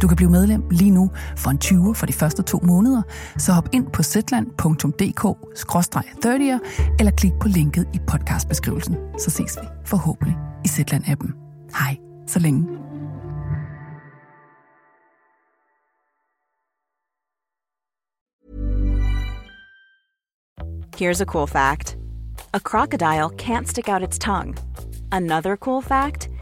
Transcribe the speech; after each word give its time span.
Du 0.00 0.08
kan 0.08 0.16
blive 0.16 0.30
medlem 0.30 0.62
lige 0.70 0.90
nu 0.90 1.10
for 1.36 1.50
en 1.50 1.58
20 1.58 1.94
for 1.94 2.06
de 2.06 2.12
første 2.12 2.42
to 2.42 2.60
måneder, 2.62 3.02
så 3.38 3.52
hop 3.52 3.68
ind 3.72 3.86
på 3.92 4.02
zetland.dk-30'er 4.02 6.58
eller 6.98 7.12
klik 7.16 7.32
på 7.40 7.48
linket 7.48 7.88
i 7.94 7.98
podcastbeskrivelsen. 8.06 8.96
Så 9.18 9.30
ses 9.30 9.58
vi 9.60 9.66
forhåbentlig 9.84 10.36
i 10.64 10.68
Zetland-appen. 10.68 11.32
Hej, 11.78 11.96
så 12.26 12.38
længe. 12.38 12.66
Here's 20.96 21.20
a 21.20 21.24
cool 21.24 21.48
fact 21.48 21.96
a 22.54 22.60
crocodile 22.60 23.30
can't 23.30 23.66
stick 23.66 23.88
out 23.88 24.02
its 24.02 24.18
tongue. 24.18 24.54
Another 25.10 25.56
cool 25.56 25.82
fact 25.82 26.28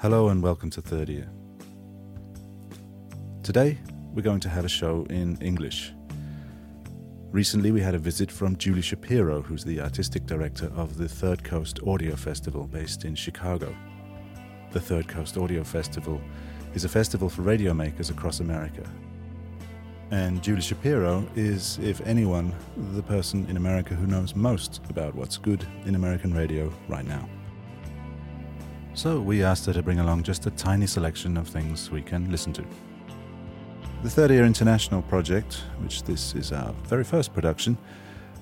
Hello 0.00 0.30
and 0.30 0.42
welcome 0.42 0.70
to 0.70 0.80
Third 0.80 1.10
Ear. 1.10 1.28
Today, 3.42 3.76
we're 4.14 4.22
going 4.22 4.40
to 4.40 4.48
have 4.48 4.64
a 4.64 4.68
show 4.68 5.04
in 5.10 5.36
English. 5.42 5.92
Recently, 7.30 7.70
we 7.70 7.82
had 7.82 7.94
a 7.94 7.98
visit 7.98 8.32
from 8.32 8.56
Julie 8.56 8.80
Shapiro, 8.80 9.42
who's 9.42 9.62
the 9.62 9.78
artistic 9.78 10.24
director 10.24 10.72
of 10.74 10.96
the 10.96 11.06
Third 11.06 11.44
Coast 11.44 11.80
Audio 11.86 12.16
Festival 12.16 12.66
based 12.66 13.04
in 13.04 13.14
Chicago. 13.14 13.76
The 14.72 14.80
Third 14.80 15.06
Coast 15.06 15.36
Audio 15.36 15.62
Festival 15.62 16.18
is 16.72 16.86
a 16.86 16.88
festival 16.88 17.28
for 17.28 17.42
radio 17.42 17.74
makers 17.74 18.08
across 18.08 18.40
America. 18.40 18.90
And 20.10 20.42
Julie 20.42 20.62
Shapiro 20.62 21.28
is, 21.36 21.78
if 21.82 22.00
anyone, 22.06 22.54
the 22.94 23.02
person 23.02 23.44
in 23.50 23.58
America 23.58 23.94
who 23.94 24.06
knows 24.06 24.34
most 24.34 24.80
about 24.88 25.14
what's 25.14 25.36
good 25.36 25.62
in 25.84 25.94
American 25.94 26.32
radio 26.32 26.72
right 26.88 27.04
now. 27.04 27.28
So 29.00 29.18
we 29.18 29.42
asked 29.42 29.64
her 29.64 29.72
to 29.72 29.82
bring 29.82 30.00
along 30.00 30.24
just 30.24 30.44
a 30.44 30.50
tiny 30.50 30.86
selection 30.86 31.38
of 31.38 31.48
things 31.48 31.90
we 31.90 32.02
can 32.02 32.30
listen 32.30 32.52
to. 32.52 32.62
The 34.02 34.10
Third 34.10 34.30
Ear 34.30 34.44
International 34.44 35.00
Project, 35.00 35.64
which 35.78 36.02
this 36.02 36.34
is 36.34 36.52
our 36.52 36.74
very 36.84 37.02
first 37.02 37.32
production, 37.32 37.78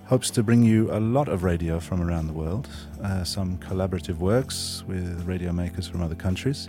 hopes 0.06 0.30
to 0.30 0.42
bring 0.42 0.64
you 0.64 0.90
a 0.90 0.98
lot 0.98 1.28
of 1.28 1.44
radio 1.44 1.78
from 1.78 2.02
around 2.02 2.26
the 2.26 2.32
world, 2.32 2.68
uh, 3.04 3.22
some 3.22 3.56
collaborative 3.58 4.18
works 4.18 4.82
with 4.88 5.22
radio 5.28 5.52
makers 5.52 5.86
from 5.86 6.02
other 6.02 6.16
countries. 6.16 6.68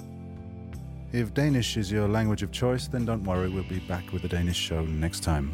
If 1.12 1.34
Danish 1.34 1.76
is 1.76 1.92
your 1.92 2.08
language 2.08 2.44
of 2.44 2.52
choice, 2.52 2.88
then 2.88 3.06
don't 3.06 3.24
worry, 3.24 3.50
we'll 3.50 3.64
be 3.64 3.80
back 3.80 4.14
with 4.14 4.24
a 4.24 4.28
Danish 4.28 4.58
show 4.58 4.86
next 4.86 5.24
time. 5.24 5.52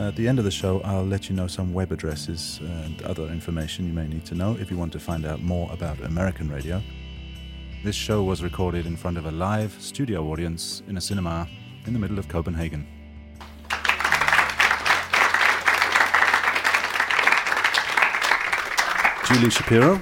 At 0.00 0.16
the 0.16 0.26
end 0.26 0.38
of 0.38 0.46
the 0.46 0.50
show, 0.50 0.80
I'll 0.80 1.04
let 1.04 1.28
you 1.28 1.36
know 1.36 1.46
some 1.46 1.74
web 1.74 1.92
addresses 1.92 2.58
and 2.62 3.02
other 3.02 3.24
information 3.24 3.86
you 3.86 3.92
may 3.92 4.08
need 4.08 4.24
to 4.24 4.34
know 4.34 4.56
if 4.58 4.70
you 4.70 4.78
want 4.78 4.94
to 4.94 4.98
find 4.98 5.26
out 5.26 5.42
more 5.42 5.70
about 5.70 6.00
American 6.00 6.50
radio. 6.50 6.82
This 7.84 7.96
show 7.96 8.22
was 8.22 8.42
recorded 8.42 8.86
in 8.86 8.96
front 8.96 9.18
of 9.18 9.26
a 9.26 9.30
live 9.30 9.76
studio 9.78 10.24
audience 10.28 10.82
in 10.88 10.96
a 10.96 11.02
cinema 11.02 11.46
in 11.84 11.92
the 11.92 11.98
middle 11.98 12.18
of 12.18 12.28
Copenhagen. 12.28 12.86
Julie 19.26 19.50
Shapiro. 19.50 20.00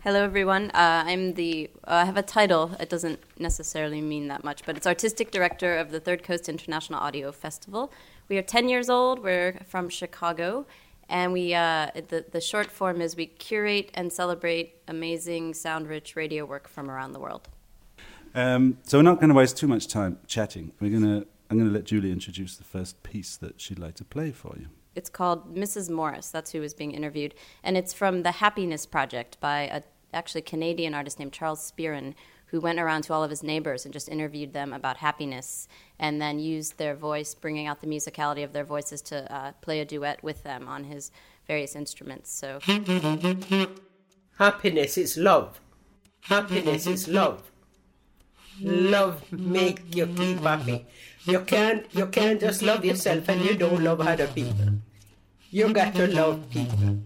Hello, 0.00 0.22
everyone. 0.22 0.70
Uh, 0.72 1.04
I'm 1.06 1.34
the. 1.34 1.70
Uh, 1.84 2.02
I 2.02 2.04
have 2.04 2.16
a 2.16 2.22
title. 2.22 2.72
It 2.78 2.90
doesn't 2.90 3.20
necessarily 3.38 4.00
mean 4.00 4.28
that 4.28 4.44
much, 4.44 4.64
but 4.64 4.76
it's 4.76 4.86
artistic 4.86 5.30
director 5.30 5.78
of 5.78 5.90
the 5.90 6.00
Third 6.00 6.22
Coast 6.22 6.50
International 6.50 7.00
Audio 7.00 7.32
Festival. 7.32 7.92
We 8.30 8.38
are 8.38 8.42
10 8.42 8.68
years 8.68 8.88
old. 8.88 9.24
We're 9.24 9.58
from 9.66 9.88
Chicago, 9.88 10.64
and 11.08 11.32
we. 11.32 11.52
Uh, 11.52 11.90
the 11.94 12.24
the 12.30 12.40
short 12.40 12.70
form 12.70 13.00
is 13.00 13.16
we 13.16 13.26
curate 13.26 13.90
and 13.94 14.12
celebrate 14.12 14.76
amazing, 14.86 15.54
sound-rich 15.54 16.14
radio 16.14 16.44
work 16.44 16.68
from 16.68 16.88
around 16.88 17.12
the 17.12 17.18
world. 17.18 17.48
Um, 18.36 18.78
so 18.84 18.98
we're 18.98 19.02
not 19.02 19.16
going 19.16 19.30
to 19.30 19.34
waste 19.34 19.56
too 19.56 19.66
much 19.66 19.88
time 19.88 20.20
chatting. 20.28 20.70
We're 20.78 20.92
going 20.96 21.02
to. 21.02 21.26
I'm 21.50 21.58
going 21.58 21.68
to 21.68 21.74
let 21.74 21.82
Julie 21.82 22.12
introduce 22.12 22.56
the 22.56 22.62
first 22.62 23.02
piece 23.02 23.36
that 23.38 23.60
she'd 23.60 23.80
like 23.80 23.96
to 23.96 24.04
play 24.04 24.30
for 24.30 24.54
you. 24.56 24.68
It's 24.94 25.10
called 25.10 25.52
Mrs. 25.56 25.90
Morris. 25.90 26.30
That's 26.30 26.52
who 26.52 26.60
was 26.60 26.72
being 26.72 26.92
interviewed, 26.92 27.34
and 27.64 27.76
it's 27.76 27.92
from 27.92 28.22
the 28.22 28.30
Happiness 28.30 28.86
Project 28.86 29.40
by 29.40 29.62
a 29.62 29.82
actually 30.12 30.42
Canadian 30.42 30.94
artist 30.94 31.18
named 31.18 31.32
Charles 31.32 31.60
Spearin, 31.60 32.14
who 32.46 32.60
went 32.60 32.78
around 32.78 33.02
to 33.02 33.12
all 33.12 33.24
of 33.24 33.30
his 33.30 33.42
neighbors 33.42 33.84
and 33.84 33.92
just 33.92 34.08
interviewed 34.08 34.52
them 34.52 34.72
about 34.72 34.98
happiness, 34.98 35.68
and 36.00 36.20
then 36.20 36.38
used 36.38 36.78
their 36.78 36.96
voice, 36.96 37.34
bringing 37.34 37.66
out 37.66 37.82
the 37.82 37.86
musicality 37.86 38.42
of 38.42 38.52
their 38.54 38.64
voices, 38.64 39.02
to 39.02 39.32
uh, 39.32 39.52
play 39.60 39.80
a 39.80 39.84
duet 39.84 40.24
with 40.24 40.42
them 40.42 40.66
on 40.66 40.82
his 40.84 41.12
various 41.46 41.76
instruments. 41.76 42.32
So 42.32 42.58
Happiness 44.38 44.96
is 44.96 45.18
love. 45.18 45.60
Happiness 46.22 46.86
is 46.86 47.06
love. 47.06 47.42
Love 48.62 49.30
make 49.30 49.94
you 49.94 50.06
keep 50.06 50.40
happy. 50.40 50.86
You 51.24 51.40
can't 51.40 51.84
you 51.92 52.06
can't 52.06 52.40
just 52.40 52.62
love 52.62 52.84
yourself 52.84 53.28
and 53.28 53.44
you 53.44 53.54
don't 53.54 53.84
love 53.84 54.00
other 54.00 54.26
people. 54.26 54.80
You 55.50 55.72
got 55.72 55.94
to 55.96 56.06
love 56.06 56.48
people. 56.50 56.98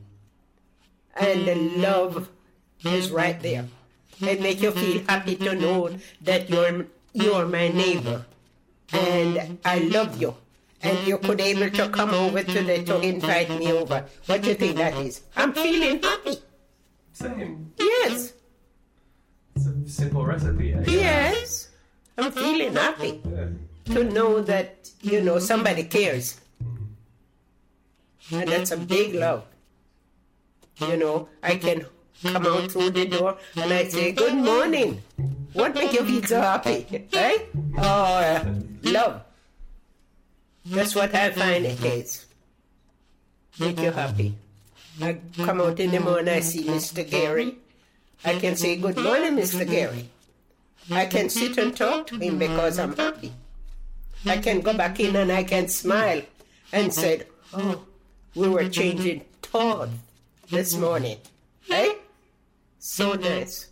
And 1.16 1.48
the 1.48 1.54
love 1.86 2.28
is 2.84 3.10
right 3.10 3.40
there. 3.40 3.66
It 4.20 4.40
make 4.40 4.62
you 4.62 4.70
feel 4.70 5.02
happy 5.08 5.34
to 5.36 5.54
know 5.54 5.90
that 6.20 6.48
you're 6.48 6.86
you're 7.12 7.46
my 7.46 7.68
neighbor. 7.68 8.24
And 8.92 9.58
I 9.64 9.78
love 9.78 10.20
you. 10.20 10.34
And 10.82 11.06
you 11.06 11.18
could 11.18 11.40
able 11.40 11.70
to 11.70 11.88
come 11.88 12.10
over 12.10 12.42
today 12.42 12.84
to 12.84 13.00
invite 13.00 13.48
me 13.58 13.72
over. 13.72 14.04
What 14.26 14.42
do 14.42 14.48
you 14.48 14.54
think 14.54 14.76
that 14.76 14.94
is? 14.98 15.22
I'm 15.34 15.52
feeling 15.52 16.02
happy. 16.02 16.36
Same. 17.12 17.72
Yes. 17.78 18.34
It's 19.56 19.66
a 19.66 19.88
simple 19.88 20.26
recipe. 20.26 20.76
Yes. 20.86 21.70
I'm 22.18 22.30
feeling 22.30 22.74
happy 22.74 23.22
to 23.86 24.04
know 24.04 24.42
that, 24.42 24.90
you 25.00 25.22
know, 25.22 25.38
somebody 25.38 25.84
cares. 25.84 26.40
And 28.30 28.48
that's 28.48 28.70
a 28.70 28.76
big 28.76 29.14
love. 29.14 29.44
You 30.80 30.96
know, 30.96 31.28
I 31.42 31.56
can 31.56 31.86
come 32.22 32.46
out 32.46 32.70
through 32.70 32.90
the 32.90 33.06
door 33.06 33.36
and 33.56 33.72
I 33.72 33.88
say, 33.88 34.12
Good 34.12 34.34
morning. 34.34 35.02
What 35.52 35.74
make 35.74 35.92
you 35.92 36.04
feel 36.04 36.22
so 36.22 36.40
happy? 36.40 37.08
Eh? 37.12 37.38
Oh, 37.78 37.82
uh, 37.82 38.44
love. 38.82 39.22
That's 40.66 40.94
what 40.94 41.14
I 41.14 41.30
find 41.30 41.64
it 41.66 41.84
is. 41.84 42.26
Make 43.60 43.78
you 43.80 43.90
happy. 43.90 44.34
I 45.00 45.18
come 45.36 45.60
out 45.60 45.78
in 45.78 45.90
the 45.90 46.00
morning, 46.00 46.28
I 46.28 46.40
see 46.40 46.64
Mr. 46.64 47.08
Gary. 47.08 47.56
I 48.24 48.38
can 48.38 48.56
say, 48.56 48.76
Good 48.76 48.96
morning, 48.96 49.36
Mr. 49.36 49.68
Gary. 49.68 50.08
I 50.90 51.06
can 51.06 51.28
sit 51.30 51.56
and 51.58 51.76
talk 51.76 52.06
to 52.08 52.16
him 52.16 52.38
because 52.38 52.78
I'm 52.78 52.96
happy. 52.96 53.32
I 54.26 54.38
can 54.38 54.60
go 54.60 54.72
back 54.74 55.00
in 55.00 55.16
and 55.16 55.30
I 55.30 55.44
can 55.44 55.68
smile 55.68 56.22
and 56.72 56.92
say, 56.92 57.22
Oh, 57.52 57.84
we 58.34 58.48
were 58.48 58.68
changing 58.68 59.24
thoughts 59.42 59.92
this 60.50 60.76
morning. 60.76 61.18
Eh? 61.70 61.94
So 62.86 63.14
nice. 63.14 63.68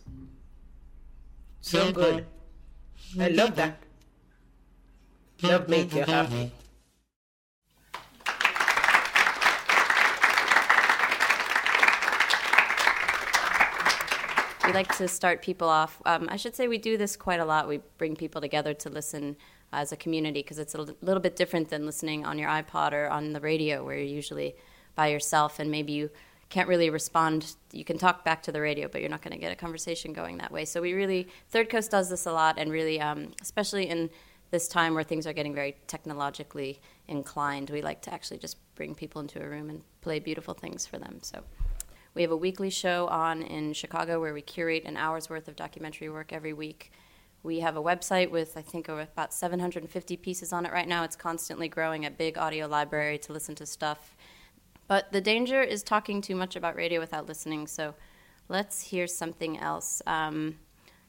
So 1.61 1.91
good. 1.91 2.25
I 3.21 3.27
love 3.27 3.55
that. 3.57 3.77
Love 5.43 5.69
make 5.69 5.93
you 5.93 6.01
happy. 6.01 6.51
We 14.65 14.73
like 14.73 14.97
to 14.97 15.07
start 15.07 15.43
people 15.43 15.69
off. 15.69 16.01
Um, 16.07 16.27
I 16.31 16.35
should 16.35 16.55
say 16.55 16.67
we 16.67 16.79
do 16.79 16.97
this 16.97 17.15
quite 17.15 17.39
a 17.39 17.45
lot. 17.45 17.67
We 17.67 17.81
bring 17.99 18.15
people 18.15 18.41
together 18.41 18.73
to 18.73 18.89
listen 18.89 19.37
as 19.71 19.91
a 19.91 19.95
community 19.95 20.41
because 20.41 20.57
it's 20.57 20.73
a 20.73 20.79
l- 20.79 20.97
little 21.03 21.21
bit 21.21 21.35
different 21.35 21.69
than 21.69 21.85
listening 21.85 22.25
on 22.25 22.39
your 22.39 22.49
iPod 22.49 22.93
or 22.93 23.09
on 23.09 23.33
the 23.33 23.39
radio, 23.39 23.85
where 23.85 23.95
you're 23.95 24.07
usually 24.07 24.55
by 24.95 25.09
yourself 25.09 25.59
and 25.59 25.69
maybe 25.69 25.93
you 25.93 26.09
can't 26.53 26.69
really 26.69 26.91
respond. 26.91 27.55
You 27.71 27.83
can 27.83 27.97
talk 27.97 28.23
back 28.23 28.43
to 28.43 28.51
the 28.51 28.61
radio, 28.61 28.87
but 28.87 29.01
you're 29.01 29.09
not 29.09 29.23
going 29.23 29.33
to 29.33 29.39
get 29.39 29.51
a 29.51 29.55
conversation 29.55 30.13
going 30.13 30.37
that 30.37 30.51
way. 30.51 30.65
So 30.65 30.83
we 30.83 30.93
really, 30.93 31.27
Third 31.49 31.67
Coast 31.67 31.89
does 31.89 32.11
this 32.11 32.27
a 32.27 32.31
lot, 32.31 32.59
and 32.59 32.71
really, 32.71 33.01
um, 33.01 33.31
especially 33.41 33.89
in 33.89 34.11
this 34.51 34.67
time 34.67 34.93
where 34.93 35.03
things 35.03 35.25
are 35.25 35.33
getting 35.33 35.55
very 35.55 35.75
technologically 35.87 36.79
inclined, 37.07 37.71
we 37.71 37.81
like 37.81 38.03
to 38.03 38.13
actually 38.13 38.37
just 38.37 38.57
bring 38.75 38.93
people 38.93 39.19
into 39.19 39.43
a 39.43 39.49
room 39.49 39.67
and 39.71 39.81
play 40.01 40.19
beautiful 40.19 40.53
things 40.53 40.85
for 40.85 40.99
them. 40.99 41.17
So. 41.23 41.43
We 42.13 42.21
have 42.21 42.29
a 42.29 42.37
weekly 42.37 42.69
show 42.69 43.07
on 43.07 43.41
in 43.41 43.73
Chicago 43.73 44.21
where 44.21 44.35
we 44.35 44.43
curate 44.43 44.83
an 44.85 44.95
hour's 44.95 45.31
worth 45.31 45.47
of 45.47 45.55
documentary 45.55 46.09
work 46.09 46.31
every 46.31 46.53
week. 46.53 46.91
We 47.41 47.61
have 47.61 47.75
a 47.75 47.81
website 47.81 48.29
with, 48.29 48.55
I 48.55 48.61
think, 48.61 48.87
about 48.87 49.33
750 49.33 50.17
pieces 50.17 50.53
on 50.53 50.67
it 50.67 50.71
right 50.71 50.87
now. 50.87 51.03
It's 51.03 51.15
constantly 51.15 51.67
growing, 51.67 52.05
a 52.05 52.11
big 52.11 52.37
audio 52.37 52.67
library 52.67 53.17
to 53.17 53.33
listen 53.33 53.55
to 53.55 53.65
stuff. 53.65 54.15
But 54.87 55.11
the 55.11 55.21
danger 55.21 55.61
is 55.61 55.83
talking 55.83 56.21
too 56.21 56.35
much 56.35 56.55
about 56.55 56.75
radio 56.75 56.99
without 56.99 57.27
listening, 57.27 57.67
so 57.67 57.95
let's 58.49 58.81
hear 58.81 59.07
something 59.07 59.57
else 59.57 60.01
um, 60.05 60.59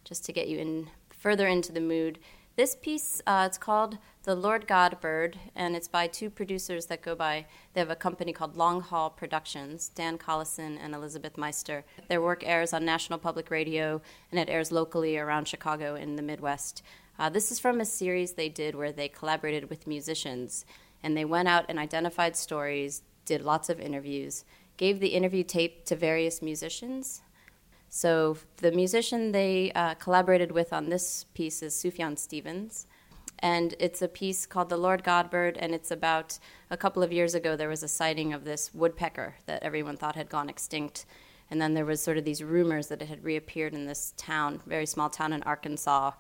just 0.05 0.25
to 0.27 0.33
get 0.33 0.49
you 0.49 0.59
in 0.59 0.89
further 1.11 1.47
into 1.47 1.73
the 1.73 1.81
mood. 1.81 2.19
This 2.57 2.77
piece, 2.77 3.21
uh, 3.27 3.45
it's 3.49 3.59
called 3.59 3.99
The 4.23 4.37
Lord 4.37 4.69
God 4.69 5.01
Bird, 5.01 5.37
and 5.57 5.75
it's 5.75 5.89
by 5.89 6.07
two 6.07 6.31
producers 6.31 6.87
that 6.87 7.03
go 7.03 7.17
by, 7.17 7.47
they 7.73 7.81
have 7.81 7.91
a 7.91 7.97
company 7.97 8.33
called 8.33 8.57
Long 8.57 8.81
Haul 8.81 9.11
Productions, 9.11 9.89
Dan 9.89 10.19
Collison 10.19 10.79
and 10.81 10.95
Elizabeth 10.95 11.37
Meister. 11.37 11.85
Their 12.09 12.23
work 12.23 12.45
airs 12.47 12.73
on 12.73 12.85
National 12.85 13.19
Public 13.19 13.51
Radio, 13.51 14.01
and 14.31 14.39
it 14.39 14.49
airs 14.49 14.71
locally 14.71 15.19
around 15.19 15.49
Chicago 15.49 15.97
in 15.97 16.15
the 16.15 16.23
Midwest. 16.23 16.85
Uh, 17.19 17.29
this 17.29 17.51
is 17.51 17.59
from 17.59 17.81
a 17.81 17.85
series 17.85 18.35
they 18.35 18.49
did 18.49 18.77
where 18.77 18.93
they 18.93 19.09
collaborated 19.09 19.69
with 19.69 19.89
musicians, 19.89 20.65
and 21.03 21.17
they 21.17 21.25
went 21.25 21.49
out 21.49 21.65
and 21.69 21.81
identified 21.81 22.37
stories, 22.37 23.03
did 23.25 23.43
lots 23.43 23.69
of 23.69 23.81
interviews, 23.81 24.45
gave 24.77 25.01
the 25.01 25.09
interview 25.09 25.45
tape 25.45 25.85
to 25.87 25.97
various 25.97 26.43
musicians, 26.43 27.23
so 27.95 28.39
the 28.57 28.73
musician 28.73 29.31
they 29.31 29.71
uh, 29.77 29.95
collaborated 29.95 30.51
with 30.51 30.73
on 30.73 30.89
this 30.89 31.27
piece 31.33 31.63
is 31.63 31.75
Sufjan 31.75 32.19
Stevens, 32.19 32.89
and 33.39 33.77
it's 33.79 34.03
a 34.03 34.09
piece 34.09 34.47
called 34.47 34.69
"The 34.69 34.77
Lord 34.77 35.05
Godbird," 35.05 35.57
and 35.61 35.73
it's 35.73 35.93
about 35.93 36.41
a 36.71 36.77
couple 36.77 37.05
of 37.05 37.13
years 37.13 37.37
ago 37.37 37.55
there 37.55 37.69
was 37.69 37.85
a 37.85 37.89
sighting 37.89 38.33
of 38.33 38.45
this 38.45 38.75
woodpecker 38.75 39.37
that 39.47 39.63
everyone 39.63 39.97
thought 39.97 40.17
had 40.17 40.29
gone 40.29 40.49
extinct, 40.49 41.07
and 41.53 41.63
then 41.63 41.75
there 41.75 41.85
was 41.85 42.03
sort 42.03 42.19
of 42.19 42.25
these 42.25 42.43
rumors 42.43 42.89
that 42.89 43.01
it 43.01 43.07
had 43.07 43.23
reappeared 43.23 43.75
in 43.75 43.87
this 43.87 44.13
town, 44.17 44.61
very 44.67 44.87
small 44.87 45.09
town 45.09 45.33
in 45.33 45.45
Arkansas, 45.45 46.11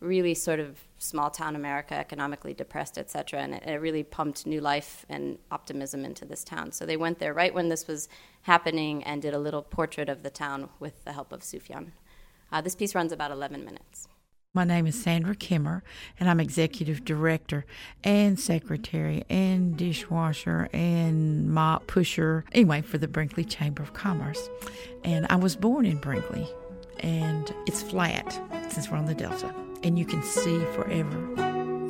really 0.00 0.34
sort 0.34 0.60
of 0.60 0.78
small 0.98 1.30
town 1.30 1.56
America, 1.56 1.94
economically 1.94 2.54
depressed, 2.54 2.98
et 2.98 3.10
cetera, 3.10 3.40
and 3.40 3.54
it, 3.54 3.62
it 3.64 3.80
really 3.80 4.02
pumped 4.02 4.46
new 4.46 4.60
life 4.60 5.04
and 5.08 5.38
optimism 5.50 6.04
into 6.04 6.24
this 6.24 6.44
town. 6.44 6.72
So 6.72 6.86
they 6.86 6.96
went 6.96 7.18
there 7.18 7.34
right 7.34 7.52
when 7.52 7.68
this 7.68 7.86
was 7.86 8.08
happening 8.42 9.02
and 9.04 9.20
did 9.20 9.34
a 9.34 9.38
little 9.38 9.62
portrait 9.62 10.08
of 10.08 10.22
the 10.22 10.30
town 10.30 10.68
with 10.78 11.04
the 11.04 11.12
help 11.12 11.32
of 11.32 11.40
Sufjan. 11.40 11.92
Uh, 12.50 12.60
this 12.60 12.74
piece 12.74 12.94
runs 12.94 13.12
about 13.12 13.30
11 13.30 13.64
minutes. 13.64 14.08
My 14.54 14.64
name 14.64 14.86
is 14.86 15.00
Sandra 15.00 15.36
Kimmer, 15.36 15.84
and 16.18 16.28
I'm 16.28 16.40
executive 16.40 17.04
director 17.04 17.66
and 18.02 18.40
secretary 18.40 19.22
and 19.28 19.76
dishwasher 19.76 20.70
and 20.72 21.50
mop 21.50 21.86
pusher, 21.86 22.44
anyway, 22.52 22.80
for 22.80 22.96
the 22.96 23.06
Brinkley 23.06 23.44
Chamber 23.44 23.82
of 23.82 23.92
Commerce. 23.92 24.48
And 25.04 25.26
I 25.28 25.36
was 25.36 25.54
born 25.54 25.84
in 25.84 25.98
Brinkley, 25.98 26.48
and 27.00 27.54
it's 27.66 27.82
flat 27.82 28.40
since 28.70 28.90
we're 28.90 28.96
on 28.96 29.04
the 29.04 29.14
Delta, 29.14 29.54
and 29.82 29.98
you 29.98 30.04
can 30.04 30.22
see 30.22 30.58
forever. 30.72 31.18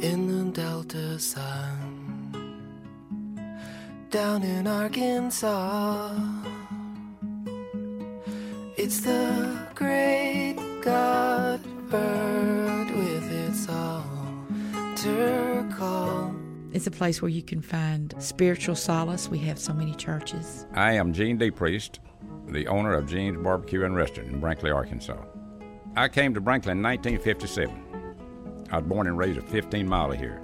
In 0.00 0.28
the 0.28 0.44
Delta 0.52 1.18
sun, 1.18 1.74
down 4.10 4.42
in 4.42 4.66
Arkansas, 4.66 6.16
it's 8.76 9.00
the 9.00 9.58
great 9.74 10.56
God 10.82 11.60
bird 11.90 12.90
with 12.90 13.32
its 13.32 13.68
altar 13.68 15.66
call. 15.76 16.34
It's 16.72 16.86
a 16.86 16.92
place 16.92 17.20
where 17.20 17.30
you 17.30 17.42
can 17.42 17.60
find 17.60 18.14
spiritual 18.18 18.76
solace. 18.76 19.28
We 19.28 19.38
have 19.38 19.58
so 19.58 19.72
many 19.72 19.94
churches. 19.94 20.66
I 20.74 20.92
am 20.92 21.12
Gene 21.12 21.38
D. 21.38 21.50
Priest, 21.50 21.98
the 22.46 22.68
owner 22.68 22.94
of 22.94 23.08
Gene's 23.08 23.42
Barbecue 23.42 23.84
and 23.84 23.96
Restaurant 23.96 24.30
in 24.30 24.38
Brinkley, 24.38 24.70
Arkansas. 24.70 25.16
I 25.98 26.06
came 26.06 26.32
to 26.34 26.40
Brinkley 26.40 26.70
in 26.70 26.80
1957. 26.80 28.68
I 28.70 28.76
was 28.76 28.86
born 28.86 29.08
and 29.08 29.18
raised 29.18 29.36
a 29.36 29.42
15 29.42 29.88
mile 29.88 30.12
of 30.12 30.16
here. 30.16 30.40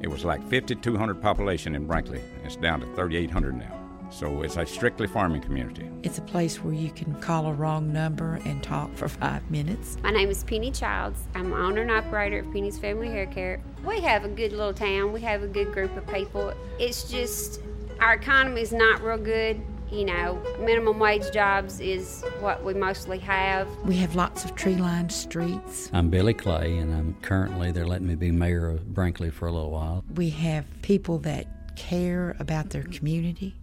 It 0.00 0.08
was 0.08 0.24
like 0.24 0.40
5,200 0.48 1.20
population 1.20 1.74
in 1.74 1.86
Brinkley. 1.86 2.22
It's 2.44 2.56
down 2.56 2.80
to 2.80 2.86
3,800 2.86 3.56
now. 3.56 4.08
So 4.08 4.40
it's 4.40 4.56
a 4.56 4.64
strictly 4.64 5.06
farming 5.06 5.42
community. 5.42 5.86
It's 6.02 6.16
a 6.16 6.22
place 6.22 6.64
where 6.64 6.72
you 6.72 6.90
can 6.90 7.14
call 7.16 7.48
a 7.48 7.52
wrong 7.52 7.92
number 7.92 8.40
and 8.46 8.62
talk 8.62 8.94
for 8.94 9.06
five 9.06 9.48
minutes. 9.50 9.98
My 10.02 10.12
name 10.12 10.30
is 10.30 10.44
Penny 10.44 10.70
Childs. 10.70 11.24
I'm 11.34 11.52
owner 11.52 11.82
and 11.82 11.90
operator 11.90 12.38
of 12.38 12.50
Penny's 12.50 12.78
Family 12.78 13.08
Hair 13.08 13.26
Care. 13.26 13.60
We 13.84 14.00
have 14.00 14.24
a 14.24 14.28
good 14.28 14.52
little 14.52 14.72
town. 14.72 15.12
We 15.12 15.20
have 15.20 15.42
a 15.42 15.46
good 15.46 15.72
group 15.72 15.94
of 15.94 16.06
people. 16.06 16.54
It's 16.78 17.04
just 17.04 17.60
our 18.00 18.14
economy 18.14 18.62
is 18.62 18.72
not 18.72 19.02
real 19.02 19.18
good. 19.18 19.60
You 19.92 20.04
know, 20.04 20.40
minimum 20.60 21.00
wage 21.00 21.32
jobs 21.32 21.80
is 21.80 22.22
what 22.38 22.62
we 22.62 22.74
mostly 22.74 23.18
have. 23.18 23.68
We 23.84 23.96
have 23.96 24.14
lots 24.14 24.44
of 24.44 24.54
tree 24.54 24.76
lined 24.76 25.10
streets. 25.10 25.90
I'm 25.92 26.10
Billy 26.10 26.32
Clay, 26.32 26.78
and 26.78 26.94
I'm 26.94 27.14
currently 27.22 27.72
they're 27.72 27.88
letting 27.88 28.06
me 28.06 28.14
be 28.14 28.30
mayor 28.30 28.68
of 28.68 28.94
Brinkley 28.94 29.30
for 29.30 29.48
a 29.48 29.52
little 29.52 29.72
while. 29.72 30.04
We 30.14 30.30
have 30.30 30.64
people 30.82 31.18
that 31.20 31.74
care 31.74 32.36
about 32.38 32.70
their 32.70 32.84
community 32.84 33.56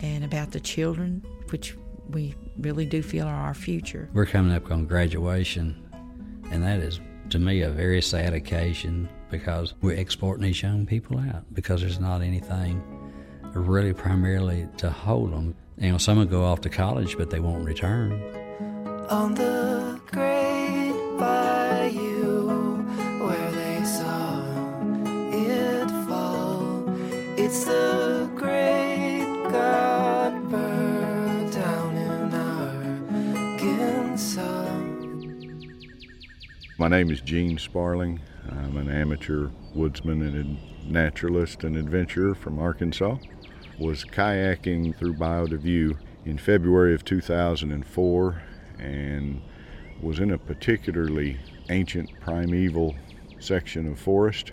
and 0.00 0.24
about 0.24 0.52
the 0.52 0.60
children, 0.60 1.22
which 1.50 1.76
we 2.08 2.34
really 2.58 2.86
do 2.86 3.02
feel 3.02 3.26
are 3.26 3.34
our 3.34 3.54
future. 3.54 4.08
We're 4.14 4.24
coming 4.24 4.54
up 4.54 4.70
on 4.70 4.86
graduation, 4.86 5.76
and 6.50 6.62
that 6.62 6.80
is 6.80 6.98
to 7.28 7.38
me 7.38 7.60
a 7.60 7.68
very 7.68 8.00
sad 8.00 8.32
occasion 8.32 9.06
because 9.30 9.74
we're 9.82 9.92
exporting 9.98 10.44
these 10.44 10.62
young 10.62 10.86
people 10.86 11.18
out 11.18 11.44
because 11.52 11.82
there's 11.82 12.00
not 12.00 12.22
anything 12.22 12.82
really 13.54 13.92
primarily 13.92 14.68
to 14.78 14.90
hold 14.90 15.32
them. 15.32 15.54
You 15.76 15.92
know, 15.92 15.98
some 15.98 16.18
will 16.18 16.26
go 16.26 16.44
off 16.44 16.60
to 16.62 16.68
college, 16.68 17.16
but 17.16 17.30
they 17.30 17.40
won't 17.40 17.64
return. 17.64 18.12
On 19.10 19.34
the 19.34 20.00
great 20.06 20.92
bayou 21.18 22.82
where 23.24 23.50
they 23.52 23.84
saw 23.84 24.42
it 25.32 25.90
fall, 26.06 26.84
it's 27.36 27.64
the 27.64 28.28
great 28.34 29.24
God 29.50 30.50
bird 30.50 31.52
down 31.52 31.96
in 31.96 32.34
Arkansas. 33.54 34.74
My 36.76 36.88
name 36.88 37.10
is 37.10 37.20
Gene 37.20 37.56
Sparling. 37.58 38.20
I'm 38.50 38.76
an 38.76 38.90
amateur 38.90 39.48
woodsman 39.74 40.22
and 40.22 40.36
a 40.36 40.90
naturalist 40.90 41.64
and 41.64 41.76
adventurer 41.76 42.34
from 42.34 42.58
Arkansas. 42.58 43.16
Was 43.78 44.04
kayaking 44.04 44.96
through 44.96 45.14
Bayou 45.14 45.46
de 45.46 45.56
View 45.56 45.98
in 46.24 46.36
February 46.36 46.94
of 46.94 47.04
2004 47.04 48.42
and 48.80 49.40
was 50.02 50.18
in 50.18 50.32
a 50.32 50.38
particularly 50.38 51.36
ancient 51.70 52.10
primeval 52.20 52.96
section 53.38 53.86
of 53.86 53.98
forest. 53.98 54.50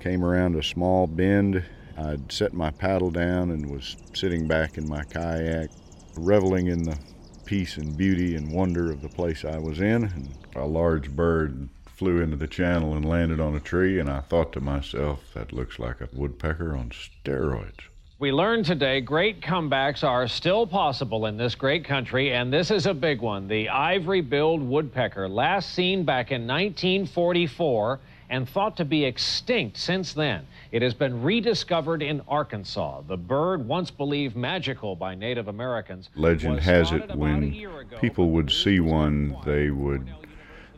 Came 0.00 0.24
around 0.24 0.54
a 0.54 0.62
small 0.62 1.08
bend. 1.08 1.64
I'd 1.98 2.30
set 2.30 2.52
my 2.52 2.70
paddle 2.70 3.10
down 3.10 3.50
and 3.50 3.70
was 3.70 3.96
sitting 4.14 4.46
back 4.46 4.78
in 4.78 4.88
my 4.88 5.02
kayak, 5.04 5.70
reveling 6.16 6.68
in 6.68 6.84
the 6.84 6.98
peace 7.44 7.76
and 7.76 7.96
beauty 7.96 8.36
and 8.36 8.52
wonder 8.52 8.92
of 8.92 9.02
the 9.02 9.08
place 9.08 9.44
I 9.44 9.58
was 9.58 9.80
in. 9.80 10.04
And 10.04 10.38
a 10.54 10.66
large 10.66 11.10
bird 11.10 11.68
flew 11.86 12.20
into 12.20 12.36
the 12.36 12.46
channel 12.46 12.94
and 12.94 13.04
landed 13.04 13.40
on 13.40 13.56
a 13.56 13.60
tree, 13.60 13.98
and 13.98 14.08
I 14.08 14.20
thought 14.20 14.52
to 14.52 14.60
myself, 14.60 15.20
that 15.34 15.52
looks 15.52 15.78
like 15.78 16.00
a 16.00 16.08
woodpecker 16.12 16.76
on 16.76 16.90
steroids. 16.90 17.88
We 18.20 18.30
learned 18.30 18.64
today 18.64 19.00
great 19.00 19.40
comebacks 19.40 20.04
are 20.04 20.28
still 20.28 20.68
possible 20.68 21.26
in 21.26 21.36
this 21.36 21.56
great 21.56 21.84
country, 21.84 22.32
and 22.32 22.52
this 22.52 22.70
is 22.70 22.86
a 22.86 22.94
big 22.94 23.20
one. 23.20 23.48
The 23.48 23.68
ivory 23.68 24.20
billed 24.20 24.62
woodpecker, 24.62 25.28
last 25.28 25.74
seen 25.74 26.04
back 26.04 26.30
in 26.30 26.46
1944 26.46 27.98
and 28.30 28.48
thought 28.48 28.76
to 28.76 28.84
be 28.84 29.04
extinct 29.04 29.76
since 29.76 30.12
then. 30.12 30.46
It 30.70 30.80
has 30.80 30.94
been 30.94 31.24
rediscovered 31.24 32.04
in 32.04 32.22
Arkansas. 32.28 33.00
The 33.08 33.16
bird, 33.16 33.66
once 33.66 33.90
believed 33.90 34.36
magical 34.36 34.94
by 34.94 35.16
Native 35.16 35.48
Americans, 35.48 36.08
Legend 36.14 36.60
has 36.60 36.92
it 36.92 37.16
when 37.16 37.42
ago 37.42 37.98
people 38.00 38.30
would 38.30 38.48
see 38.48 38.78
one, 38.78 39.36
they 39.44 39.70
would 39.70 40.08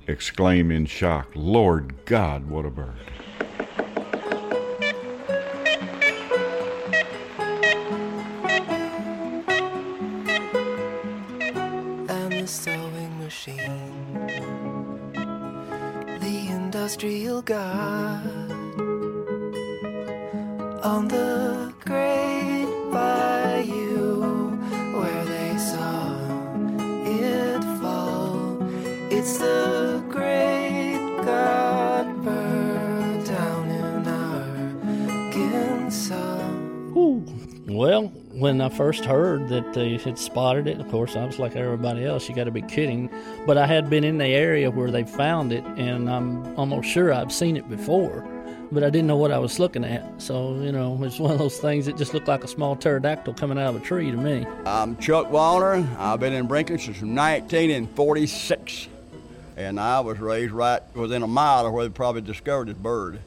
exclaim 0.07 0.71
in 0.71 0.87
shock, 0.87 1.29
Lord 1.35 2.07
God, 2.07 2.49
what 2.49 2.65
a 2.65 2.71
bird. 2.71 2.97
Industrial 16.97 17.43
god 17.43 18.25
on 20.83 21.09
the 21.09 21.26
I 38.67 38.69
first 38.69 39.05
heard 39.05 39.49
that 39.51 39.75
they 39.75 39.97
had 39.97 40.19
spotted 40.19 40.67
it, 40.67 40.81
of 40.81 40.91
course, 40.91 41.15
I 41.15 41.25
was 41.25 41.39
like 41.39 41.55
everybody 41.55 42.05
else, 42.05 42.29
you 42.29 42.35
got 42.35 42.45
to 42.45 42.51
be 42.51 42.63
kidding. 42.63 43.09
But 43.47 43.57
I 43.59 43.65
had 43.65 43.89
been 43.89 44.03
in 44.03 44.19
the 44.19 44.27
area 44.27 44.73
where 44.73 44.91
they 44.91 45.05
found 45.05 45.53
it, 45.53 45.63
and 45.77 46.11
I'm 46.11 46.59
almost 46.59 46.89
sure 46.89 47.13
I've 47.15 47.31
seen 47.31 47.57
it 47.57 47.71
before, 47.71 48.27
but 48.73 48.83
I 48.83 48.91
didn't 48.91 49.07
know 49.07 49.19
what 49.19 49.31
I 49.31 49.39
was 49.39 49.61
looking 49.61 49.85
at. 49.85 50.21
So, 50.21 50.57
you 50.57 50.73
know, 50.73 50.99
it's 51.05 51.21
one 51.21 51.31
of 51.31 51.39
those 51.39 51.59
things 51.59 51.87
that 51.87 51.97
just 51.97 52.13
looked 52.13 52.27
like 52.27 52.43
a 52.43 52.49
small 52.49 52.75
pterodactyl 52.75 53.35
coming 53.35 53.57
out 53.57 53.77
of 53.77 53.81
a 53.81 53.85
tree 53.85 54.11
to 54.11 54.17
me. 54.17 54.45
I'm 54.67 54.97
Chuck 54.97 55.29
Walner. 55.29 55.87
I've 55.97 56.19
been 56.19 56.33
in 56.33 56.49
Brinkley 56.49 56.79
since 56.79 57.01
1946, 57.03 58.89
and 59.57 59.79
I 59.79 60.01
was 60.01 60.19
raised 60.19 60.51
right 60.51 60.83
within 60.97 61.23
a 61.23 61.29
mile 61.29 61.69
of 61.69 61.73
where 61.73 61.85
they 61.85 61.91
probably 61.91 62.23
discovered 62.23 62.67
this 62.67 62.77
bird. 62.77 63.21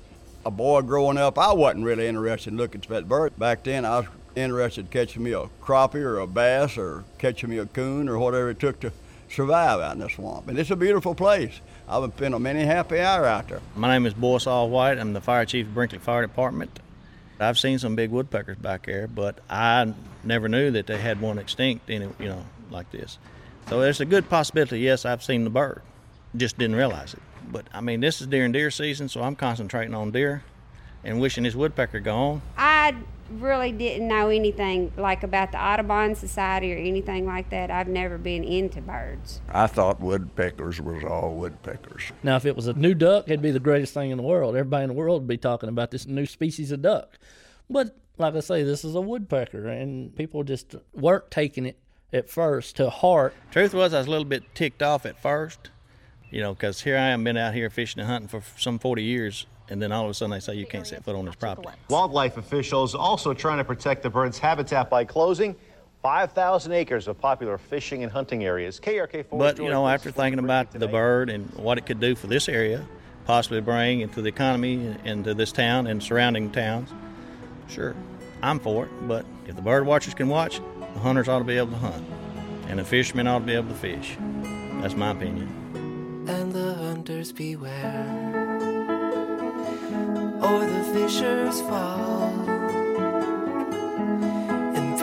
A 0.46 0.52
boy 0.52 0.82
growing 0.82 1.18
up, 1.18 1.40
I 1.40 1.54
wasn't 1.54 1.86
really 1.86 2.08
interested 2.08 2.52
in 2.52 2.58
looking 2.58 2.82
for 2.82 2.96
that 2.96 3.08
bird. 3.08 3.40
Back 3.40 3.64
then, 3.64 3.86
I 3.86 4.00
was 4.00 4.08
interested 4.40 4.82
in 4.82 4.88
catching 4.88 5.24
me 5.24 5.34
a 5.34 5.48
crappie 5.62 5.96
or 5.96 6.20
a 6.20 6.28
bass 6.28 6.78
or 6.78 7.04
catching 7.18 7.50
me 7.50 7.58
a 7.58 7.66
coon 7.66 8.10
or 8.10 8.18
whatever 8.18 8.50
it 8.50 8.60
took 8.60 8.80
to 8.82 8.92
survive 9.30 9.80
out 9.80 9.94
in 9.94 10.00
the 10.00 10.10
swamp. 10.10 10.48
And 10.48 10.58
it's 10.58 10.72
a 10.72 10.76
beautiful 10.76 11.14
place. 11.16 11.60
I've 11.88 12.16
been 12.18 12.34
a 12.34 12.40
many 12.40 12.66
happy 12.66 13.00
hour 13.00 13.26
out 13.26 13.50
there. 13.50 13.62
My 13.76 13.90
name 13.90 14.06
is 14.06 14.14
Boyce 14.14 14.48
All 14.48 14.70
White. 14.70 14.98
I'm 14.98 15.14
the 15.14 15.22
fire 15.22 15.46
chief 15.46 15.68
of 15.68 15.74
Brinkley 15.74 16.00
Fire 16.00 16.22
Department. 16.22 16.80
I've 17.40 17.58
seen 17.58 17.80
some 17.80 17.96
big 17.96 18.12
woodpeckers 18.12 18.58
back 18.58 18.86
there, 18.86 19.08
but 19.08 19.40
I 19.50 19.94
never 20.24 20.50
knew 20.50 20.72
that 20.72 20.88
they 20.88 20.98
had 20.98 21.22
one 21.22 21.38
extinct, 21.38 21.90
in, 21.90 22.14
you 22.20 22.28
know, 22.28 22.44
like 22.70 22.92
this. 22.92 23.18
So 23.70 23.80
there's 23.80 24.02
a 24.02 24.06
good 24.06 24.30
possibility. 24.30 24.80
Yes, 24.80 25.06
I've 25.06 25.24
seen 25.24 25.46
the 25.46 25.50
bird, 25.50 25.82
just 26.36 26.58
didn't 26.58 26.76
realize 26.76 27.14
it. 27.14 27.22
But 27.52 27.66
I 27.74 27.82
mean, 27.82 28.02
this 28.02 28.20
is 28.20 28.28
during 28.28 28.52
deer 28.52 28.72
season, 28.72 29.10
so 29.10 29.24
I'm 29.24 29.36
concentrating 29.36 29.94
on 29.94 30.12
deer, 30.12 30.44
and 31.04 31.22
wishing 31.22 31.46
this 31.46 31.56
woodpecker 31.56 32.02
gone. 32.02 32.42
I 32.58 32.94
really 33.32 33.72
didn't 33.72 34.08
know 34.08 34.30
anything 34.30 34.92
like 34.98 35.24
about 35.24 35.52
the 35.52 35.64
Audubon 35.64 36.16
Society 36.16 36.74
or 36.74 36.78
anything 36.78 37.26
like 37.26 37.50
that. 37.50 37.72
I've 37.72 37.88
never 37.88 38.18
been 38.18 38.44
into 38.44 38.82
birds. 38.82 39.42
I 39.50 39.68
thought 39.68 40.00
woodpeckers 40.00 40.82
was 40.82 41.04
all 41.04 41.36
woodpeckers. 41.36 42.12
Now, 42.24 42.36
if 42.36 42.46
it 42.46 42.56
was 42.56 42.68
a 42.68 42.74
new 42.74 42.94
duck, 42.94 43.26
it'd 43.28 43.42
be 43.42 43.52
the 43.52 43.60
greatest 43.60 43.94
thing 43.94 44.12
in 44.12 44.18
the 44.18 44.24
world. 44.24 44.56
Everybody 44.56 44.84
in 44.84 44.90
the 44.90 44.96
world 44.96 45.22
would 45.22 45.28
be 45.28 45.38
talking 45.38 45.70
about 45.70 45.92
this 45.92 46.08
new 46.08 46.26
species 46.26 46.72
of 46.72 46.82
duck. 46.82 47.18
But 47.70 47.96
like 48.18 48.36
I 48.36 48.42
say, 48.42 48.64
this 48.64 48.84
is 48.84 48.96
a 48.96 49.02
woodpecker, 49.02 49.68
and 49.68 50.16
people 50.16 50.44
just 50.44 50.76
weren't 50.94 51.32
taking 51.32 51.66
it 51.66 51.78
at 52.12 52.30
first 52.30 52.76
to 52.76 52.90
heart. 52.90 53.34
Truth 53.52 53.74
was, 53.74 53.94
I 53.94 54.00
was 54.00 54.08
a 54.08 54.10
little 54.10 54.26
bit 54.26 54.44
ticked 54.54 54.84
off 54.84 55.06
at 55.06 55.22
first, 55.22 55.70
you 56.30 56.42
know, 56.42 56.54
because 56.54 56.82
here 56.82 56.98
I 56.98 57.08
am, 57.10 57.24
been 57.24 57.38
out 57.38 57.54
here 57.54 57.70
fishing 57.70 58.02
and 58.02 58.10
hunting 58.10 58.28
for 58.28 58.44
some 58.58 58.78
40 58.78 59.04
years, 59.04 59.46
and 59.70 59.82
then 59.82 59.92
all 59.92 60.06
of 60.06 60.10
a 60.10 60.14
sudden 60.14 60.32
they 60.32 60.40
say 60.40 60.56
you 60.56 60.66
can't 60.66 60.86
set 60.88 61.04
foot 61.04 61.16
on 61.16 61.26
this 61.26 61.36
property. 61.36 61.70
Wildlife 61.90 62.38
officials 62.38 62.96
also 62.96 63.34
trying 63.34 63.58
to 63.60 63.64
protect 63.64 64.04
the 64.04 64.10
bird's 64.10 64.38
habitat 64.38 64.90
by 64.90 65.06
closing 65.06 65.56
5,000 66.02 66.72
acres 66.72 67.08
of 67.08 67.20
popular 67.20 67.58
fishing 67.58 68.04
and 68.04 68.12
hunting 68.12 68.44
areas. 68.46 68.80
KARK 68.80 69.26
4. 69.30 69.38
But 69.40 69.58
you 69.58 69.70
know, 69.70 69.88
after 69.88 70.12
thinking 70.12 70.40
about 70.40 70.72
the 70.72 70.88
bird 70.88 71.30
and 71.30 71.50
what 71.56 71.78
it 71.78 71.86
could 71.86 72.00
do 72.00 72.16
for 72.16 72.28
this 72.28 72.48
area, 72.48 72.88
possibly 73.26 73.60
bring 73.62 74.02
into 74.02 74.22
the 74.22 74.30
economy 74.30 74.96
and 75.04 75.24
to 75.26 75.34
this 75.34 75.52
town 75.52 75.88
and 75.88 76.02
surrounding 76.02 76.52
towns, 76.52 76.90
sure, 77.68 77.96
I'm 78.42 78.60
for 78.60 78.86
it. 78.86 78.92
But 79.08 79.26
if 79.46 79.56
the 79.56 79.62
bird 79.62 79.86
watchers 79.86 80.14
can 80.14 80.30
watch, 80.30 80.62
the 80.94 81.00
hunters 81.00 81.28
ought 81.28 81.40
to 81.40 81.46
be 81.46 81.58
able 81.58 81.72
to 81.72 81.78
hunt, 81.78 82.06
and 82.70 82.80
the 82.80 82.86
fishermen 82.86 83.28
ought 83.28 83.40
to 83.40 83.46
be 83.46 83.54
able 83.56 83.70
to 83.70 83.76
fish. 83.76 84.18
That's 84.82 84.96
my 84.96 85.12
opinion. 85.12 85.48
and 86.30 86.54
the 86.54 86.74
hunters 86.76 87.32
beware, 87.34 88.59
or 90.42 90.60
the 90.66 90.84
fishers 90.94 91.62
fall. 91.62 92.34
And 94.76 94.98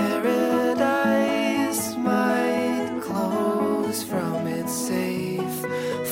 might 1.96 2.98
close 3.00 4.02
from 4.02 4.46
its 4.46 4.72
safe 4.72 5.60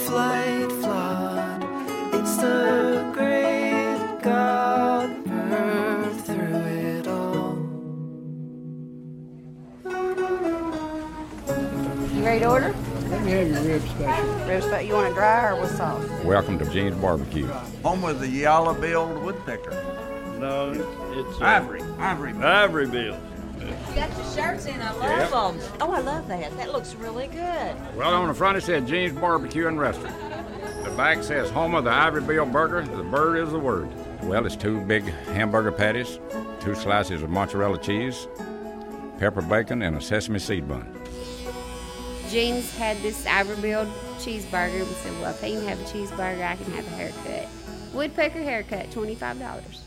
flight. 0.07 0.71
It's 2.13 2.37
the 2.37 3.11
great 3.15 4.23
God 4.23 5.11
through 6.27 6.65
it 6.89 7.09
all. 7.09 7.57
You 12.15 12.25
ready 12.25 12.41
to 12.41 12.47
order? 12.47 12.84
Let 13.25 13.33
me 13.49 13.55
have 13.55 13.67
your 13.67 13.79
rib 13.79 13.89
special. 13.89 14.35
Rib 14.47 14.63
special. 14.63 14.87
You 14.87 14.93
want 14.95 15.09
it 15.09 15.15
dry 15.15 15.49
or 15.49 15.59
with 15.63 15.75
sauce? 15.79 16.07
Welcome 16.25 16.59
to 16.59 16.67
Gene's 16.67 16.95
Barbecue. 16.97 17.47
Home 17.83 18.05
of 18.05 18.21
the 18.21 18.29
yellow-billed 18.29 19.23
woodpecker. 19.23 19.71
No, 20.39 20.73
it's 20.73 21.41
uh, 21.41 21.45
Ivory, 21.45 21.81
ivory. 21.99 22.33
Ivory 22.35 22.87
bill. 22.87 23.19
You 23.61 23.95
got 23.95 24.15
your 24.15 24.27
shirts 24.35 24.67
in. 24.67 24.79
I 24.79 24.93
love 24.93 25.03
Yep. 25.03 25.31
them. 25.31 25.79
Oh, 25.81 25.93
I 25.93 26.01
love 26.01 26.29
that. 26.29 26.55
That 26.59 26.73
looks 26.73 26.95
really 26.97 27.29
good. 27.29 27.97
Well, 27.97 28.13
on 28.13 28.29
the 28.29 28.35
front 28.35 28.59
it 28.59 28.63
said 28.63 28.87
Gene's 28.87 29.19
Barbecue 29.19 29.69
and 29.69 29.81
Restaurant. 29.81 30.15
The 30.85 30.91
back 30.91 31.23
says 31.23 31.49
home 31.49 31.75
of 31.75 31.85
the 31.85 31.91
Ivory 31.93 32.21
Bill 32.21 32.45
Burger. 32.45 32.83
The 32.83 33.05
bird 33.05 33.39
is 33.39 33.53
the 33.53 33.59
word. 33.59 33.89
Well, 34.25 34.45
it's 34.45 34.55
two 34.57 34.83
big 34.83 35.05
hamburger 35.33 35.73
patties, 35.73 36.19
two 36.61 36.75
slices 36.75 37.23
of 37.23 37.31
mozzarella 37.31 37.79
cheese, 37.79 38.29
pepper 39.19 39.41
bacon, 39.41 39.81
and 39.81 39.97
a 39.97 40.01
sesame 40.03 40.39
seed 40.41 40.69
bun. 40.69 40.95
Gene's 42.35 42.77
had 42.77 43.01
this 43.01 43.25
Ivory-billed 43.27 43.87
cheeseburger 44.19 44.81
and 44.81 44.89
said, 44.89 45.13
well, 45.21 45.31
if 45.31 45.41
he 45.41 45.53
can 45.53 45.69
have 45.69 45.81
a 45.81 45.85
cheeseburger, 45.85 46.45
I 46.45 46.57
can 46.57 46.69
have 46.73 46.85
a 46.85 46.91
haircut. 46.91 47.49
Woodpecker 47.93 48.43
haircut, 48.43 48.91
$25. 48.91 49.79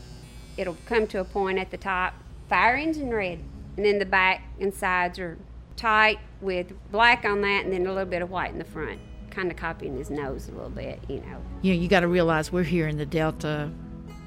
It'll 0.56 0.78
come 0.86 1.06
to 1.08 1.20
a 1.20 1.24
point 1.24 1.58
at 1.58 1.70
the 1.70 1.76
top, 1.76 2.14
fire 2.48 2.74
engine 2.74 3.10
red, 3.10 3.40
and 3.76 3.84
then 3.84 3.98
the 3.98 4.06
back 4.06 4.44
and 4.58 4.72
sides 4.72 5.18
are 5.18 5.36
tight 5.76 6.20
with 6.40 6.72
black 6.90 7.26
on 7.26 7.42
that 7.42 7.66
and 7.66 7.72
then 7.74 7.86
a 7.86 7.92
little 7.92 8.08
bit 8.08 8.22
of 8.22 8.30
white 8.30 8.50
in 8.50 8.58
the 8.58 8.64
front, 8.64 8.98
kind 9.28 9.50
of 9.50 9.58
copying 9.58 9.98
his 9.98 10.08
nose 10.08 10.48
a 10.48 10.52
little 10.52 10.70
bit, 10.70 11.00
you 11.06 11.20
know. 11.20 11.42
Know, 11.62 11.72
you 11.74 11.86
got 11.86 12.00
to 12.00 12.08
realize 12.08 12.50
we're 12.50 12.62
here 12.62 12.88
in 12.88 12.96
the 12.96 13.04
Delta. 13.04 13.70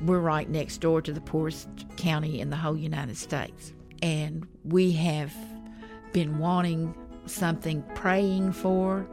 We're 0.06 0.20
right 0.20 0.48
next 0.48 0.78
door 0.78 1.02
to 1.02 1.12
the 1.12 1.22
poorest 1.22 1.70
county 1.98 2.40
in 2.40 2.52
the 2.52 2.58
whole 2.58 2.78
United 2.78 3.18
States. 3.18 3.74
And 4.04 4.48
we 4.64 4.92
have 4.92 5.34
been 6.14 6.38
wanting 6.38 6.94
something, 7.26 7.84
praying 7.96 8.54
for 8.54 9.08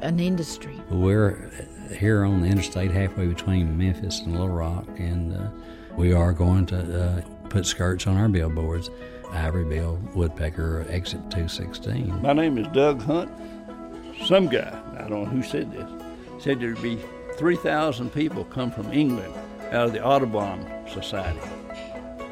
an 0.00 0.18
industry. 0.18 0.80
We're 0.90 1.50
here 1.96 2.24
on 2.24 2.42
the 2.42 2.48
interstate 2.48 2.90
halfway 2.90 3.26
between 3.26 3.76
Memphis 3.78 4.20
and 4.20 4.32
Little 4.32 4.48
Rock, 4.48 4.86
and 4.98 5.36
uh, 5.36 5.48
we 5.96 6.12
are 6.12 6.32
going 6.32 6.66
to 6.66 7.04
uh, 7.04 7.20
put 7.48 7.66
skirts 7.66 8.06
on 8.06 8.16
our 8.16 8.28
billboards. 8.28 8.90
Ivory 9.30 9.64
Bill 9.64 9.98
Woodpecker 10.14 10.84
Exit 10.90 11.20
216. 11.30 12.20
My 12.20 12.34
name 12.34 12.58
is 12.58 12.66
Doug 12.68 13.00
Hunt. 13.02 13.30
Some 14.26 14.46
guy, 14.48 14.78
I 14.98 15.08
don't 15.08 15.24
know 15.24 15.24
who 15.24 15.42
said 15.42 15.72
this, 15.72 15.90
said 16.38 16.60
there'd 16.60 16.82
be 16.82 16.98
3,000 17.36 18.10
people 18.10 18.44
come 18.44 18.70
from 18.70 18.92
England 18.92 19.32
out 19.70 19.86
of 19.86 19.92
the 19.94 20.04
Audubon 20.04 20.66
Society. 20.86 21.40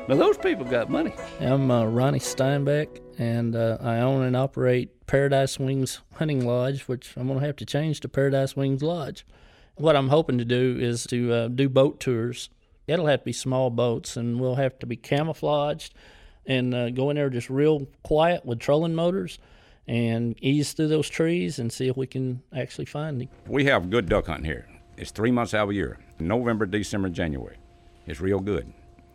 Now, 0.09 0.17
those 0.17 0.37
people 0.37 0.65
got 0.65 0.91
money. 0.91 1.15
I'm 1.41 1.71
uh, 1.71 1.87
Ronnie 1.87 2.19
Steinbeck, 2.19 3.01
and 3.19 3.57
uh, 3.57 3.79
I 3.81 3.99
own 3.99 4.25
and 4.25 4.37
operate 4.37 5.00
Paradise 5.11 5.59
Wings 5.59 6.03
Hunting 6.15 6.47
Lodge, 6.47 6.83
which 6.83 7.17
I'm 7.17 7.27
going 7.27 7.41
to 7.41 7.45
have 7.45 7.57
to 7.57 7.67
change 7.67 7.99
to 7.99 8.09
Paradise 8.09 8.55
Wings 8.55 8.81
Lodge. 8.81 9.27
What 9.75 9.97
I'm 9.97 10.09
hoping 10.09 10.39
to 10.39 10.45
do 10.45 10.79
is 10.79 11.05
to 11.09 11.33
uh, 11.33 11.49
do 11.49 11.69
boat 11.69 11.99
tours. 11.99 12.49
It'll 12.87 13.09
have 13.09 13.23
to 13.23 13.25
be 13.25 13.33
small 13.33 13.71
boats, 13.71 14.17
and 14.17 14.39
we'll 14.39 14.55
have 14.55 14.79
to 14.79 14.87
be 14.87 14.95
camouflaged 14.95 15.95
and 16.47 16.73
uh, 16.73 16.91
go 16.91 17.11
in 17.11 17.17
there 17.17 17.29
just 17.29 17.51
real 17.51 17.89
quiet 18.05 18.47
with 18.47 18.61
trolling 18.61 18.95
motors 18.95 19.41
and 19.89 20.37
ease 20.41 20.75
through 20.75 20.87
those 20.87 21.09
trees 21.09 21.59
and 21.59 21.73
see 21.73 21.89
if 21.89 21.97
we 21.97 22.07
can 22.07 22.41
actually 22.57 22.85
find 22.85 23.21
him. 23.21 23.29
We 23.49 23.65
have 23.65 23.91
good 23.91 24.09
duck 24.09 24.29
hunting 24.29 24.45
here. 24.45 24.69
It's 24.97 25.11
three 25.11 25.33
months 25.33 25.55
out 25.55 25.65
of 25.65 25.69
the 25.71 25.75
year 25.75 25.99
November, 26.21 26.67
December, 26.67 27.09
January. 27.09 27.57
It's 28.07 28.21
real 28.21 28.39
good. 28.39 28.73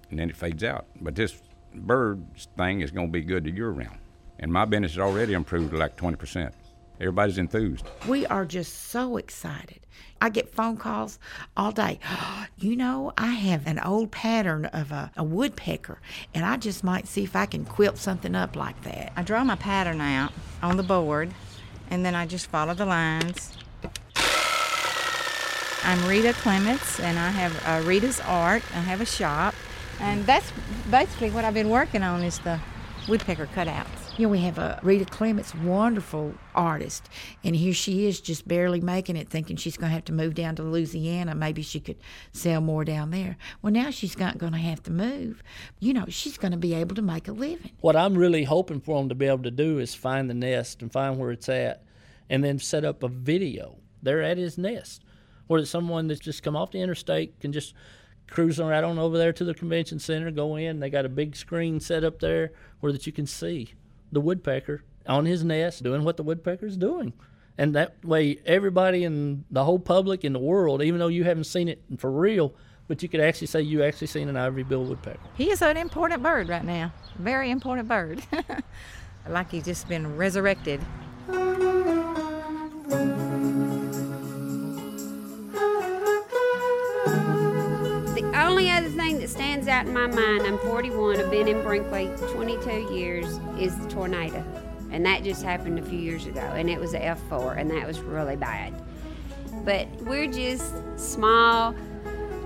And 0.09 0.19
then 0.19 0.29
it 0.29 0.35
fades 0.35 0.65
out. 0.65 0.87
But 0.99 1.15
this 1.15 1.41
bird 1.73 2.21
thing 2.57 2.81
is 2.81 2.91
going 2.91 3.07
to 3.07 3.13
be 3.13 3.21
good 3.21 3.45
to 3.45 3.51
year 3.51 3.69
round. 3.69 3.99
And 4.39 4.51
my 4.51 4.65
business 4.65 4.93
has 4.93 4.99
already 4.99 5.33
improved 5.33 5.71
to 5.71 5.77
like 5.77 5.95
20%. 5.97 6.51
Everybody's 6.99 7.37
enthused. 7.37 7.85
We 8.07 8.25
are 8.27 8.45
just 8.45 8.89
so 8.89 9.17
excited. 9.17 9.81
I 10.21 10.29
get 10.29 10.53
phone 10.53 10.77
calls 10.77 11.19
all 11.55 11.71
day. 11.71 11.99
You 12.57 12.77
know, 12.77 13.11
I 13.17 13.33
have 13.33 13.67
an 13.67 13.79
old 13.79 14.11
pattern 14.11 14.65
of 14.67 14.93
a, 14.93 15.11
a 15.17 15.23
woodpecker, 15.25 15.99
and 16.33 16.45
I 16.45 16.55
just 16.55 16.85
might 16.85 17.05
see 17.05 17.21
if 17.21 17.35
I 17.35 17.45
can 17.45 17.65
quilt 17.65 17.97
something 17.97 18.33
up 18.33 18.55
like 18.55 18.81
that. 18.83 19.11
I 19.17 19.23
draw 19.23 19.43
my 19.43 19.57
pattern 19.57 19.99
out 19.99 20.31
on 20.63 20.77
the 20.77 20.83
board, 20.83 21.33
and 21.89 22.05
then 22.05 22.15
I 22.15 22.25
just 22.25 22.47
follow 22.47 22.73
the 22.73 22.85
lines. 22.85 23.51
I'm 25.83 26.07
Rita 26.07 26.31
Clements, 26.31 27.01
and 27.01 27.19
I 27.19 27.29
have 27.29 27.61
uh, 27.67 27.85
Rita's 27.85 28.21
Art. 28.21 28.63
I 28.73 28.79
have 28.79 29.01
a 29.01 29.05
shop, 29.05 29.53
and 29.99 30.25
that's 30.25 30.51
basically 30.89 31.29
what 31.31 31.43
I've 31.43 31.53
been 31.53 31.69
working 31.69 32.03
on 32.03 32.23
is 32.23 32.39
the 32.39 32.61
woodpecker 33.09 33.47
cutouts. 33.47 34.04
You 34.17 34.27
know, 34.27 34.31
we 34.31 34.39
have 34.39 34.57
a 34.57 34.79
Rita 34.81 35.03
Clements, 35.03 35.53
wonderful 35.53 36.35
artist, 36.53 37.09
and 37.43 37.53
here 37.53 37.73
she 37.73 38.07
is 38.07 38.21
just 38.21 38.47
barely 38.47 38.79
making 38.79 39.17
it, 39.17 39.27
thinking 39.27 39.57
she's 39.57 39.75
going 39.75 39.89
to 39.89 39.93
have 39.93 40.05
to 40.05 40.13
move 40.13 40.35
down 40.35 40.55
to 40.55 40.63
Louisiana. 40.63 41.35
Maybe 41.35 41.61
she 41.61 41.81
could 41.81 41.97
sell 42.31 42.61
more 42.61 42.85
down 42.85 43.11
there. 43.11 43.35
Well, 43.61 43.73
now 43.73 43.89
she's 43.89 44.17
not 44.17 44.37
going 44.37 44.53
to 44.53 44.57
have 44.57 44.81
to 44.83 44.91
move. 44.91 45.43
You 45.81 45.93
know, 45.93 46.05
she's 46.07 46.37
going 46.37 46.53
to 46.53 46.57
be 46.57 46.73
able 46.73 46.95
to 46.95 47.01
make 47.01 47.27
a 47.27 47.33
living. 47.33 47.71
What 47.81 47.97
I'm 47.97 48.15
really 48.15 48.45
hoping 48.45 48.79
for 48.79 48.97
them 48.97 49.09
to 49.09 49.15
be 49.15 49.25
able 49.25 49.43
to 49.43 49.51
do 49.51 49.79
is 49.79 49.93
find 49.93 50.29
the 50.29 50.33
nest 50.33 50.81
and 50.81 50.89
find 50.89 51.19
where 51.19 51.31
it's 51.31 51.49
at, 51.49 51.83
and 52.29 52.41
then 52.41 52.57
set 52.57 52.85
up 52.85 53.03
a 53.03 53.09
video. 53.09 53.75
They're 54.01 54.23
at 54.23 54.37
his 54.37 54.57
nest, 54.57 55.03
where 55.47 55.65
someone 55.65 56.07
that's 56.07 56.21
just 56.21 56.41
come 56.41 56.55
off 56.55 56.71
the 56.71 56.79
interstate 56.79 57.37
can 57.41 57.51
just 57.51 57.73
cruise 58.27 58.59
right 58.59 58.81
on 58.81 58.97
over 58.97 59.17
there 59.17 59.33
to 59.33 59.43
the 59.43 59.53
convention 59.53 59.99
center, 59.99 60.31
go 60.31 60.55
in. 60.55 60.79
They 60.79 60.89
got 60.89 61.03
a 61.03 61.09
big 61.09 61.35
screen 61.35 61.81
set 61.81 62.05
up 62.05 62.21
there 62.21 62.53
where 62.79 62.93
that 62.93 63.05
you 63.05 63.11
can 63.11 63.27
see 63.27 63.73
the 64.11 64.21
woodpecker 64.21 64.83
on 65.07 65.25
his 65.25 65.43
nest 65.43 65.83
doing 65.83 66.03
what 66.03 66.17
the 66.17 66.23
woodpecker's 66.23 66.77
doing. 66.77 67.13
And 67.57 67.75
that 67.75 68.03
way, 68.03 68.37
everybody 68.45 69.03
in 69.03 69.45
the 69.49 69.63
whole 69.63 69.79
public 69.79 70.25
in 70.25 70.33
the 70.33 70.39
world, 70.39 70.81
even 70.81 70.99
though 70.99 71.07
you 71.07 71.23
haven't 71.23 71.45
seen 71.45 71.69
it 71.69 71.81
for 71.97 72.11
real, 72.11 72.53
but 72.87 73.01
you 73.01 73.09
could 73.09 73.21
actually 73.21 73.47
say 73.47 73.61
you 73.61 73.83
actually 73.83 74.07
seen 74.07 74.27
an 74.29 74.35
ivory-billed 74.35 74.89
woodpecker. 74.89 75.19
He 75.35 75.49
is 75.49 75.61
an 75.61 75.77
important 75.77 76.21
bird 76.21 76.49
right 76.49 76.65
now. 76.65 76.91
Very 77.17 77.49
important 77.49 77.87
bird. 77.87 78.23
like 79.29 79.51
he's 79.51 79.65
just 79.65 79.87
been 79.87 80.17
resurrected. 80.17 80.81
Only 88.55 88.71
other 88.71 88.87
thing 88.87 89.19
that 89.19 89.29
stands 89.29 89.67
out 89.67 89.85
in 89.85 89.93
my 89.93 90.07
mind, 90.07 90.43
I'm 90.43 90.57
41, 90.59 91.19
I've 91.19 91.29
been 91.29 91.49
in 91.49 91.61
Brinkley 91.61 92.09
22 92.31 92.93
years, 92.93 93.37
is 93.59 93.77
the 93.77 93.89
tornado. 93.89 94.41
And 94.91 95.05
that 95.05 95.25
just 95.25 95.43
happened 95.43 95.77
a 95.77 95.81
few 95.81 95.99
years 95.99 96.25
ago, 96.25 96.39
and 96.39 96.69
it 96.69 96.79
was 96.79 96.93
a 96.93 96.99
F4, 97.01 97.57
and 97.57 97.69
that 97.71 97.85
was 97.85 97.99
really 97.99 98.37
bad. 98.37 98.73
But 99.65 99.89
we're 100.03 100.31
just 100.31 100.73
small, 100.97 101.73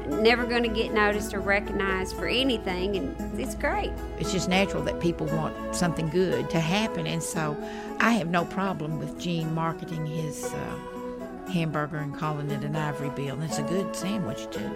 never 0.08 0.48
going 0.48 0.64
to 0.64 0.70
get 0.70 0.94
noticed 0.94 1.32
or 1.36 1.42
recognized 1.42 2.16
for 2.16 2.26
anything, 2.26 2.96
and 2.96 3.40
it's 3.40 3.54
great. 3.54 3.92
It's 4.18 4.32
just 4.32 4.50
natural 4.50 4.82
that 4.86 5.00
people 5.00 5.28
want 5.28 5.76
something 5.76 6.10
good 6.10 6.50
to 6.50 6.60
happen, 6.60 7.06
and 7.06 7.22
so 7.22 7.56
I 8.00 8.14
have 8.14 8.30
no 8.30 8.46
problem 8.46 8.98
with 8.98 9.20
Gene 9.20 9.54
marketing 9.54 10.08
his 10.08 10.44
uh, 10.44 11.50
hamburger 11.52 11.98
and 11.98 12.18
calling 12.18 12.50
it 12.50 12.64
an 12.64 12.76
ivory 12.76 13.12
bill. 13.12 13.36
And 13.36 13.44
it's 13.44 13.60
a 13.60 13.64
good 13.64 13.96
sandwich 13.96 14.50
too. 14.50 14.72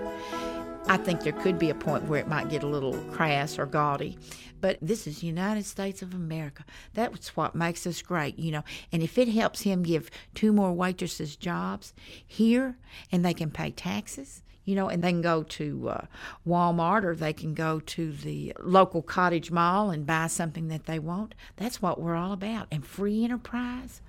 I 0.88 0.98
think 0.98 1.22
there 1.22 1.34
could 1.34 1.58
be 1.58 1.70
a 1.70 1.76
point 1.76 2.06
where 2.06 2.20
it 2.20 2.28
might 2.28 2.50
get 2.50 2.62
a 2.62 2.68
little 2.68 2.98
crass 3.12 3.58
or 3.58 3.66
gaudy, 3.66 4.18
but 4.60 4.78
this 4.82 5.08
is 5.08 5.24
United 5.24 5.66
States 5.66 6.02
of 6.02 6.14
America. 6.14 6.66
That's 6.94 7.36
what 7.38 7.56
makes 7.56 7.88
us 7.88 8.02
great, 8.02 8.38
you 8.38 8.52
know. 8.52 8.64
And 8.92 9.02
if 9.02 9.18
it 9.18 9.30
helps 9.30 9.62
him 9.62 9.82
give 9.82 10.12
two 10.36 10.52
more 10.52 10.74
waitresses 10.74 11.36
jobs 11.38 11.94
here, 12.28 12.78
and 13.12 13.24
they 13.24 13.34
can 13.34 13.50
pay 13.50 13.72
taxes, 13.72 14.44
you 14.66 14.76
know, 14.76 14.90
and 14.90 15.02
they 15.02 15.12
can 15.12 15.22
go 15.22 15.44
to 15.44 15.90
uh, 15.90 16.06
Walmart 16.46 17.04
or 17.04 17.16
they 17.16 17.34
can 17.34 17.54
go 17.54 17.80
to 17.80 18.12
the 18.12 18.54
local 18.60 19.02
cottage 19.02 19.52
mall 19.52 19.90
and 19.90 20.06
buy 20.06 20.28
something 20.28 20.68
that 20.68 20.86
they 20.86 21.00
want. 21.00 21.34
That's 21.56 21.82
what 21.82 22.00
we're 22.00 22.16
all 22.16 22.34
about. 22.34 22.68
And 22.72 22.86
free 22.86 23.24
enterprise. 23.24 24.02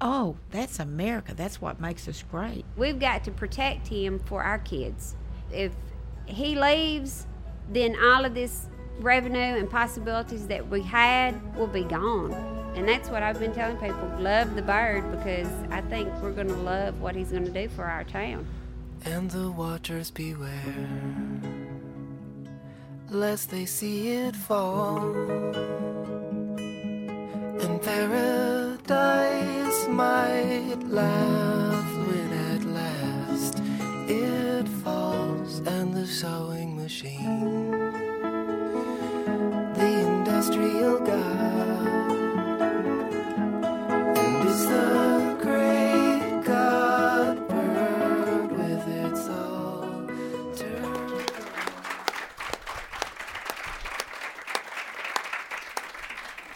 Oh, 0.00 0.36
that's 0.50 0.78
America. 0.78 1.34
That's 1.34 1.60
what 1.60 1.80
makes 1.80 2.06
us 2.06 2.22
great. 2.30 2.64
We've 2.76 2.98
got 3.00 3.24
to 3.24 3.30
protect 3.30 3.88
him 3.88 4.18
for 4.20 4.42
our 4.42 4.58
kids. 4.60 5.16
If 5.50 5.72
he 6.28 6.54
leaves, 6.54 7.26
then 7.70 7.96
all 8.02 8.24
of 8.24 8.34
this 8.34 8.66
revenue 9.00 9.38
and 9.38 9.70
possibilities 9.70 10.46
that 10.48 10.68
we 10.68 10.82
had 10.82 11.34
will 11.56 11.66
be 11.66 11.84
gone. 11.84 12.32
And 12.74 12.88
that's 12.88 13.08
what 13.08 13.22
I've 13.22 13.38
been 13.40 13.52
telling 13.52 13.76
people 13.76 14.08
love 14.18 14.54
the 14.54 14.62
bird 14.62 15.10
because 15.10 15.48
I 15.70 15.80
think 15.82 16.08
we're 16.22 16.32
going 16.32 16.48
to 16.48 16.56
love 16.56 17.00
what 17.00 17.14
he's 17.16 17.30
going 17.30 17.44
to 17.44 17.50
do 17.50 17.68
for 17.68 17.84
our 17.84 18.04
town. 18.04 18.46
and 19.04 19.30
the 19.30 19.50
watchers 19.50 20.10
beware, 20.10 20.50
lest 23.10 23.50
they 23.50 23.66
see 23.66 24.12
it 24.12 24.36
fall. 24.36 24.98
And 27.60 27.82
paradise 27.82 29.88
might 29.88 30.78
laugh 30.88 31.96
when 32.06 32.32
at 32.52 32.64
last 32.64 33.60
it 34.08 34.68
falls, 34.82 35.27
sewing 36.08 36.74
machine, 36.74 37.70
the 39.74 39.88
industrial 40.08 40.98
god, 41.00 42.10
and 44.16 44.48
it's 44.48 44.64
the 44.64 45.07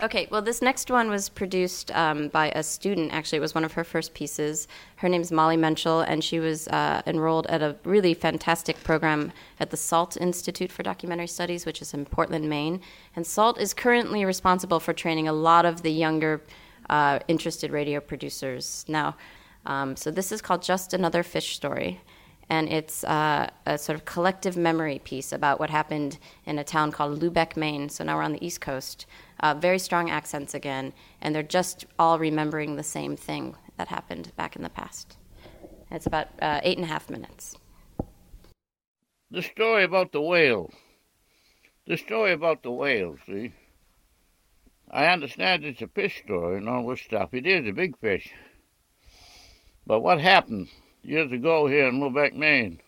Okay, 0.02 0.26
well, 0.32 0.42
this 0.42 0.60
next 0.60 0.90
one 0.90 1.10
was 1.10 1.28
produced 1.28 1.92
um, 1.92 2.26
by 2.26 2.50
a 2.56 2.64
student. 2.64 3.12
Actually, 3.12 3.36
it 3.38 3.42
was 3.42 3.54
one 3.54 3.64
of 3.64 3.74
her 3.74 3.84
first 3.84 4.14
pieces. 4.14 4.66
Her 4.96 5.08
name's 5.08 5.30
Molly 5.30 5.56
Menschel, 5.56 6.00
and 6.00 6.24
she 6.24 6.40
was 6.40 6.66
uh, 6.68 7.02
enrolled 7.06 7.46
at 7.46 7.62
a 7.62 7.76
really 7.84 8.12
fantastic 8.12 8.82
program 8.82 9.32
at 9.60 9.70
the 9.70 9.76
SALT 9.76 10.16
Institute 10.16 10.72
for 10.72 10.82
Documentary 10.82 11.28
Studies, 11.28 11.64
which 11.64 11.80
is 11.80 11.94
in 11.94 12.04
Portland, 12.04 12.48
Maine. 12.48 12.80
And 13.14 13.24
SALT 13.24 13.60
is 13.60 13.72
currently 13.72 14.24
responsible 14.24 14.80
for 14.80 14.92
training 14.92 15.28
a 15.28 15.32
lot 15.32 15.64
of 15.64 15.82
the 15.82 15.92
younger 15.92 16.42
uh, 16.90 17.20
interested 17.28 17.70
radio 17.70 18.00
producers 18.00 18.84
now. 18.88 19.16
Um, 19.66 19.94
so 19.94 20.10
this 20.10 20.32
is 20.32 20.42
called 20.42 20.62
Just 20.62 20.92
Another 20.94 21.22
Fish 21.22 21.54
Story 21.54 22.00
and 22.52 22.68
it's 22.68 23.02
uh, 23.04 23.48
a 23.64 23.78
sort 23.78 23.98
of 23.98 24.04
collective 24.04 24.58
memory 24.58 25.00
piece 25.02 25.32
about 25.32 25.58
what 25.58 25.70
happened 25.70 26.18
in 26.44 26.58
a 26.58 26.64
town 26.64 26.92
called 26.92 27.18
Lubec, 27.18 27.56
Maine. 27.56 27.88
So 27.88 28.04
now 28.04 28.16
we're 28.16 28.24
on 28.24 28.32
the 28.32 28.46
East 28.46 28.60
Coast. 28.60 29.06
Uh, 29.40 29.54
very 29.54 29.78
strong 29.78 30.10
accents 30.10 30.52
again, 30.52 30.92
and 31.22 31.34
they're 31.34 31.42
just 31.42 31.86
all 31.98 32.18
remembering 32.18 32.76
the 32.76 32.82
same 32.82 33.16
thing 33.16 33.56
that 33.78 33.88
happened 33.88 34.36
back 34.36 34.54
in 34.54 34.62
the 34.62 34.68
past. 34.68 35.16
It's 35.90 36.04
about 36.04 36.28
uh, 36.42 36.60
eight 36.62 36.76
and 36.76 36.84
a 36.84 36.90
half 36.90 37.08
minutes. 37.08 37.56
The 39.30 39.40
story 39.40 39.84
about 39.84 40.12
the 40.12 40.20
whale. 40.20 40.70
The 41.86 41.96
story 41.96 42.32
about 42.32 42.62
the 42.62 42.70
whale, 42.70 43.16
see? 43.24 43.54
I 44.90 45.06
understand 45.06 45.64
it's 45.64 45.80
a 45.80 45.88
fish 45.88 46.22
story 46.22 46.58
and 46.58 46.68
all 46.68 46.86
this 46.86 47.00
stuff. 47.00 47.32
It 47.32 47.46
is 47.46 47.66
a 47.66 47.72
big 47.72 47.98
fish. 47.98 48.30
But 49.86 50.00
what 50.00 50.20
happened 50.20 50.68
years 51.02 51.32
ago 51.32 51.66
here 51.66 51.88
in 51.88 52.00
Lubec, 52.00 52.34
Maine? 52.34 52.80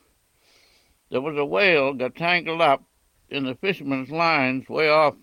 There 1.10 1.20
was 1.20 1.36
a 1.36 1.44
whale 1.44 1.92
got 1.92 2.14
tangled 2.14 2.60
up 2.60 2.82
in 3.28 3.44
the 3.44 3.54
fishermen's 3.54 4.10
lines 4.10 4.68
way 4.68 4.88
off, 4.88 5.14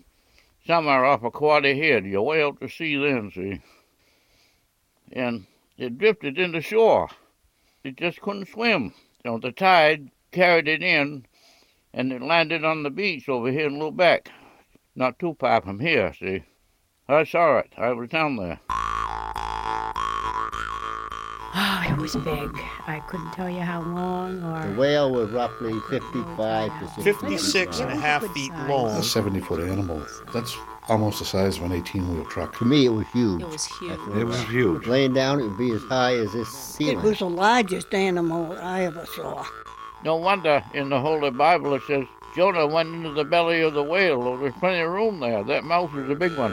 somewhere 0.66 1.04
off 1.04 1.22
a 1.22 1.30
Quoddy 1.30 1.76
Head. 1.76 2.06
You're 2.06 2.22
way 2.22 2.42
out 2.42 2.60
to 2.60 2.68
sea 2.68 2.96
then, 2.96 3.30
see? 3.34 3.60
And 5.12 5.46
it 5.76 5.98
drifted 5.98 6.38
into 6.38 6.60
shore. 6.60 7.08
It 7.84 7.96
just 7.96 8.20
couldn't 8.20 8.48
swim. 8.48 8.94
So 9.24 9.38
the 9.38 9.52
tide 9.52 10.10
carried 10.30 10.68
it 10.68 10.82
in, 10.82 11.26
and 11.92 12.12
it 12.12 12.22
landed 12.22 12.64
on 12.64 12.82
the 12.82 12.90
beach 12.90 13.28
over 13.28 13.50
here 13.50 13.66
in 13.66 13.78
Lubec, 13.78 14.28
not 14.94 15.18
too 15.18 15.36
far 15.38 15.60
from 15.60 15.80
here, 15.80 16.14
see? 16.14 16.44
I 17.08 17.24
saw 17.24 17.58
it. 17.58 17.72
I 17.76 17.92
was 17.92 18.08
down 18.08 18.36
there. 18.36 18.60
Was 22.02 22.16
big. 22.16 22.50
I 22.86 23.00
couldn't 23.06 23.32
tell 23.32 23.48
you 23.48 23.60
how 23.60 23.80
long 23.82 24.42
or. 24.42 24.68
The 24.68 24.78
whale 24.78 25.10
was 25.10 25.30
roughly 25.30 25.78
55 25.88 26.80
to 26.80 26.86
60 26.88 27.02
56 27.02 27.80
and 27.80 27.90
a 27.90 27.96
half 27.96 28.26
feet 28.32 28.52
long. 28.68 28.90
A 28.90 29.02
70 29.02 29.40
foot 29.40 29.60
animal. 29.60 30.04
That's 30.34 30.56
almost 30.88 31.20
the 31.20 31.24
size 31.24 31.58
of 31.58 31.62
an 31.64 31.72
18 31.72 32.12
wheel 32.12 32.24
truck. 32.24 32.58
To 32.58 32.64
me, 32.64 32.86
it 32.86 32.90
was 32.90 33.06
huge. 33.12 33.42
It 33.42 33.48
was 33.48 33.66
huge. 33.66 34.00
It 34.16 34.24
was 34.24 34.42
huge. 34.42 34.86
Laying 34.86 35.14
down, 35.14 35.40
it 35.40 35.44
would 35.44 35.58
be 35.58 35.70
as 35.70 35.82
high 35.82 36.14
as 36.14 36.32
this 36.32 36.48
ceiling. 36.48 36.98
It 36.98 37.02
was 37.02 37.20
the 37.20 37.30
largest 37.30 37.94
animal 37.94 38.52
I 38.60 38.84
ever 38.84 39.06
saw. 39.06 39.46
No 40.04 40.16
wonder 40.16 40.64
in 40.74 40.88
the 40.88 41.00
Holy 41.00 41.30
Bible 41.30 41.74
it 41.74 41.82
says 41.86 42.06
Jonah 42.34 42.66
went 42.66 42.94
into 42.94 43.12
the 43.12 43.24
belly 43.24 43.60
of 43.60 43.74
the 43.74 43.82
whale. 43.82 44.36
There's 44.38 44.54
plenty 44.54 44.80
of 44.80 44.90
room 44.90 45.20
there. 45.20 45.44
That 45.44 45.64
mouth 45.64 45.92
was 45.92 46.10
a 46.10 46.14
big 46.14 46.36
one. 46.36 46.52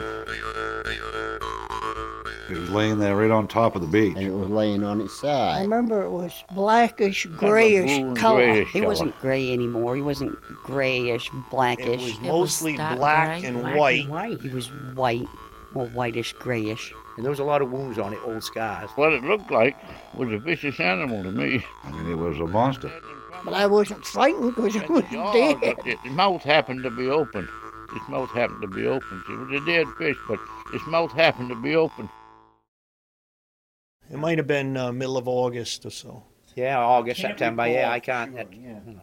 It 2.50 2.58
was 2.58 2.70
laying 2.70 2.98
there 2.98 3.16
right 3.16 3.30
on 3.30 3.46
top 3.46 3.76
of 3.76 3.82
the 3.82 3.86
beach. 3.86 4.16
And 4.16 4.26
it 4.26 4.32
was 4.32 4.48
laying 4.48 4.82
on 4.82 5.00
its 5.00 5.18
side. 5.20 5.58
I 5.58 5.62
remember 5.62 6.02
it 6.02 6.10
was 6.10 6.32
blackish, 6.52 7.26
grayish 7.26 7.98
color. 8.18 8.42
grayish 8.44 8.68
He 8.68 8.80
color. 8.80 8.88
wasn't 8.88 9.20
gray 9.20 9.52
anymore. 9.52 9.94
He 9.94 10.02
wasn't 10.02 10.40
grayish, 10.64 11.30
blackish. 11.50 11.86
It 11.86 12.00
was 12.00 12.20
mostly 12.20 12.74
black 12.76 13.44
and 13.44 13.62
white. 13.62 14.40
He 14.40 14.48
was 14.48 14.66
white, 14.94 15.28
or 15.74 15.86
whitish, 15.88 16.32
grayish. 16.34 16.92
And 17.16 17.24
there 17.24 17.30
was 17.30 17.38
a 17.38 17.44
lot 17.44 17.62
of 17.62 17.70
wounds 17.70 17.98
on 17.98 18.12
it, 18.12 18.18
old 18.24 18.42
scars. 18.42 18.90
What 18.94 19.12
it 19.12 19.22
looked 19.22 19.50
like 19.50 19.76
was 20.14 20.32
a 20.32 20.38
vicious 20.38 20.80
animal 20.80 21.22
to 21.22 21.30
me. 21.30 21.64
I 21.84 21.90
mean, 21.92 22.10
it 22.10 22.16
was 22.16 22.38
a 22.40 22.46
monster. 22.46 22.90
But 23.44 23.54
I 23.54 23.66
wasn't 23.66 24.04
frightened 24.04 24.54
because 24.54 24.74
it 24.76 24.88
was 24.88 25.04
Jaws, 25.10 25.34
dead. 25.34 25.76
Its 25.84 26.04
mouth 26.06 26.42
happened 26.42 26.82
to 26.82 26.90
be 26.90 27.08
open. 27.08 27.48
Its 27.94 28.08
mouth 28.08 28.30
happened 28.30 28.62
to 28.62 28.68
be 28.68 28.86
open. 28.86 29.22
It 29.28 29.38
was 29.38 29.62
a 29.62 29.66
dead 29.66 29.86
fish, 29.98 30.16
but 30.28 30.38
its 30.72 30.86
mouth 30.86 31.12
happened 31.12 31.48
to 31.48 31.54
be 31.56 31.74
open. 31.74 32.08
It 34.10 34.18
might 34.18 34.38
have 34.38 34.46
been 34.46 34.76
uh, 34.76 34.92
middle 34.92 35.16
of 35.16 35.28
August 35.28 35.86
or 35.86 35.90
so. 35.90 36.22
Yeah, 36.56 36.78
August, 36.78 37.20
September. 37.20 37.66
Yeah, 37.68 37.90
I 37.90 38.00
can't. 38.00 38.34
That, 38.34 38.48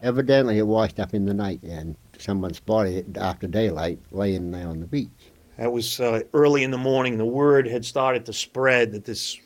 Evidently, 0.02 0.58
it 0.58 0.66
washed 0.66 1.00
up 1.00 1.14
in 1.14 1.24
the 1.24 1.32
night, 1.34 1.62
and 1.62 1.96
someone 2.18 2.52
spotted 2.52 2.94
it 2.94 3.16
after 3.16 3.46
daylight 3.46 3.98
laying 4.10 4.50
there 4.50 4.68
on 4.68 4.80
the 4.80 4.86
beach. 4.86 5.08
That 5.56 5.72
was 5.72 5.98
uh, 5.98 6.22
early 6.34 6.62
in 6.62 6.70
the 6.70 6.78
morning. 6.78 7.16
The 7.16 7.24
word 7.24 7.66
had 7.66 7.84
started 7.84 8.26
to 8.26 8.32
spread 8.32 8.92
that 8.92 9.06
this 9.06 9.38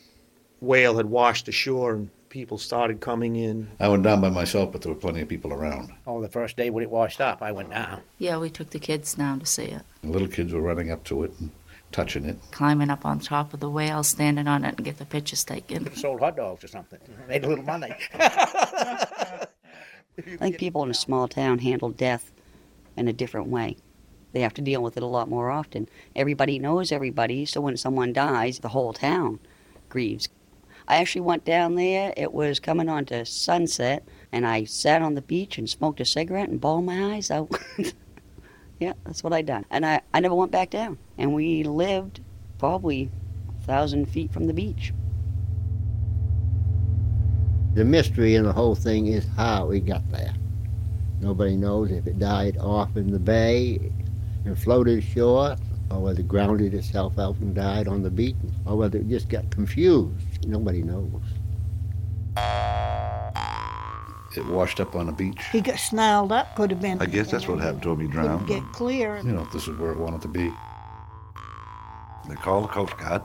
whale 0.59 0.97
had 0.97 1.05
washed 1.05 1.47
ashore, 1.47 1.93
and 1.93 2.09
people 2.29 2.57
started 2.57 2.99
coming 2.99 3.37
in. 3.37 3.69
I 3.79 3.87
went 3.87 4.03
down 4.03 4.19
by 4.19 4.29
myself, 4.29 4.71
but 4.71 4.81
there 4.81 4.91
were 4.91 4.99
plenty 4.99 5.21
of 5.21 5.29
people 5.29 5.53
around. 5.53 5.93
oh, 6.05 6.21
the 6.21 6.29
first 6.29 6.57
day 6.57 6.69
when 6.69 6.83
it 6.83 6.89
washed 6.89 7.21
up, 7.21 7.41
I 7.41 7.51
went 7.53 7.69
down. 7.69 8.01
Yeah, 8.17 8.37
we 8.37 8.49
took 8.49 8.71
the 8.71 8.79
kids 8.79 9.13
down 9.13 9.39
to 9.39 9.45
see 9.45 9.65
it. 9.65 9.83
The 10.01 10.09
little 10.09 10.27
kids 10.27 10.51
were 10.51 10.61
running 10.61 10.91
up 10.91 11.03
to 11.05 11.23
it 11.23 11.31
and 11.39 11.51
touching 11.93 12.25
it. 12.25 12.37
Climbing 12.51 12.89
up 12.89 13.05
on 13.05 13.19
top 13.19 13.53
of 13.53 13.59
the 13.59 13.69
whale, 13.69 14.03
standing 14.03 14.47
on 14.47 14.65
it, 14.65 14.75
and 14.75 14.85
get 14.85 14.97
the 14.97 15.05
pictures 15.05 15.43
taken. 15.43 15.95
Sold 15.95 16.19
hot 16.19 16.35
dogs 16.35 16.63
or 16.63 16.67
something. 16.67 16.99
Made 17.27 17.45
a 17.45 17.47
little 17.47 17.63
money. 17.63 17.93
I 18.13 19.47
think 20.37 20.57
people 20.57 20.83
in 20.83 20.91
a 20.91 20.95
small 20.95 21.27
town 21.27 21.59
handle 21.59 21.89
death 21.89 22.31
in 22.97 23.07
a 23.07 23.13
different 23.13 23.47
way. 23.47 23.77
They 24.33 24.41
have 24.41 24.53
to 24.55 24.61
deal 24.61 24.81
with 24.81 24.97
it 24.97 25.03
a 25.03 25.07
lot 25.07 25.29
more 25.29 25.51
often. 25.51 25.87
Everybody 26.15 26.59
knows 26.59 26.91
everybody, 26.91 27.45
so 27.45 27.61
when 27.61 27.77
someone 27.77 28.13
dies, 28.13 28.59
the 28.59 28.69
whole 28.69 28.93
town 28.93 29.39
grieves. 29.89 30.27
I 30.87 30.97
actually 30.97 31.21
went 31.21 31.45
down 31.45 31.75
there. 31.75 32.13
It 32.17 32.33
was 32.33 32.59
coming 32.59 32.89
on 32.89 33.05
to 33.05 33.25
sunset, 33.25 34.05
and 34.31 34.45
I 34.45 34.65
sat 34.65 35.01
on 35.01 35.13
the 35.13 35.21
beach 35.21 35.57
and 35.57 35.69
smoked 35.69 36.01
a 36.01 36.05
cigarette 36.05 36.49
and 36.49 36.59
bawled 36.59 36.85
my 36.85 37.15
eyes 37.15 37.31
out. 37.31 37.51
yeah, 38.79 38.93
that's 39.05 39.23
what 39.23 39.33
I 39.33 39.41
done. 39.41 39.65
And 39.69 39.85
I, 39.85 40.01
I 40.13 40.19
never 40.19 40.35
went 40.35 40.51
back 40.51 40.69
down. 40.69 40.97
And 41.17 41.33
we 41.33 41.63
lived 41.63 42.21
probably 42.57 43.09
a 43.49 43.65
thousand 43.65 44.07
feet 44.07 44.31
from 44.31 44.47
the 44.47 44.53
beach. 44.53 44.93
The 47.75 47.83
mystery 47.83 48.35
in 48.35 48.43
the 48.43 48.53
whole 48.53 48.75
thing 48.75 49.07
is 49.07 49.25
how 49.35 49.71
it 49.71 49.85
got 49.85 50.07
there. 50.11 50.33
Nobody 51.21 51.55
knows 51.55 51.91
if 51.91 52.05
it 52.05 52.19
died 52.19 52.57
off 52.57 52.95
in 52.97 53.11
the 53.11 53.19
bay 53.19 53.79
and 54.45 54.57
floated 54.59 54.99
ashore, 54.99 55.55
or 55.89 55.99
whether 55.99 56.19
it 56.19 56.27
grounded 56.27 56.73
itself 56.73 57.17
out 57.17 57.37
and 57.37 57.55
died 57.55 57.87
on 57.87 58.03
the 58.03 58.09
beach, 58.09 58.35
or 58.65 58.77
whether 58.77 58.97
it 58.97 59.09
just 59.09 59.29
got 59.29 59.49
confused. 59.49 60.45
Nobody 60.45 60.83
knows. 60.83 61.21
It 64.35 64.45
washed 64.47 64.79
up 64.79 64.95
on 64.95 65.09
a 65.09 65.11
beach. 65.11 65.41
He 65.51 65.61
got 65.61 65.77
snarled 65.77 66.31
up, 66.31 66.55
could 66.55 66.71
have 66.71 66.81
been. 66.81 67.01
I 67.01 67.05
guess 67.05 67.29
that's 67.29 67.47
what 67.47 67.59
happened 67.59 67.83
to 67.83 67.91
him. 67.91 67.99
He 67.99 68.07
Couldn't 68.07 68.23
drowned. 68.25 68.47
get 68.47 68.63
clear. 68.71 69.17
You 69.17 69.31
know, 69.33 69.45
this 69.53 69.67
is 69.67 69.77
where 69.77 69.91
it 69.91 69.97
wanted 69.99 70.21
to 70.23 70.27
be. 70.27 70.51
They 72.27 72.35
called 72.35 72.63
the 72.65 72.67
Coast 72.69 72.97
Guard 72.97 73.21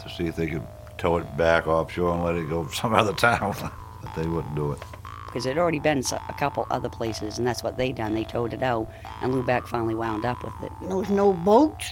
to 0.00 0.10
see 0.10 0.26
if 0.26 0.36
they 0.36 0.46
could 0.48 0.66
tow 0.98 1.16
it 1.18 1.36
back 1.36 1.66
offshore 1.66 2.14
and 2.14 2.24
let 2.24 2.34
it 2.36 2.48
go 2.48 2.66
some 2.72 2.94
other 2.94 3.12
town, 3.12 3.54
but 4.02 4.14
they 4.16 4.26
wouldn't 4.26 4.54
do 4.54 4.72
it. 4.72 4.78
because 5.26 5.46
it 5.46 5.50
had 5.50 5.58
already 5.58 5.78
been 5.78 6.02
a 6.28 6.32
couple 6.34 6.66
other 6.70 6.88
places, 6.88 7.38
and 7.38 7.46
that's 7.46 7.62
what 7.62 7.76
they 7.78 7.92
done. 7.92 8.14
They 8.14 8.24
towed 8.24 8.52
it 8.52 8.62
out, 8.62 8.90
and 9.22 9.32
Lubec 9.32 9.66
finally 9.66 9.94
wound 9.94 10.24
up 10.24 10.42
with 10.44 10.54
it. 10.62 10.72
There 10.82 10.96
was 10.96 11.08
no 11.08 11.32
boats 11.32 11.86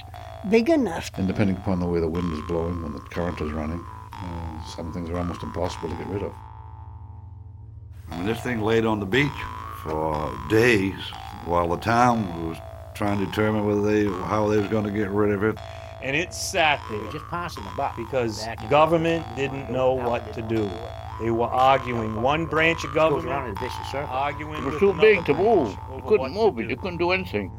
big 0.50 0.68
enough. 0.68 1.10
And 1.16 1.26
depending 1.28 1.56
upon 1.56 1.80
the 1.80 1.86
way 1.86 2.00
the 2.00 2.08
wind 2.08 2.32
is 2.32 2.40
blowing, 2.42 2.82
when 2.82 2.92
the 2.92 3.00
current 3.00 3.40
is 3.40 3.52
running, 3.52 3.84
uh, 4.12 4.64
some 4.66 4.92
things 4.92 5.08
are 5.08 5.16
almost 5.18 5.42
impossible 5.42 5.88
to 5.88 5.94
get 5.94 6.06
rid 6.08 6.22
of. 6.24 6.32
I 8.10 8.16
mean, 8.16 8.26
this 8.26 8.40
thing 8.40 8.60
laid 8.60 8.84
on 8.84 9.00
the 9.00 9.06
beach 9.06 9.30
for 9.82 10.32
days 10.48 10.98
while 11.44 11.68
the 11.68 11.76
town 11.78 12.48
was 12.48 12.58
trying 12.94 13.18
to 13.18 13.26
determine 13.26 13.66
whether 13.66 13.82
they 13.82 14.04
how 14.24 14.48
they 14.48 14.58
was 14.58 14.68
going 14.68 14.84
to 14.84 14.90
get 14.90 15.10
rid 15.10 15.32
of 15.32 15.42
it. 15.44 15.56
And 16.02 16.16
it 16.16 16.32
sat 16.32 16.80
there 16.90 17.12
Just 17.12 17.26
passing 17.26 17.62
the 17.64 17.70
buck. 17.76 17.94
because 17.96 18.46
government 18.70 19.24
didn't 19.36 19.70
know 19.70 19.92
what 19.92 20.32
to 20.32 20.42
do. 20.42 20.70
They 21.20 21.30
were 21.30 21.46
arguing. 21.46 22.22
One 22.22 22.46
branch 22.46 22.84
of 22.84 22.94
Goes 22.94 23.24
around 23.24 23.48
in 23.48 23.54
government 23.54 23.58
a 23.58 23.60
vicious 23.60 23.94
arguing 23.94 24.62
It 24.62 24.64
was 24.64 24.80
too 24.80 24.94
big 24.94 25.24
to 25.26 25.34
move. 25.34 25.76
You 25.94 26.02
couldn't 26.06 26.32
move 26.32 26.58
it. 26.58 26.70
You 26.70 26.76
couldn't 26.76 26.98
do 26.98 27.12
anything. 27.12 27.52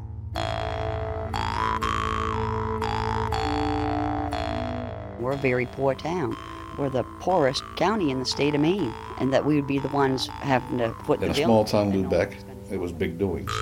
We're 5.20 5.32
a 5.32 5.36
very 5.36 5.66
poor 5.66 5.94
town. 5.94 6.36
We're 6.82 6.88
the 6.88 7.04
poorest 7.20 7.62
county 7.76 8.10
in 8.10 8.18
the 8.18 8.24
state 8.24 8.56
of 8.56 8.60
Maine, 8.60 8.92
and 9.20 9.32
that 9.32 9.44
we 9.44 9.54
would 9.54 9.68
be 9.68 9.78
the 9.78 9.86
ones 9.90 10.26
having 10.26 10.78
to 10.78 10.92
foot 11.04 11.22
In 11.22 11.28
the 11.28 11.30
a 11.30 11.36
bill. 11.36 11.44
small 11.44 11.64
town, 11.64 11.92
Lubec, 11.92 12.34
it 12.72 12.76
was 12.76 12.90
big 12.90 13.18
doings. 13.18 13.52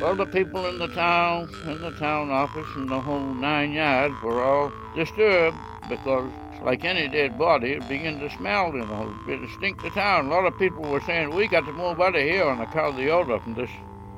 Well, 0.00 0.14
the 0.14 0.26
people 0.26 0.64
in 0.68 0.78
the 0.78 0.86
town, 0.94 1.50
in 1.64 1.80
the 1.80 1.90
town 1.98 2.30
office, 2.30 2.68
and 2.76 2.88
the 2.88 3.00
whole 3.00 3.34
nine 3.34 3.72
yards 3.72 4.14
were 4.22 4.40
all 4.40 4.70
disturbed 4.94 5.56
because, 5.88 6.30
like 6.62 6.84
any 6.84 7.08
dead 7.08 7.36
body, 7.36 7.72
it 7.72 7.88
began 7.88 8.20
to 8.20 8.30
smell, 8.36 8.72
you 8.72 8.86
know, 8.86 9.12
it 9.26 9.40
stink 9.56 9.82
the 9.82 9.90
town. 9.90 10.26
A 10.26 10.30
lot 10.30 10.46
of 10.46 10.56
people 10.56 10.84
were 10.84 11.00
saying, 11.00 11.34
we 11.34 11.48
got 11.48 11.66
to 11.66 11.72
move 11.72 12.00
out 12.00 12.14
of 12.14 12.22
here 12.22 12.44
on 12.44 12.60
account 12.60 12.90
of 12.90 12.96
the 12.96 13.10
odor 13.10 13.40
from 13.40 13.54
this 13.54 13.70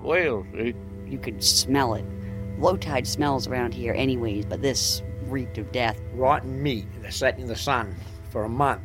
whale, 0.03 0.47
see? 0.53 0.75
You 1.07 1.19
could 1.19 1.43
smell 1.43 1.95
it. 1.95 2.05
Low 2.59 2.77
tide 2.77 3.07
smells 3.07 3.47
around 3.47 3.73
here, 3.73 3.95
anyways, 3.95 4.45
but 4.45 4.61
this 4.61 5.03
reeked 5.33 5.59
of 5.59 5.73
death. 5.73 5.99
Rotten 6.15 6.63
meat 6.63 6.87
that 7.03 7.13
sat 7.15 7.39
in 7.39 7.47
the 7.49 7.57
sun 7.57 7.95
for 8.31 8.45
a 8.45 8.49
month. 8.49 8.83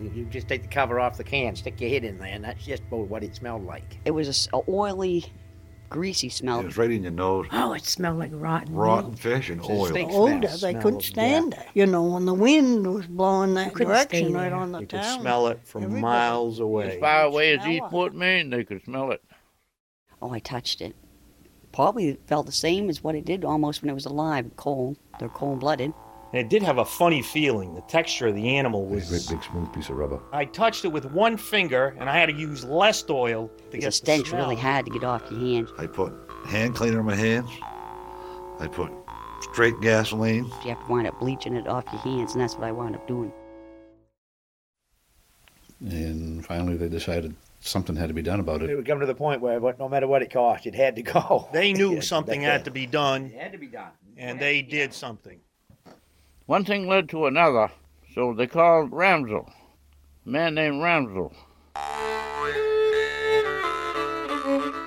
You, 0.00 0.10
you 0.12 0.24
just 0.24 0.48
take 0.48 0.62
the 0.62 0.68
cover 0.68 0.98
off 0.98 1.16
the 1.16 1.22
can, 1.24 1.54
stick 1.54 1.80
your 1.80 1.90
head 1.90 2.02
in 2.04 2.18
there, 2.18 2.28
and 2.28 2.42
that's 2.42 2.64
just 2.64 2.82
about 2.88 3.06
what 3.08 3.22
it 3.22 3.36
smelled 3.36 3.64
like. 3.64 3.98
It 4.04 4.10
was 4.10 4.26
a 4.26 4.30
s- 4.30 4.48
a 4.52 4.60
oily, 4.68 5.24
greasy 5.88 6.28
smell. 6.28 6.58
It 6.60 6.64
was 6.64 6.76
right 6.76 6.90
in 6.90 7.02
your 7.04 7.12
nose. 7.12 7.46
Oh, 7.52 7.74
it 7.74 7.84
smelled 7.84 8.18
like 8.18 8.32
rotten. 8.34 8.74
Rotten 8.74 9.10
meat. 9.10 9.18
fish 9.20 9.50
and 9.50 9.60
oil. 9.62 9.86
stink 9.86 10.10
Older, 10.10 10.48
smell. 10.48 10.58
they 10.58 10.70
Smell 10.72 10.82
couldn't 10.82 11.02
stand 11.02 11.52
death. 11.52 11.66
it. 11.66 11.78
You 11.78 11.86
know, 11.86 12.02
when 12.02 12.24
the 12.26 12.34
wind 12.34 12.92
was 12.92 13.06
blowing 13.06 13.54
that 13.54 13.74
direction 13.74 14.32
right 14.32 14.52
on 14.52 14.72
the 14.72 14.80
You 14.80 14.86
could 14.86 15.04
smell 15.04 15.46
it 15.46 15.60
from 15.64 15.84
Everybody- 15.84 16.02
miles 16.02 16.58
away. 16.58 16.94
As 16.94 16.98
far 17.00 17.22
away 17.26 17.52
as 17.54 17.60
Smell 17.62 17.70
it. 17.72 17.76
Eastport, 17.76 18.14
Maine, 18.16 18.50
they 18.50 18.64
could 18.64 18.82
smell 18.82 19.12
it. 19.12 19.22
Oh, 20.20 20.30
I 20.32 20.40
touched 20.40 20.80
it. 20.80 20.96
Probably 21.70 22.18
felt 22.26 22.46
the 22.46 22.52
same 22.52 22.88
as 22.90 23.04
what 23.04 23.14
it 23.14 23.24
did 23.24 23.44
almost 23.44 23.80
when 23.82 23.90
it 23.90 23.94
was 23.94 24.06
alive, 24.06 24.50
cold. 24.56 24.96
They're 25.18 25.28
cold 25.28 25.60
blooded. 25.60 25.92
And 26.32 26.40
it 26.40 26.48
did 26.48 26.62
have 26.64 26.78
a 26.78 26.84
funny 26.84 27.22
feeling. 27.22 27.74
The 27.76 27.80
texture 27.82 28.26
of 28.26 28.34
the 28.34 28.56
animal 28.56 28.86
was 28.86 29.06
A 29.06 29.10
great 29.12 29.28
big 29.38 29.48
smooth 29.50 29.72
piece 29.72 29.88
of 29.88 29.96
rubber. 29.96 30.18
I 30.32 30.44
touched 30.46 30.84
it 30.84 30.88
with 30.88 31.04
one 31.12 31.36
finger, 31.36 31.94
and 32.00 32.10
I 32.10 32.18
had 32.18 32.26
to 32.28 32.34
use 32.34 32.64
less 32.64 33.04
oil 33.08 33.48
to 33.48 33.70
The 33.70 33.78
get 33.78 33.86
the 33.86 33.92
stench 33.92 34.28
smell. 34.30 34.42
really 34.42 34.56
hard 34.60 34.84
to 34.86 34.90
get 34.90 35.04
off 35.04 35.22
your 35.30 35.38
hands. 35.38 35.70
I 35.78 35.86
put 35.86 36.12
hand 36.46 36.74
cleaner 36.74 36.98
on 36.98 37.04
my 37.06 37.14
hands. 37.14 37.48
I 38.58 38.66
put 38.66 38.90
straight 39.52 39.80
gasoline. 39.80 40.46
You 40.64 40.70
have 40.70 40.84
to 40.84 40.90
wind 40.92 41.06
up 41.06 41.20
bleaching 41.20 41.54
it 41.54 41.68
off 41.68 41.84
your 41.92 42.00
hands, 42.00 42.32
and 42.32 42.42
that's 42.42 42.54
what 42.56 42.64
I 42.64 42.72
wound 42.72 42.96
up 42.96 43.06
doing. 43.06 43.32
And 45.80 46.44
finally, 46.44 46.76
they 46.76 46.88
decided 46.88 47.34
something 47.60 47.94
had 47.96 48.08
to 48.08 48.14
be 48.14 48.22
done 48.22 48.40
about 48.40 48.62
It 48.62 48.70
it. 48.70 48.76
would 48.76 48.86
come 48.86 49.00
to 49.00 49.06
the 49.06 49.14
point 49.14 49.40
where, 49.40 49.60
no 49.78 49.88
matter 49.88 50.06
what 50.06 50.22
it 50.22 50.30
cost, 50.32 50.66
it 50.66 50.74
had 50.74 50.96
to 50.96 51.02
go. 51.02 51.48
They 51.52 51.72
knew 51.74 51.94
Yeah, 51.94 52.00
something 52.00 52.40
had 52.42 52.64
to 52.64 52.70
be 52.70 52.86
done, 52.86 53.26
It 53.26 53.40
had 53.40 53.52
to 53.52 53.58
be 53.58 53.66
done 53.68 53.90
and 54.16 54.40
they 54.40 54.62
did 54.62 54.94
something. 54.94 55.40
One 56.46 56.64
thing 56.64 56.86
led 56.88 57.08
to 57.10 57.26
another, 57.26 57.70
so 58.14 58.34
they 58.34 58.46
called 58.46 58.92
Ramsel, 58.92 59.50
a 60.26 60.28
man 60.28 60.54
named 60.54 60.82
Ramsel. 60.82 61.32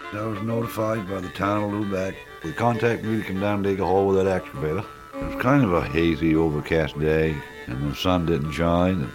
I 0.09 0.25
was 0.25 0.41
notified 0.41 1.09
by 1.09 1.19
the 1.19 1.29
town 1.29 1.63
of 1.63 1.71
Lubec. 1.71 2.15
They 2.43 2.51
contacted 2.51 3.05
me 3.05 3.21
to 3.21 3.27
come 3.27 3.39
down 3.39 3.63
to 3.63 3.69
Eagle 3.69 3.87
Hall 3.87 4.07
with 4.07 4.17
that 4.17 4.27
excavator. 4.27 4.83
It 5.13 5.23
was 5.23 5.41
kind 5.41 5.63
of 5.63 5.73
a 5.73 5.81
hazy, 5.83 6.35
overcast 6.35 6.99
day, 6.99 7.35
and 7.65 7.91
the 7.91 7.95
sun 7.95 8.25
didn't 8.25 8.51
shine. 8.51 9.09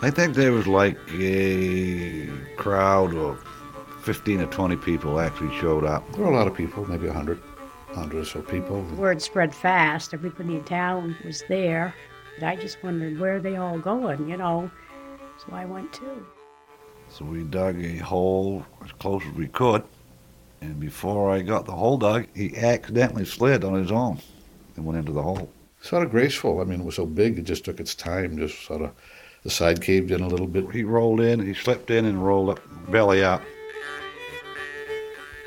I 0.00 0.10
think 0.10 0.34
there 0.34 0.52
was 0.52 0.66
like 0.66 0.96
a 1.12 2.28
crowd 2.56 3.14
of 3.14 3.42
15 4.02 4.42
or 4.42 4.46
20 4.46 4.76
people 4.76 5.18
actually 5.18 5.56
showed 5.58 5.84
up. 5.84 6.10
There 6.12 6.24
were 6.24 6.30
a 6.30 6.36
lot 6.36 6.46
of 6.46 6.54
people, 6.54 6.88
maybe 6.88 7.06
100 7.06 7.40
hundreds 7.92 8.34
of 8.34 8.46
people. 8.48 8.82
Word 8.96 9.20
spread 9.22 9.54
fast. 9.54 10.14
Everybody 10.14 10.56
in 10.56 10.64
town 10.64 11.16
was 11.24 11.42
there. 11.48 11.94
And 12.36 12.44
I 12.44 12.56
just 12.56 12.82
wondered 12.82 13.18
where 13.18 13.40
they 13.40 13.56
all 13.56 13.78
going, 13.78 14.28
you 14.28 14.36
know. 14.36 14.70
So 15.38 15.52
I 15.52 15.64
went 15.64 15.92
too. 15.92 16.26
So 17.08 17.24
we 17.24 17.42
dug 17.44 17.82
a 17.82 17.96
hole 17.98 18.64
as 18.84 18.92
close 18.92 19.22
as 19.24 19.34
we 19.34 19.48
could. 19.48 19.82
And 20.60 20.78
before 20.78 21.30
I 21.30 21.40
got 21.40 21.66
the 21.66 21.72
hole 21.72 21.98
dug, 21.98 22.26
he 22.34 22.56
accidentally 22.56 23.24
slid 23.24 23.64
on 23.64 23.74
his 23.74 23.92
own 23.92 24.18
and 24.76 24.84
went 24.84 24.98
into 24.98 25.12
the 25.12 25.22
hole. 25.22 25.50
Sort 25.80 26.02
of 26.02 26.10
graceful. 26.10 26.60
I 26.60 26.64
mean, 26.64 26.80
it 26.80 26.86
was 26.86 26.96
so 26.96 27.06
big, 27.06 27.38
it 27.38 27.42
just 27.42 27.64
took 27.64 27.80
its 27.80 27.94
time, 27.94 28.36
just 28.36 28.64
sort 28.64 28.82
of 28.82 28.90
the 29.44 29.50
side 29.50 29.80
caved 29.80 30.10
in 30.10 30.20
a 30.20 30.28
little 30.28 30.48
bit. 30.48 30.70
He 30.72 30.82
rolled 30.82 31.20
in, 31.20 31.44
he 31.44 31.54
slipped 31.54 31.90
in 31.90 32.04
and 32.04 32.24
rolled 32.24 32.50
up, 32.50 32.60
belly 32.90 33.22
up. 33.22 33.42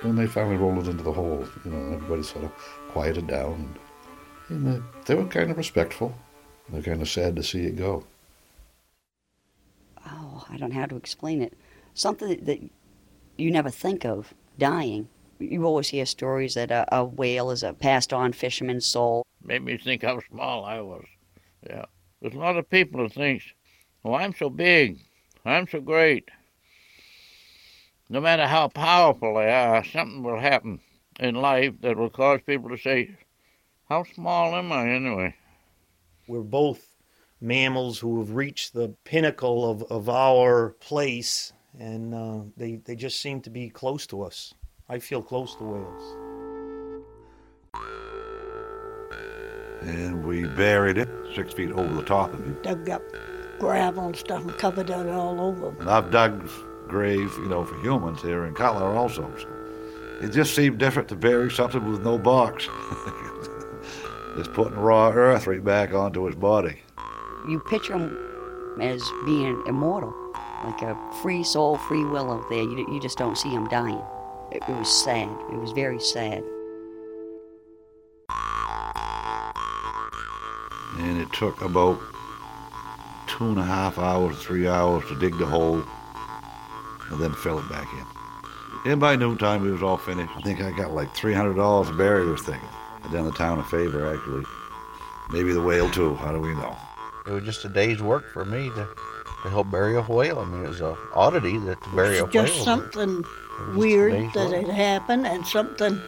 When 0.01 0.15
they 0.15 0.25
finally 0.27 0.55
rolled 0.55 0.85
it 0.85 0.89
into 0.89 1.03
the 1.03 1.11
hole, 1.11 1.45
you 1.63 1.71
know, 1.71 1.93
everybody 1.93 2.23
sort 2.23 2.45
of 2.45 2.51
quieted 2.89 3.27
down. 3.27 3.75
And, 4.49 4.57
and 4.65 4.67
they, 4.67 4.81
they 5.05 5.15
were 5.15 5.29
kind 5.29 5.51
of 5.51 5.57
respectful. 5.57 6.15
They're 6.69 6.81
kind 6.81 7.01
of 7.01 7.09
sad 7.09 7.35
to 7.35 7.43
see 7.43 7.65
it 7.65 7.75
go. 7.75 8.05
Oh, 10.07 10.45
I 10.49 10.57
don't 10.57 10.73
know 10.73 10.79
how 10.79 10.87
to 10.87 10.95
explain 10.95 11.41
it. 11.41 11.53
Something 11.93 12.29
that, 12.29 12.45
that 12.45 12.59
you 13.37 13.51
never 13.51 13.69
think 13.69 14.05
of 14.05 14.33
dying. 14.57 15.07
You 15.39 15.65
always 15.65 15.89
hear 15.89 16.05
stories 16.05 16.55
that 16.55 16.71
a, 16.71 16.85
a 16.95 17.03
whale 17.03 17.51
is 17.51 17.63
a 17.63 17.73
passed 17.73 18.13
on 18.13 18.33
fisherman's 18.33 18.85
soul. 18.85 19.25
Made 19.43 19.63
me 19.63 19.77
think 19.77 20.03
how 20.03 20.19
small 20.29 20.65
I 20.65 20.81
was. 20.81 21.05
Yeah. 21.67 21.85
There's 22.21 22.35
a 22.35 22.39
lot 22.39 22.57
of 22.57 22.69
people 22.69 23.03
that 23.03 23.13
think, 23.13 23.43
oh, 24.05 24.13
I'm 24.13 24.33
so 24.33 24.49
big. 24.49 24.99
I'm 25.45 25.67
so 25.67 25.79
great. 25.79 26.29
No 28.11 28.19
matter 28.19 28.45
how 28.45 28.67
powerful 28.67 29.35
they 29.35 29.49
are, 29.49 29.85
something 29.85 30.21
will 30.21 30.41
happen 30.41 30.81
in 31.17 31.35
life 31.35 31.75
that 31.79 31.95
will 31.95 32.09
cause 32.09 32.41
people 32.45 32.69
to 32.69 32.77
say, 32.77 33.15
how 33.87 34.03
small 34.03 34.53
am 34.53 34.69
I 34.73 34.89
anyway? 34.89 35.33
We're 36.27 36.41
both 36.41 36.97
mammals 37.39 37.99
who 37.99 38.19
have 38.19 38.31
reached 38.31 38.73
the 38.73 38.89
pinnacle 39.05 39.71
of, 39.71 39.83
of 39.83 40.09
our 40.09 40.71
place, 40.81 41.53
and 41.79 42.13
uh, 42.13 42.39
they, 42.57 42.81
they 42.83 42.97
just 42.97 43.21
seem 43.21 43.39
to 43.43 43.49
be 43.49 43.69
close 43.69 44.05
to 44.07 44.23
us. 44.23 44.53
I 44.89 44.99
feel 44.99 45.21
close 45.21 45.55
to 45.55 45.63
whales. 45.63 46.17
And 49.83 50.25
we 50.25 50.47
buried 50.47 50.97
it 50.97 51.07
six 51.33 51.53
feet 51.53 51.71
over 51.71 51.93
the 51.93 52.03
top 52.03 52.33
of 52.33 52.45
it. 52.45 52.61
Dug 52.61 52.89
up 52.89 53.03
gravel 53.57 54.07
and 54.07 54.15
stuff 54.17 54.41
and 54.41 54.57
covered 54.57 54.89
it 54.89 55.07
all 55.07 55.39
over. 55.39 55.69
And 55.79 55.89
I've 55.89 56.11
dug 56.11 56.49
graves, 56.91 57.37
you 57.37 57.47
know, 57.47 57.63
for 57.63 57.79
humans 57.79 58.21
here 58.21 58.45
in 58.45 58.53
Cutler 58.53 58.95
also. 58.95 59.31
So 59.39 59.47
it 60.21 60.31
just 60.31 60.53
seemed 60.53 60.77
different 60.77 61.07
to 61.09 61.15
bury 61.15 61.49
something 61.49 61.89
with 61.89 62.03
no 62.03 62.17
box. 62.17 62.65
just 64.35 64.53
putting 64.53 64.77
raw 64.77 65.09
earth 65.09 65.47
right 65.47 65.63
back 65.63 65.93
onto 65.93 66.25
his 66.25 66.35
body. 66.35 66.81
You 67.47 67.59
picture 67.61 67.93
him 67.93 68.79
as 68.81 69.01
being 69.25 69.63
immortal, 69.65 70.13
like 70.65 70.81
a 70.81 70.97
free 71.21 71.43
soul, 71.43 71.77
free 71.77 72.03
will 72.03 72.29
out 72.29 72.47
there. 72.49 72.61
You, 72.61 72.85
you 72.91 72.99
just 72.99 73.17
don't 73.17 73.37
see 73.37 73.49
him 73.49 73.67
dying. 73.69 74.01
It, 74.51 74.61
it 74.67 74.75
was 74.77 75.03
sad. 75.03 75.29
It 75.51 75.57
was 75.57 75.71
very 75.71 75.99
sad. 75.99 76.43
And 80.97 81.21
it 81.21 81.31
took 81.31 81.61
about 81.61 81.99
two 83.27 83.45
and 83.45 83.57
a 83.57 83.63
half 83.63 83.97
hours, 83.97 84.37
three 84.43 84.67
hours 84.67 85.05
to 85.07 85.17
dig 85.17 85.37
the 85.37 85.45
hole 85.45 85.83
and 87.11 87.21
then 87.21 87.33
fill 87.33 87.59
it 87.59 87.69
back 87.69 87.87
in. 87.93 88.91
And 88.91 88.99
by 88.99 89.15
noontime, 89.15 89.67
it 89.67 89.71
was 89.71 89.83
all 89.83 89.97
finished. 89.97 90.31
I 90.35 90.41
think 90.41 90.61
I 90.61 90.71
got 90.71 90.91
like 90.91 91.13
$300 91.13 91.87
to 91.87 91.93
bury 91.93 92.25
this 92.25 92.41
thing. 92.41 92.59
I 93.03 93.11
done 93.11 93.25
the 93.25 93.31
town 93.31 93.59
a 93.59 93.63
favor, 93.63 94.13
actually. 94.13 94.45
Maybe 95.31 95.53
the 95.53 95.61
whale, 95.61 95.89
too. 95.89 96.15
How 96.15 96.31
do 96.31 96.39
we 96.39 96.53
know? 96.55 96.75
It 97.27 97.31
was 97.31 97.43
just 97.43 97.63
a 97.65 97.69
day's 97.69 98.01
work 98.01 98.31
for 98.33 98.43
me 98.43 98.69
to, 98.69 98.87
to 99.43 99.49
help 99.49 99.69
bury 99.69 99.95
a 99.95 100.01
whale. 100.01 100.39
I 100.39 100.45
mean, 100.45 100.65
it 100.65 100.69
was 100.69 100.81
a 100.81 100.97
oddity 101.13 101.57
that 101.59 101.81
to 101.83 101.89
bury 101.89 102.17
a 102.17 102.25
whale. 102.25 102.45
just 102.45 102.63
something 102.63 103.23
just 103.23 103.77
weird 103.77 104.13
amazing. 104.13 104.31
that 104.33 104.65
had 104.65 104.69
happened 104.69 105.27
and 105.27 105.45
something 105.45 106.01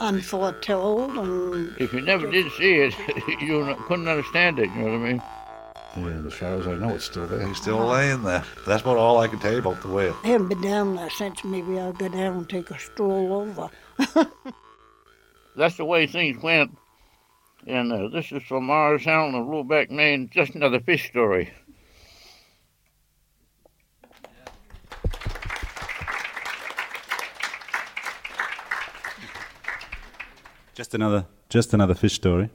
unforetold 0.00 1.12
and 1.12 1.74
If 1.78 1.92
you 1.94 2.02
never 2.02 2.30
did 2.30 2.52
see 2.52 2.74
it, 2.74 2.94
you 3.40 3.74
couldn't 3.86 4.08
understand 4.08 4.58
it, 4.58 4.68
you 4.70 4.82
know 4.82 4.98
what 4.98 5.06
I 5.06 5.12
mean? 5.12 5.22
Yeah, 5.96 6.20
the 6.20 6.30
shadows. 6.30 6.66
I 6.66 6.74
know, 6.74 6.94
it's 6.94 7.06
still 7.06 7.26
there. 7.26 7.46
He's 7.46 7.56
still 7.56 7.78
laying 7.78 8.22
there. 8.22 8.44
That's 8.66 8.82
about 8.82 8.98
all 8.98 9.18
I 9.18 9.28
can 9.28 9.38
tell 9.38 9.52
you 9.52 9.58
about 9.58 9.80
the 9.80 9.88
whale. 9.88 10.16
I 10.24 10.28
haven't 10.28 10.48
been 10.48 10.60
down 10.60 10.96
there 10.96 11.08
since. 11.08 11.42
Maybe 11.42 11.78
I'll 11.78 11.92
go 11.94 12.08
down 12.08 12.36
and 12.36 12.48
take 12.48 12.70
a 12.70 12.78
stroll 12.78 13.32
over. 13.32 13.70
That's 15.56 15.78
the 15.78 15.86
way 15.86 16.06
things 16.06 16.42
went. 16.42 16.76
And 17.66 17.90
uh, 17.90 18.08
this 18.08 18.30
is 18.30 18.42
from 18.42 18.64
Mars 18.64 19.06
Allen 19.06 19.34
of 19.34 19.46
Lubec, 19.46 19.90
Maine. 19.90 20.28
Just 20.30 20.54
another 20.54 20.80
fish 20.80 21.08
story. 21.08 21.52
Just 30.74 30.94
another, 30.94 31.24
just 31.48 31.72
another 31.72 31.94
fish 31.94 32.12
story. 32.12 32.50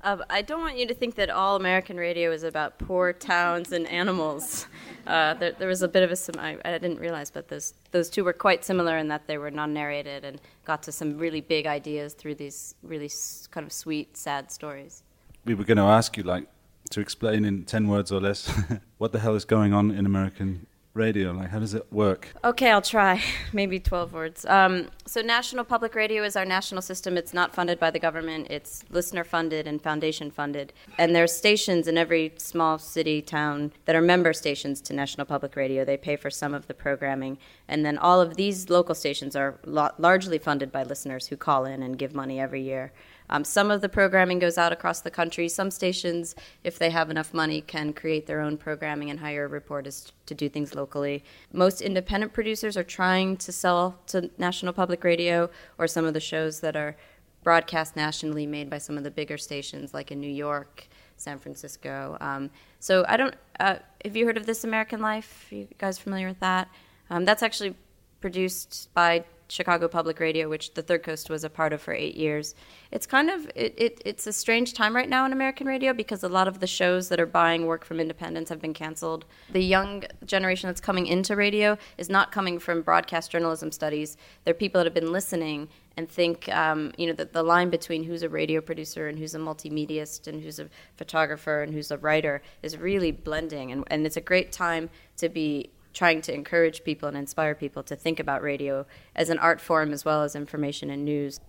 Uh, 0.00 0.18
I 0.30 0.42
don't 0.42 0.60
want 0.60 0.78
you 0.78 0.86
to 0.86 0.94
think 0.94 1.16
that 1.16 1.28
all 1.28 1.56
American 1.56 1.96
radio 1.96 2.30
is 2.30 2.44
about 2.44 2.78
poor 2.78 3.12
towns 3.12 3.72
and 3.72 3.86
animals. 3.88 4.66
Uh, 5.06 5.34
there, 5.34 5.52
there 5.52 5.68
was 5.68 5.82
a 5.82 5.88
bit 5.88 6.02
of 6.02 6.10
a 6.12 6.16
sim- 6.16 6.38
I, 6.38 6.56
I 6.64 6.72
didn't 6.78 7.00
realize, 7.00 7.30
but 7.30 7.48
those 7.48 7.74
those 7.90 8.08
two 8.08 8.22
were 8.24 8.32
quite 8.32 8.64
similar 8.64 8.96
in 8.96 9.08
that 9.08 9.26
they 9.26 9.38
were 9.38 9.50
non-narrated 9.50 10.24
and 10.24 10.40
got 10.64 10.82
to 10.84 10.92
some 10.92 11.18
really 11.18 11.40
big 11.40 11.66
ideas 11.66 12.14
through 12.14 12.36
these 12.36 12.74
really 12.82 13.06
s- 13.06 13.48
kind 13.50 13.66
of 13.66 13.72
sweet, 13.72 14.16
sad 14.16 14.52
stories. 14.52 15.02
We 15.44 15.54
were 15.54 15.64
going 15.64 15.78
to 15.78 15.84
ask 15.84 16.16
you, 16.16 16.22
like, 16.22 16.46
to 16.90 17.00
explain 17.00 17.44
in 17.44 17.64
ten 17.64 17.88
words 17.88 18.12
or 18.12 18.20
less, 18.20 18.52
what 18.98 19.12
the 19.12 19.18
hell 19.18 19.34
is 19.34 19.44
going 19.44 19.72
on 19.72 19.90
in 19.90 20.06
American 20.06 20.66
radio? 20.98 21.32
Like, 21.32 21.48
how 21.48 21.58
does 21.58 21.74
it 21.74 21.90
work? 21.92 22.28
Okay, 22.44 22.70
I'll 22.70 22.82
try. 22.82 23.22
Maybe 23.52 23.80
12 23.80 24.12
words. 24.12 24.44
Um, 24.44 24.88
so, 25.06 25.22
National 25.22 25.64
Public 25.64 25.94
Radio 25.94 26.22
is 26.24 26.36
our 26.36 26.44
national 26.44 26.82
system. 26.82 27.16
It's 27.16 27.32
not 27.32 27.54
funded 27.54 27.78
by 27.78 27.90
the 27.90 27.98
government, 27.98 28.48
it's 28.50 28.84
listener 28.90 29.24
funded 29.24 29.66
and 29.66 29.80
foundation 29.80 30.30
funded. 30.30 30.72
And 30.98 31.14
there 31.14 31.24
are 31.24 31.28
stations 31.28 31.88
in 31.88 31.96
every 31.96 32.34
small 32.36 32.78
city, 32.78 33.22
town 33.22 33.72
that 33.86 33.96
are 33.96 34.02
member 34.02 34.32
stations 34.32 34.80
to 34.82 34.92
National 34.92 35.24
Public 35.24 35.56
Radio. 35.56 35.84
They 35.84 35.96
pay 35.96 36.16
for 36.16 36.30
some 36.30 36.52
of 36.52 36.66
the 36.66 36.74
programming. 36.74 37.38
And 37.68 37.86
then 37.86 37.96
all 37.96 38.20
of 38.20 38.36
these 38.36 38.68
local 38.68 38.94
stations 38.94 39.36
are 39.36 39.58
lo- 39.64 39.90
largely 39.98 40.38
funded 40.38 40.72
by 40.72 40.82
listeners 40.82 41.28
who 41.28 41.36
call 41.36 41.64
in 41.64 41.82
and 41.82 41.98
give 41.98 42.14
money 42.14 42.40
every 42.40 42.62
year. 42.62 42.92
Um, 43.30 43.44
some 43.44 43.70
of 43.70 43.80
the 43.80 43.88
programming 43.88 44.38
goes 44.38 44.58
out 44.58 44.72
across 44.72 45.00
the 45.00 45.10
country. 45.10 45.48
Some 45.48 45.70
stations, 45.70 46.34
if 46.64 46.78
they 46.78 46.90
have 46.90 47.10
enough 47.10 47.34
money, 47.34 47.60
can 47.60 47.92
create 47.92 48.26
their 48.26 48.40
own 48.40 48.56
programming 48.56 49.10
and 49.10 49.20
hire 49.20 49.48
reporters 49.48 50.12
to 50.26 50.34
do 50.34 50.48
things 50.48 50.74
locally. 50.74 51.24
Most 51.52 51.80
independent 51.80 52.32
producers 52.32 52.76
are 52.76 52.84
trying 52.84 53.36
to 53.38 53.52
sell 53.52 53.98
to 54.08 54.30
National 54.38 54.72
Public 54.72 55.04
Radio 55.04 55.50
or 55.78 55.86
some 55.86 56.04
of 56.04 56.14
the 56.14 56.20
shows 56.20 56.60
that 56.60 56.76
are 56.76 56.96
broadcast 57.42 57.96
nationally 57.96 58.46
made 58.46 58.68
by 58.68 58.78
some 58.78 58.98
of 58.98 59.04
the 59.04 59.10
bigger 59.10 59.38
stations, 59.38 59.94
like 59.94 60.10
in 60.10 60.20
New 60.20 60.30
York, 60.30 60.88
San 61.16 61.38
Francisco. 61.38 62.16
Um, 62.20 62.50
so 62.80 63.04
I 63.08 63.16
don't. 63.16 63.34
Uh, 63.60 63.76
have 64.04 64.16
you 64.16 64.26
heard 64.26 64.36
of 64.36 64.46
This 64.46 64.64
American 64.64 65.00
Life? 65.00 65.48
you 65.50 65.68
guys 65.78 65.98
familiar 65.98 66.28
with 66.28 66.40
that? 66.40 66.68
Um, 67.10 67.24
that's 67.24 67.42
actually 67.42 67.74
produced 68.20 68.88
by 68.94 69.24
Chicago 69.48 69.88
Public 69.88 70.20
Radio, 70.20 70.48
which 70.48 70.74
the 70.74 70.82
Third 70.82 71.02
Coast 71.02 71.30
was 71.30 71.42
a 71.42 71.50
part 71.50 71.72
of 71.72 71.80
for 71.80 71.94
eight 71.94 72.16
years. 72.16 72.54
It's 72.90 73.06
kind 73.06 73.30
of 73.30 73.50
it, 73.54 73.74
it, 73.76 74.02
it's 74.04 74.26
a 74.26 74.32
strange 74.32 74.74
time 74.74 74.94
right 74.94 75.08
now 75.08 75.24
in 75.24 75.32
American 75.32 75.66
radio 75.66 75.92
because 75.92 76.22
a 76.22 76.28
lot 76.28 76.48
of 76.48 76.60
the 76.60 76.66
shows 76.66 77.08
that 77.08 77.18
are 77.18 77.26
buying 77.26 77.66
work 77.66 77.84
from 77.84 77.98
independents 77.98 78.50
have 78.50 78.60
been 78.60 78.74
canceled. 78.74 79.24
The 79.50 79.64
young 79.64 80.04
generation 80.24 80.68
that's 80.68 80.80
coming 80.80 81.06
into 81.06 81.34
radio 81.34 81.78
is 81.96 82.08
not 82.08 82.30
coming 82.30 82.58
from 82.58 82.82
broadcast 82.82 83.30
journalism 83.30 83.72
studies. 83.72 84.16
They're 84.44 84.54
people 84.54 84.80
that 84.80 84.86
have 84.86 84.94
been 84.94 85.12
listening 85.12 85.68
and 85.96 86.08
think 86.08 86.48
um, 86.54 86.92
you 86.96 87.08
know 87.08 87.12
that 87.14 87.32
the 87.32 87.42
line 87.42 87.70
between 87.70 88.04
who's 88.04 88.22
a 88.22 88.28
radio 88.28 88.60
producer 88.60 89.08
and 89.08 89.18
who's 89.18 89.34
a 89.34 89.38
multimediaist 89.38 90.28
and 90.28 90.40
who's 90.42 90.60
a 90.60 90.68
photographer 90.96 91.62
and 91.62 91.74
who's 91.74 91.90
a 91.90 91.98
writer 91.98 92.40
is 92.62 92.76
really 92.76 93.10
blending 93.10 93.72
and, 93.72 93.84
and 93.88 94.06
it's 94.06 94.16
a 94.16 94.20
great 94.20 94.52
time 94.52 94.90
to 95.16 95.28
be 95.28 95.70
trying 95.98 96.22
to 96.22 96.32
encourage 96.32 96.84
people 96.84 97.08
and 97.08 97.16
inspire 97.16 97.56
people 97.56 97.82
to 97.82 97.96
think 97.96 98.20
about 98.20 98.40
radio 98.40 98.86
as 99.16 99.30
an 99.30 99.38
art 99.40 99.60
form 99.60 99.92
as 99.92 100.04
well 100.04 100.22
as 100.22 100.36
information 100.36 100.90
and 100.90 101.04
news. 101.04 101.40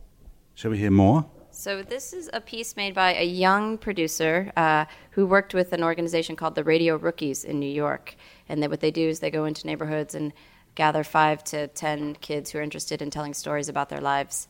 Shall 0.56 0.72
we 0.72 0.80
hear 0.80 0.90
more? 0.90 1.24
So, 1.52 1.84
this 1.84 2.14
is 2.14 2.32
a 2.34 2.42
piece 2.42 2.76
made 2.76 2.96
by 2.96 3.14
a 3.14 3.26
young 3.26 3.78
producer 3.78 4.52
uh, 4.58 4.86
who 5.12 5.28
worked 5.28 5.54
with 5.54 5.72
an 5.72 5.84
organization 5.84 6.36
called 6.36 6.56
the 6.56 6.64
Radio 6.64 6.96
Rookies 6.96 7.44
in 7.44 7.60
New 7.60 7.70
York. 7.70 8.16
And 8.48 8.62
then 8.62 8.72
what 8.72 8.80
they 8.80 8.90
do 8.90 9.08
is 9.08 9.20
they 9.20 9.30
go 9.30 9.46
into 9.46 9.68
neighborhoods 9.68 10.16
and 10.16 10.34
gather 10.74 11.04
five 11.04 11.44
to 11.46 11.68
ten 11.68 12.16
kids 12.16 12.50
who 12.50 12.58
are 12.58 12.64
interested 12.64 13.04
in 13.04 13.12
telling 13.12 13.36
stories 13.36 13.70
about 13.70 13.90
their 13.90 14.02
lives. 14.02 14.48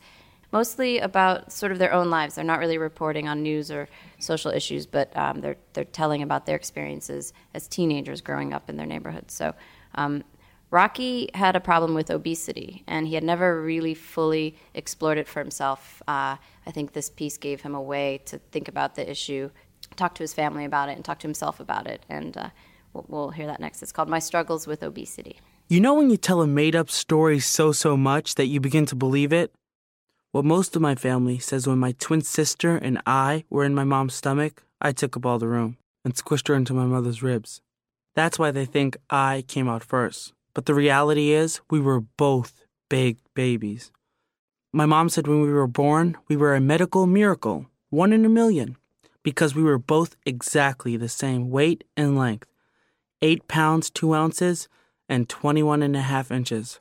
Mostly 0.50 0.98
about 0.98 1.52
sort 1.52 1.72
of 1.72 1.78
their 1.78 1.92
own 1.92 2.08
lives. 2.08 2.34
They're 2.36 2.44
not 2.44 2.58
really 2.58 2.78
reporting 2.78 3.28
on 3.28 3.42
news 3.42 3.70
or 3.70 3.88
social 4.18 4.50
issues, 4.50 4.86
but 4.86 5.14
um, 5.16 5.42
they're 5.42 5.58
they're 5.74 5.84
telling 5.84 6.22
about 6.22 6.46
their 6.46 6.56
experiences 6.56 7.34
as 7.54 7.68
teenagers 7.68 8.20
growing 8.22 8.54
up 8.54 8.70
in 8.70 8.76
their 8.76 8.86
neighborhoods. 8.86 9.34
So 9.34 9.54
um, 9.94 10.24
Rocky 10.70 11.28
had 11.34 11.56
a 11.56 11.60
problem 11.60 11.94
with 11.94 12.10
obesity, 12.10 12.84
and 12.86 13.08
he 13.08 13.14
had 13.14 13.24
never 13.24 13.60
really 13.60 13.94
fully 13.94 14.56
explored 14.72 15.18
it 15.18 15.26
for 15.26 15.40
himself. 15.40 16.00
Uh, 16.06 16.36
I 16.66 16.70
think 16.70 16.92
this 16.92 17.10
piece 17.10 17.36
gave 17.36 17.62
him 17.62 17.74
a 17.74 17.82
way 17.82 18.22
to 18.26 18.38
think 18.52 18.68
about 18.68 18.94
the 18.94 19.08
issue, 19.10 19.50
talk 19.96 20.14
to 20.14 20.22
his 20.22 20.32
family 20.32 20.64
about 20.64 20.88
it, 20.88 20.92
and 20.92 21.04
talk 21.04 21.18
to 21.20 21.26
himself 21.26 21.58
about 21.58 21.88
it. 21.88 22.04
And 22.08 22.36
uh, 22.36 22.50
we'll, 22.92 23.04
we'll 23.08 23.30
hear 23.30 23.46
that 23.48 23.58
next. 23.58 23.82
It's 23.82 23.90
called 23.90 24.08
My 24.08 24.20
Struggles 24.20 24.68
with 24.68 24.84
Obesity. 24.84 25.40
You 25.68 25.80
know 25.80 25.94
when 25.94 26.10
you 26.10 26.16
tell 26.16 26.40
a 26.40 26.46
made 26.46 26.76
up 26.76 26.88
story 26.88 27.40
so, 27.40 27.72
so 27.72 27.96
much 27.96 28.36
that 28.36 28.46
you 28.46 28.60
begin 28.60 28.86
to 28.86 28.94
believe 28.94 29.32
it? 29.32 29.52
What 30.30 30.44
most 30.44 30.76
of 30.76 30.82
my 30.82 30.94
family 30.94 31.40
says 31.40 31.66
when 31.66 31.78
my 31.78 31.92
twin 31.92 32.20
sister 32.20 32.76
and 32.76 33.02
I 33.06 33.44
were 33.50 33.64
in 33.64 33.74
my 33.74 33.82
mom's 33.82 34.14
stomach, 34.14 34.62
I 34.80 34.92
took 34.92 35.16
up 35.16 35.26
all 35.26 35.40
the 35.40 35.48
room 35.48 35.76
and 36.04 36.14
squished 36.14 36.46
her 36.46 36.54
into 36.54 36.74
my 36.74 36.84
mother's 36.84 37.22
ribs. 37.22 37.60
That's 38.14 38.38
why 38.38 38.50
they 38.50 38.64
think 38.64 38.96
I 39.08 39.44
came 39.46 39.68
out 39.68 39.84
first. 39.84 40.32
But 40.54 40.66
the 40.66 40.74
reality 40.74 41.30
is, 41.32 41.60
we 41.70 41.80
were 41.80 42.00
both 42.00 42.64
big 42.88 43.18
babies. 43.34 43.92
My 44.72 44.86
mom 44.86 45.08
said 45.08 45.26
when 45.26 45.42
we 45.42 45.52
were 45.52 45.66
born, 45.66 46.16
we 46.28 46.36
were 46.36 46.54
a 46.54 46.60
medical 46.60 47.06
miracle, 47.06 47.66
one 47.88 48.12
in 48.12 48.24
a 48.24 48.28
million, 48.28 48.76
because 49.22 49.54
we 49.54 49.62
were 49.62 49.78
both 49.78 50.16
exactly 50.24 50.96
the 50.96 51.08
same 51.08 51.50
weight 51.50 51.84
and 51.96 52.16
length 52.16 52.48
8 53.22 53.48
pounds, 53.48 53.90
2 53.90 54.14
ounces, 54.14 54.68
and 55.08 55.28
21 55.28 55.82
and 55.82 55.96
a 55.96 56.00
half 56.00 56.30
inches. 56.30 56.80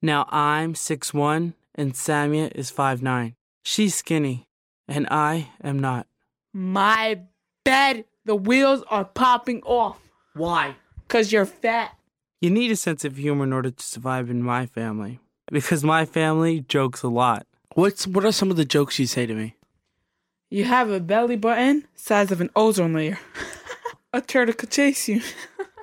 Now 0.00 0.26
I'm 0.30 0.74
6'1 0.74 1.54
and 1.74 1.92
Samia 1.92 2.52
is 2.54 2.70
5'9. 2.70 3.34
She's 3.62 3.94
skinny, 3.94 4.46
and 4.86 5.06
I 5.10 5.50
am 5.62 5.78
not. 5.78 6.06
My 6.52 7.20
bed, 7.64 8.04
the 8.24 8.36
wheels 8.36 8.84
are 8.88 9.04
popping 9.04 9.62
off. 9.62 9.98
Why? 10.34 10.76
Because 11.06 11.32
you're 11.32 11.46
fat. 11.46 11.96
You 12.40 12.50
need 12.50 12.70
a 12.70 12.76
sense 12.76 13.04
of 13.04 13.16
humor 13.16 13.44
in 13.44 13.52
order 13.52 13.70
to 13.70 13.82
survive 13.82 14.28
in 14.30 14.42
my 14.42 14.66
family, 14.66 15.20
because 15.50 15.82
my 15.84 16.04
family 16.04 16.60
jokes 16.60 17.02
a 17.02 17.08
lot. 17.08 17.46
What's 17.74 18.06
what 18.06 18.24
are 18.24 18.32
some 18.32 18.50
of 18.50 18.56
the 18.56 18.64
jokes 18.64 18.98
you 18.98 19.06
say 19.06 19.26
to 19.26 19.34
me? 19.34 19.56
You 20.50 20.64
have 20.64 20.90
a 20.90 21.00
belly 21.00 21.36
button 21.36 21.86
size 21.94 22.30
of 22.30 22.40
an 22.40 22.50
ozone 22.54 22.92
layer. 22.92 23.18
a 24.12 24.20
turtle 24.20 24.54
could 24.54 24.70
chase 24.70 25.08
you. 25.08 25.22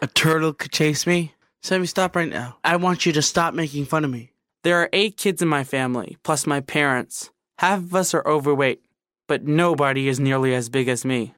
A 0.01 0.07
turtle 0.07 0.53
could 0.53 0.71
chase 0.71 1.05
me? 1.07 1.33
Sammy, 1.63 1.85
stop 1.85 2.15
right 2.15 2.29
now. 2.29 2.57
I 2.63 2.75
want 2.75 3.05
you 3.05 3.11
to 3.13 3.21
stop 3.21 3.53
making 3.53 3.85
fun 3.85 4.03
of 4.03 4.11
me. 4.11 4.31
There 4.63 4.77
are 4.77 4.89
eight 4.93 5.17
kids 5.17 5.41
in 5.41 5.47
my 5.47 5.63
family, 5.63 6.17
plus 6.23 6.47
my 6.47 6.59
parents. 6.59 7.31
Half 7.59 7.79
of 7.79 7.95
us 7.95 8.13
are 8.13 8.27
overweight, 8.27 8.81
but 9.27 9.43
nobody 9.43 10.07
is 10.07 10.19
nearly 10.19 10.53
as 10.53 10.69
big 10.69 10.87
as 10.87 11.05
me. 11.05 11.33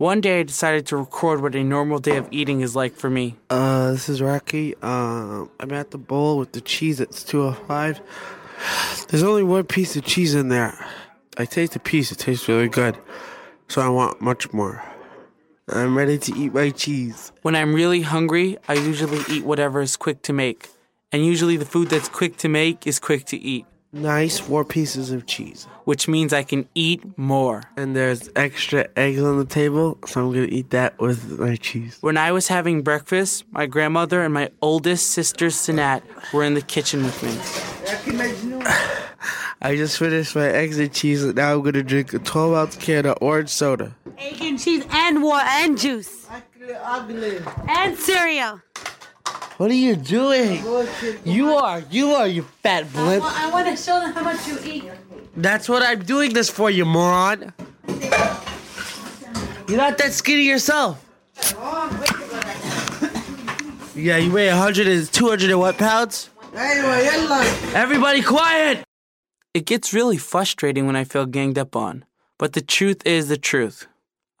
One 0.00 0.22
day 0.22 0.40
I 0.40 0.44
decided 0.44 0.86
to 0.86 0.96
record 0.96 1.42
what 1.42 1.54
a 1.54 1.62
normal 1.62 1.98
day 1.98 2.16
of 2.16 2.26
eating 2.30 2.62
is 2.62 2.74
like 2.74 2.94
for 2.94 3.10
me. 3.10 3.36
Uh, 3.50 3.90
this 3.90 4.08
is 4.08 4.22
Rocky. 4.22 4.74
Um, 4.76 5.50
I'm 5.60 5.72
at 5.72 5.90
the 5.90 5.98
bowl 5.98 6.38
with 6.38 6.52
the 6.52 6.62
cheese. 6.62 7.00
It's 7.00 7.22
205. 7.22 8.00
There's 9.08 9.22
only 9.22 9.42
one 9.42 9.64
piece 9.64 9.96
of 9.96 10.04
cheese 10.06 10.34
in 10.34 10.48
there. 10.48 10.72
I 11.36 11.44
taste 11.44 11.76
a 11.76 11.78
piece. 11.78 12.10
It 12.12 12.16
tastes 12.16 12.48
really 12.48 12.70
good. 12.70 12.96
So 13.68 13.82
I 13.82 13.90
want 13.90 14.22
much 14.22 14.54
more. 14.54 14.82
I'm 15.68 15.94
ready 15.94 16.16
to 16.16 16.32
eat 16.34 16.54
my 16.54 16.70
cheese. 16.70 17.30
When 17.42 17.54
I'm 17.54 17.74
really 17.74 18.00
hungry, 18.00 18.56
I 18.68 18.72
usually 18.76 19.20
eat 19.28 19.44
whatever 19.44 19.82
is 19.82 19.98
quick 19.98 20.22
to 20.22 20.32
make. 20.32 20.70
And 21.12 21.26
usually 21.26 21.58
the 21.58 21.66
food 21.66 21.90
that's 21.90 22.08
quick 22.08 22.38
to 22.38 22.48
make 22.48 22.86
is 22.86 22.98
quick 22.98 23.26
to 23.26 23.36
eat. 23.36 23.66
Nice 23.92 24.38
four 24.38 24.64
pieces 24.64 25.10
of 25.10 25.26
cheese. 25.26 25.66
Which 25.82 26.06
means 26.06 26.32
I 26.32 26.44
can 26.44 26.68
eat 26.76 27.02
more. 27.18 27.64
And 27.76 27.96
there's 27.96 28.30
extra 28.36 28.86
eggs 28.96 29.20
on 29.20 29.38
the 29.38 29.44
table, 29.44 29.98
so 30.06 30.20
I'm 30.20 30.32
gonna 30.32 30.46
eat 30.46 30.70
that 30.70 31.00
with 31.00 31.40
my 31.40 31.56
cheese. 31.56 31.98
When 32.00 32.16
I 32.16 32.30
was 32.30 32.46
having 32.46 32.82
breakfast, 32.82 33.44
my 33.50 33.66
grandmother 33.66 34.22
and 34.22 34.32
my 34.32 34.50
oldest 34.62 35.10
sister, 35.10 35.46
Sinat, 35.46 36.02
were 36.32 36.44
in 36.44 36.54
the 36.54 36.62
kitchen 36.62 37.02
with 37.02 37.20
me. 37.24 37.36
I 39.62 39.74
just 39.74 39.98
finished 39.98 40.36
my 40.36 40.46
eggs 40.46 40.78
and 40.78 40.92
cheese, 40.92 41.24
and 41.24 41.34
now 41.34 41.54
I'm 41.54 41.62
gonna 41.62 41.82
drink 41.82 42.14
a 42.14 42.20
12 42.20 42.54
ounce 42.54 42.76
can 42.76 43.06
of 43.06 43.18
orange 43.20 43.50
soda. 43.50 43.96
Egg 44.18 44.40
and 44.40 44.56
cheese 44.60 44.84
and 44.88 45.20
water 45.20 45.48
and 45.48 45.76
juice. 45.76 46.28
And 47.68 47.98
cereal. 47.98 48.60
What 49.60 49.70
are 49.70 49.74
you 49.74 49.94
doing? 49.94 50.64
You 51.22 51.52
are, 51.52 51.82
you 51.90 52.14
are, 52.14 52.26
you 52.26 52.44
fat 52.62 52.90
blimp. 52.94 53.22
I 53.22 53.50
want 53.50 53.68
to 53.68 53.76
show 53.76 54.00
them 54.00 54.14
how 54.14 54.24
much 54.24 54.48
you 54.48 54.58
eat. 54.64 54.84
That's 55.36 55.68
what 55.68 55.82
I'm 55.82 56.02
doing 56.02 56.32
this 56.32 56.48
for, 56.48 56.70
you 56.70 56.86
moron. 56.86 57.52
You're 59.68 59.76
not 59.76 59.98
that 59.98 60.12
skinny 60.12 60.44
yourself. 60.44 61.04
Yeah, 63.94 64.16
you 64.16 64.32
weigh 64.32 64.48
100 64.48 64.86
and 64.88 65.12
200 65.12 65.50
and 65.50 65.60
what 65.60 65.76
pounds? 65.76 66.30
Everybody 66.54 68.22
quiet! 68.22 68.82
It 69.52 69.66
gets 69.66 69.92
really 69.92 70.16
frustrating 70.16 70.86
when 70.86 70.96
I 70.96 71.04
feel 71.04 71.26
ganged 71.26 71.58
up 71.58 71.76
on. 71.76 72.06
But 72.38 72.54
the 72.54 72.62
truth 72.62 73.06
is 73.06 73.28
the 73.28 73.36
truth. 73.36 73.86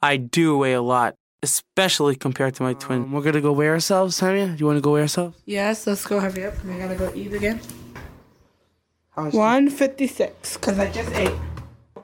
I 0.00 0.16
do 0.16 0.56
weigh 0.56 0.72
a 0.72 0.80
lot, 0.80 1.16
especially 1.42 2.16
compared 2.16 2.54
to 2.56 2.62
my 2.62 2.74
twin. 2.74 3.02
Um, 3.02 3.12
we're 3.12 3.22
gonna 3.22 3.40
go 3.40 3.52
weigh 3.52 3.68
ourselves, 3.68 4.18
Tanya. 4.18 4.54
You 4.58 4.66
wanna 4.66 4.80
go 4.80 4.92
weigh 4.92 5.02
ourselves? 5.02 5.36
Yes, 5.46 5.86
let's 5.86 6.06
go 6.06 6.20
hurry 6.20 6.44
up. 6.44 6.62
We 6.64 6.76
gotta 6.76 6.94
go 6.96 7.12
eat 7.14 7.32
again. 7.32 7.60
156, 9.14 10.54
because 10.54 10.78
I 10.78 10.90
just 10.90 11.10
ate. 11.12 11.34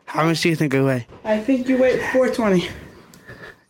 How 0.04 0.24
much 0.24 0.40
do 0.42 0.48
you 0.48 0.56
think 0.56 0.74
I 0.74 0.80
weigh? 0.82 1.06
I 1.24 1.38
think 1.38 1.68
you 1.68 1.78
weigh 1.78 1.98
420. 2.12 2.68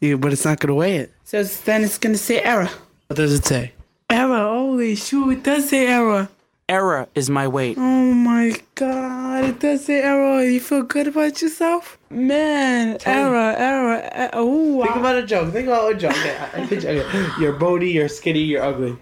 Yeah, 0.00 0.16
but 0.16 0.33
it's 0.33 0.44
not 0.44 0.59
gonna 0.61 0.74
weigh 0.74 0.96
it. 0.96 1.12
So 1.24 1.42
then 1.42 1.85
it's 1.85 1.98
gonna 1.98 2.18
say 2.18 2.42
error. 2.42 2.68
What 3.07 3.16
does 3.16 3.33
it 3.33 3.44
say? 3.44 3.72
Error, 4.11 4.38
holy 4.38 4.94
shoot, 4.94 5.31
it 5.31 5.42
does 5.42 5.68
say 5.68 5.87
error. 5.87 6.29
Error 6.68 7.07
is 7.14 7.31
my 7.31 7.46
weight. 7.46 7.79
Oh 7.79 8.12
my 8.12 8.52
god, 8.74 9.44
it 9.44 9.61
does 9.61 9.85
say 9.85 10.02
error. 10.02 10.42
You 10.42 10.59
feel 10.59 10.83
good 10.83 11.07
about 11.07 11.40
yourself? 11.40 11.96
Man, 12.11 12.98
error, 13.07 13.55
error, 13.57 14.02
error. 14.11 14.31
Oh, 14.33 14.83
Think 14.83 14.96
about 14.96 15.14
a 15.14 15.22
joke. 15.24 15.52
Think 15.52 15.68
about 15.68 15.92
a 15.92 15.94
joke. 15.94 16.16
Okay, 16.57 17.00
okay. 17.00 17.29
You're 17.40 17.52
bony, 17.52 17.92
you're 17.92 18.09
skinny, 18.09 18.40
you're 18.40 18.64
ugly. 18.64 18.98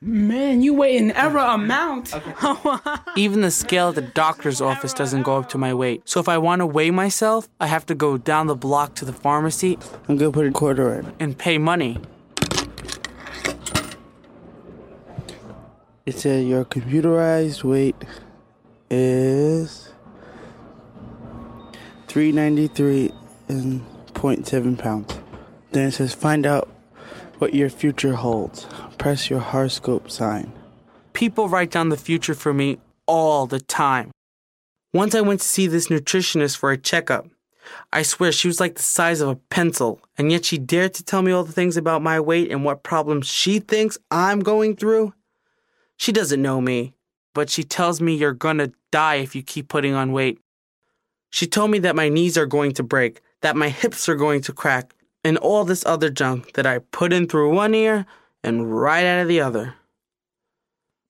Man, 0.00 0.62
you 0.62 0.72
weigh 0.72 0.96
an 0.96 1.10
error 1.12 1.38
amount. 1.40 2.14
Even 3.16 3.42
the 3.42 3.50
scale 3.50 3.90
at 3.90 3.96
the 3.96 4.02
doctor's 4.02 4.62
office 4.62 4.94
doesn't 4.94 5.22
go 5.24 5.36
up 5.36 5.50
to 5.50 5.58
my 5.58 5.74
weight. 5.74 6.02
So 6.08 6.20
if 6.20 6.28
I 6.28 6.38
want 6.38 6.60
to 6.60 6.66
weigh 6.66 6.90
myself, 6.90 7.48
I 7.60 7.66
have 7.66 7.84
to 7.86 7.94
go 7.94 8.16
down 8.16 8.46
the 8.46 8.54
block 8.56 8.94
to 8.96 9.04
the 9.04 9.12
pharmacy 9.12 9.78
I'm 10.08 10.16
gonna 10.16 10.32
put 10.32 10.46
a 10.46 10.50
quarter 10.52 10.94
in. 11.00 11.12
and 11.20 11.36
pay 11.36 11.58
money. 11.58 11.98
It 16.06 16.18
said 16.18 16.44
your 16.44 16.66
computerized 16.66 17.64
weight 17.64 17.96
is 18.90 19.88
393 22.08 23.10
and 23.48 23.80
0.7 24.12 24.78
pounds. 24.78 25.18
Then 25.72 25.88
it 25.88 25.92
says 25.92 26.12
find 26.12 26.44
out 26.44 26.68
what 27.38 27.54
your 27.54 27.70
future 27.70 28.16
holds. 28.16 28.66
Press 28.98 29.30
your 29.30 29.40
horoscope 29.40 30.10
sign. 30.10 30.52
People 31.14 31.48
write 31.48 31.70
down 31.70 31.88
the 31.88 31.96
future 31.96 32.34
for 32.34 32.52
me 32.52 32.80
all 33.06 33.46
the 33.46 33.60
time. 33.60 34.10
Once 34.92 35.14
I 35.14 35.22
went 35.22 35.40
to 35.40 35.48
see 35.48 35.66
this 35.66 35.88
nutritionist 35.88 36.58
for 36.58 36.70
a 36.70 36.76
checkup. 36.76 37.28
I 37.94 38.02
swear 38.02 38.30
she 38.30 38.46
was 38.46 38.60
like 38.60 38.74
the 38.74 38.82
size 38.82 39.22
of 39.22 39.30
a 39.30 39.36
pencil, 39.36 40.02
and 40.18 40.30
yet 40.30 40.44
she 40.44 40.58
dared 40.58 40.92
to 40.94 41.02
tell 41.02 41.22
me 41.22 41.32
all 41.32 41.44
the 41.44 41.52
things 41.52 41.78
about 41.78 42.02
my 42.02 42.20
weight 42.20 42.50
and 42.50 42.62
what 42.62 42.82
problems 42.82 43.26
she 43.26 43.58
thinks 43.58 43.96
I'm 44.10 44.40
going 44.40 44.76
through. 44.76 45.14
She 45.96 46.12
doesn't 46.12 46.42
know 46.42 46.60
me, 46.60 46.94
but 47.34 47.50
she 47.50 47.64
tells 47.64 48.00
me 48.00 48.14
you're 48.14 48.32
gonna 48.32 48.72
die 48.90 49.16
if 49.16 49.34
you 49.34 49.42
keep 49.42 49.68
putting 49.68 49.94
on 49.94 50.12
weight. 50.12 50.38
She 51.30 51.46
told 51.46 51.70
me 51.70 51.80
that 51.80 51.96
my 51.96 52.08
knees 52.08 52.38
are 52.38 52.46
going 52.46 52.72
to 52.74 52.82
break, 52.82 53.20
that 53.40 53.56
my 53.56 53.68
hips 53.68 54.08
are 54.08 54.14
going 54.14 54.40
to 54.42 54.52
crack, 54.52 54.94
and 55.24 55.36
all 55.38 55.64
this 55.64 55.84
other 55.84 56.10
junk 56.10 56.52
that 56.52 56.66
I 56.66 56.78
put 56.78 57.12
in 57.12 57.26
through 57.26 57.54
one 57.54 57.74
ear 57.74 58.06
and 58.44 58.72
right 58.80 59.04
out 59.04 59.22
of 59.22 59.28
the 59.28 59.40
other. 59.40 59.74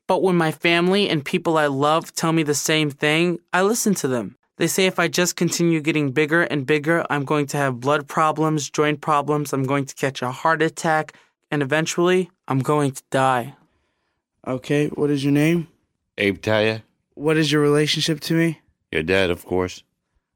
But 0.06 0.22
when 0.22 0.36
my 0.36 0.52
family 0.52 1.08
and 1.08 1.24
people 1.24 1.58
I 1.58 1.66
love 1.66 2.14
tell 2.14 2.32
me 2.32 2.42
the 2.42 2.54
same 2.54 2.90
thing, 2.90 3.38
I 3.52 3.62
listen 3.62 3.94
to 3.96 4.08
them. 4.08 4.36
They 4.56 4.66
say 4.66 4.86
if 4.86 4.98
I 4.98 5.08
just 5.08 5.34
continue 5.34 5.80
getting 5.80 6.12
bigger 6.12 6.42
and 6.42 6.64
bigger, 6.64 7.04
I'm 7.10 7.24
going 7.24 7.46
to 7.48 7.56
have 7.56 7.80
blood 7.80 8.06
problems, 8.06 8.70
joint 8.70 9.00
problems, 9.00 9.52
I'm 9.52 9.64
going 9.64 9.86
to 9.86 9.94
catch 9.94 10.22
a 10.22 10.30
heart 10.30 10.62
attack, 10.62 11.16
and 11.50 11.60
eventually, 11.60 12.30
I'm 12.46 12.60
going 12.60 12.92
to 12.92 13.02
die. 13.10 13.56
Okay, 14.46 14.88
what 14.88 15.10
is 15.10 15.24
your 15.24 15.32
name? 15.32 15.68
Abe 16.18 16.38
Taya, 16.40 16.82
What 17.14 17.36
is 17.36 17.50
your 17.50 17.62
relationship 17.62 18.20
to 18.20 18.34
me? 18.34 18.60
your 18.92 19.02
dad, 19.02 19.30
of 19.30 19.44
course. 19.44 19.82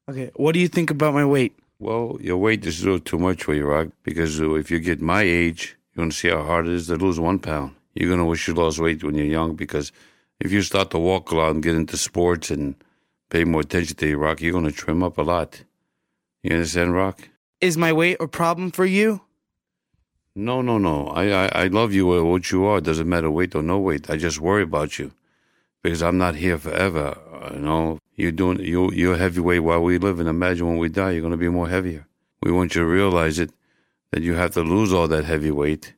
Okay, 0.09 0.31
what 0.35 0.53
do 0.53 0.59
you 0.59 0.67
think 0.69 0.91
about 0.91 1.15
my 1.15 1.25
weight? 1.25 1.57
Well, 1.79 2.19
your 2.21 2.39
weight 2.39 2.67
is 2.67 2.81
a 2.83 2.85
little 2.85 2.99
too 2.99 3.19
much 3.19 3.45
for 3.45 3.55
you, 3.55 3.67
Rock, 3.67 3.89
because 4.03 4.41
uh, 4.41 4.55
if 4.55 4.69
you 4.71 4.81
get 4.81 5.01
my 5.01 5.23
age, 5.23 5.77
you're 5.95 6.03
going 6.03 6.11
to 6.11 6.17
see 6.17 6.29
how 6.29 6.43
hard 6.43 6.67
it 6.67 6.73
is 6.73 6.89
to 6.89 6.97
lose 6.97 7.21
one 7.21 7.39
pound. 7.39 7.77
You're 7.95 8.09
going 8.09 8.19
to 8.19 8.25
wish 8.25 8.49
you 8.49 8.55
lost 8.55 8.81
weight 8.81 9.05
when 9.05 9.15
you're 9.15 9.27
young 9.27 9.55
because 9.55 9.93
if 10.41 10.51
you 10.51 10.63
start 10.63 10.91
to 10.91 10.99
walk 10.99 11.31
a 11.31 11.37
lot 11.37 11.51
and 11.53 11.63
get 11.63 11.77
into 11.77 11.97
sports 11.97 12.51
and 12.51 12.75
pay 13.31 13.45
more 13.45 13.61
attention 13.61 13.97
to 13.99 14.09
your 14.09 14.19
Rock, 14.19 14.41
you're 14.41 14.53
going 14.53 14.65
to 14.65 14.73
trim 14.73 15.03
up 15.05 15.19
a 15.19 15.23
lot. 15.23 15.63
You 16.43 16.55
understand, 16.55 16.95
Rock? 16.95 17.29
Is 17.61 17.77
my 17.77 17.93
weight 17.93 18.17
a 18.19 18.27
problem 18.27 18.71
for 18.73 18.87
you? 18.87 19.21
No, 20.39 20.63
no, 20.63 20.79
no. 20.79 21.09
I, 21.09 21.47
I, 21.47 21.65
I 21.65 21.67
love 21.67 21.93
you 21.93 22.13
uh, 22.13 22.23
what 22.23 22.53
you 22.53 22.65
are. 22.65 22.79
It 22.79 22.85
doesn't 22.85 23.09
matter 23.09 23.29
weight 23.29 23.57
or 23.57 23.63
no 23.63 23.81
weight. 23.81 24.09
I 24.09 24.17
just 24.17 24.41
worry 24.41 24.63
about 24.63 24.97
you 24.97 25.11
because 25.83 26.01
I'm 26.01 26.17
not 26.17 26.37
here 26.37 26.57
forever. 26.57 27.19
You 27.53 27.59
know, 27.59 27.99
you're 28.15 28.31
doing 28.31 28.61
you 28.61 28.93
you're 28.93 29.17
heavyweight 29.17 29.65
while 29.65 29.83
we 29.83 29.99
live, 29.99 30.21
and 30.21 30.29
imagine 30.29 30.69
when 30.69 30.79
we 30.79 30.91
die, 30.91 31.11
you're 31.11 31.23
going 31.23 31.33
to 31.33 31.37
be 31.37 31.49
more 31.49 31.69
heavier. 31.69 32.07
We 32.41 32.53
want 32.53 32.77
you 32.77 32.83
to 32.83 32.87
realize 32.87 33.41
it 33.41 33.51
that 34.13 34.23
you 34.23 34.35
have 34.35 34.53
to 34.53 34.63
lose 34.63 34.93
all 34.93 35.09
that 35.09 35.25
heavy 35.25 35.51
weight 35.51 35.95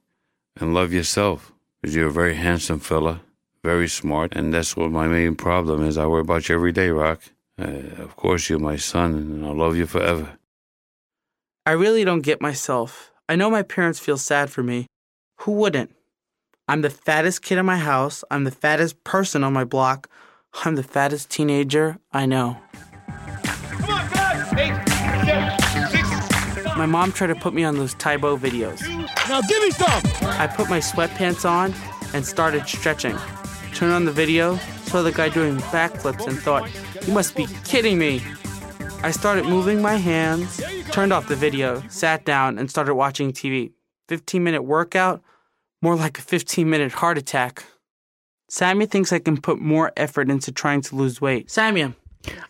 and 0.56 0.72
love 0.72 0.90
yourself 0.90 1.52
because 1.82 1.94
you're 1.94 2.08
a 2.08 2.22
very 2.22 2.34
handsome 2.34 2.80
fella, 2.80 3.20
very 3.62 3.88
smart, 3.88 4.34
and 4.34 4.54
that's 4.54 4.74
what 4.74 4.90
my 4.90 5.06
main 5.06 5.34
problem 5.34 5.84
is. 5.84 5.98
I 5.98 6.06
worry 6.06 6.22
about 6.22 6.48
you 6.48 6.54
every 6.54 6.72
day, 6.72 6.88
Rock. 6.88 7.20
Uh, 7.58 8.02
of 8.06 8.16
course, 8.16 8.48
you're 8.48 8.58
my 8.58 8.76
son, 8.76 9.12
and 9.12 9.44
I'll 9.44 9.54
love 9.54 9.76
you 9.76 9.84
forever. 9.84 10.38
I 11.66 11.72
really 11.72 12.04
don't 12.04 12.22
get 12.22 12.40
myself. 12.40 13.09
I 13.30 13.36
know 13.36 13.48
my 13.48 13.62
parents 13.62 14.00
feel 14.00 14.18
sad 14.18 14.50
for 14.50 14.64
me. 14.64 14.88
Who 15.42 15.52
wouldn't? 15.52 15.94
I'm 16.66 16.80
the 16.80 16.90
fattest 16.90 17.42
kid 17.42 17.58
in 17.58 17.64
my 17.64 17.76
house. 17.76 18.24
I'm 18.28 18.42
the 18.42 18.50
fattest 18.50 19.04
person 19.04 19.44
on 19.44 19.52
my 19.52 19.62
block. 19.62 20.10
I'm 20.64 20.74
the 20.74 20.82
fattest 20.82 21.30
teenager 21.30 21.98
I 22.12 22.26
know. 22.26 22.56
My 26.76 26.86
mom 26.86 27.12
tried 27.12 27.28
to 27.28 27.36
put 27.36 27.54
me 27.54 27.62
on 27.62 27.76
those 27.76 27.94
Tae 27.94 28.16
Bo 28.16 28.36
videos. 28.36 28.80
Now 29.28 29.42
give 29.42 29.62
me 29.62 29.70
some! 29.70 30.02
I 30.22 30.48
put 30.48 30.68
my 30.68 30.80
sweatpants 30.80 31.48
on 31.48 31.72
and 32.12 32.26
started 32.26 32.66
stretching. 32.66 33.16
Turned 33.74 33.92
on 33.92 34.06
the 34.06 34.12
video, 34.12 34.56
saw 34.86 35.02
the 35.02 35.12
guy 35.12 35.28
doing 35.28 35.58
backflips, 35.70 36.26
and 36.26 36.36
thought, 36.36 36.68
you 37.06 37.12
must 37.12 37.36
be 37.36 37.46
kidding 37.62 37.96
me. 37.96 38.22
I 39.02 39.12
started 39.12 39.46
moving 39.46 39.80
my 39.80 39.96
hands, 39.96 40.60
turned 40.90 41.12
off 41.12 41.26
the 41.26 41.34
video, 41.34 41.82
sat 41.88 42.26
down, 42.26 42.58
and 42.58 42.70
started 42.70 42.94
watching 42.94 43.32
TV. 43.32 43.72
15 44.08 44.44
minute 44.44 44.62
workout, 44.62 45.22
more 45.80 45.96
like 45.96 46.18
a 46.18 46.22
15 46.22 46.68
minute 46.68 46.92
heart 46.92 47.16
attack. 47.16 47.64
Sammy 48.48 48.84
thinks 48.84 49.12
I 49.12 49.20
can 49.20 49.40
put 49.40 49.58
more 49.58 49.92
effort 49.96 50.28
into 50.28 50.52
trying 50.52 50.82
to 50.82 50.96
lose 50.96 51.20
weight. 51.20 51.50
Sammy, 51.50 51.94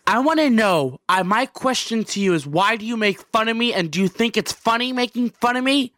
I 0.07 0.19
want 0.19 0.39
to 0.39 0.49
know. 0.49 0.99
I, 1.07 1.23
my 1.23 1.45
question 1.45 2.03
to 2.05 2.19
you 2.19 2.33
is 2.33 2.45
why 2.45 2.75
do 2.75 2.85
you 2.85 2.97
make 2.97 3.21
fun 3.31 3.47
of 3.47 3.55
me 3.55 3.73
and 3.73 3.89
do 3.89 4.01
you 4.01 4.07
think 4.07 4.35
it's 4.35 4.51
funny 4.51 4.91
making 4.91 5.29
fun 5.29 5.55
of 5.55 5.63
me? 5.63 5.93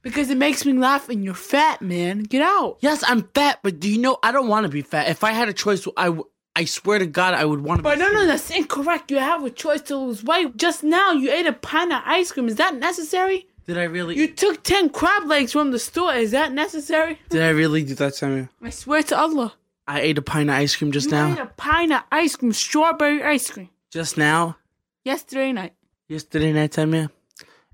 Because 0.00 0.30
it 0.30 0.38
makes 0.38 0.64
me 0.64 0.72
laugh 0.72 1.08
and 1.08 1.22
you're 1.24 1.34
fat, 1.34 1.82
man. 1.82 2.22
Get 2.22 2.40
out. 2.40 2.78
Yes, 2.80 3.04
I'm 3.06 3.24
fat, 3.34 3.58
but 3.62 3.80
do 3.80 3.90
you 3.90 3.98
know 3.98 4.18
I 4.22 4.32
don't 4.32 4.48
want 4.48 4.64
to 4.64 4.70
be 4.70 4.82
fat. 4.82 5.08
If 5.08 5.24
I 5.24 5.32
had 5.32 5.48
a 5.48 5.52
choice, 5.52 5.86
I, 5.96 6.16
I 6.58 6.64
swear 6.64 6.98
to 6.98 7.06
God, 7.06 7.34
I 7.34 7.44
would 7.44 7.60
want 7.60 7.78
to 7.78 7.82
But 7.84 7.98
no, 7.98 8.10
no, 8.10 8.26
that's 8.26 8.50
incorrect. 8.50 9.12
You 9.12 9.18
have 9.18 9.44
a 9.44 9.50
choice 9.50 9.80
to 9.82 9.96
lose 9.96 10.24
weight. 10.24 10.56
Just 10.56 10.82
now, 10.82 11.12
you 11.12 11.30
ate 11.30 11.46
a 11.46 11.52
pint 11.52 11.92
of 11.92 12.02
ice 12.04 12.32
cream. 12.32 12.48
Is 12.48 12.56
that 12.56 12.74
necessary? 12.74 13.46
Did 13.68 13.78
I 13.78 13.84
really? 13.84 14.16
You 14.16 14.26
took 14.26 14.64
10 14.64 14.90
crab 14.90 15.28
legs 15.28 15.52
from 15.52 15.70
the 15.70 15.78
store. 15.78 16.12
Is 16.14 16.32
that 16.32 16.50
necessary? 16.52 17.20
Did 17.28 17.42
I 17.42 17.50
really 17.50 17.84
do 17.84 17.94
that, 17.94 18.16
Sammy? 18.16 18.48
I 18.60 18.70
swear 18.70 19.04
to 19.04 19.16
Allah. 19.16 19.54
I 19.86 20.00
ate 20.00 20.18
a 20.18 20.22
pint 20.22 20.50
of 20.50 20.56
ice 20.56 20.74
cream 20.74 20.90
just 20.90 21.06
you 21.06 21.12
now. 21.12 21.32
ate 21.32 21.38
a 21.38 21.46
pint 21.46 21.92
of 21.92 22.02
ice 22.10 22.34
cream, 22.34 22.52
strawberry 22.52 23.22
ice 23.22 23.48
cream, 23.48 23.68
Just 23.92 24.18
now? 24.18 24.56
yesterday 25.04 25.52
night. 25.52 25.74
Yesterday 26.08 26.52
night, 26.52 26.74
Sammy? 26.74 27.08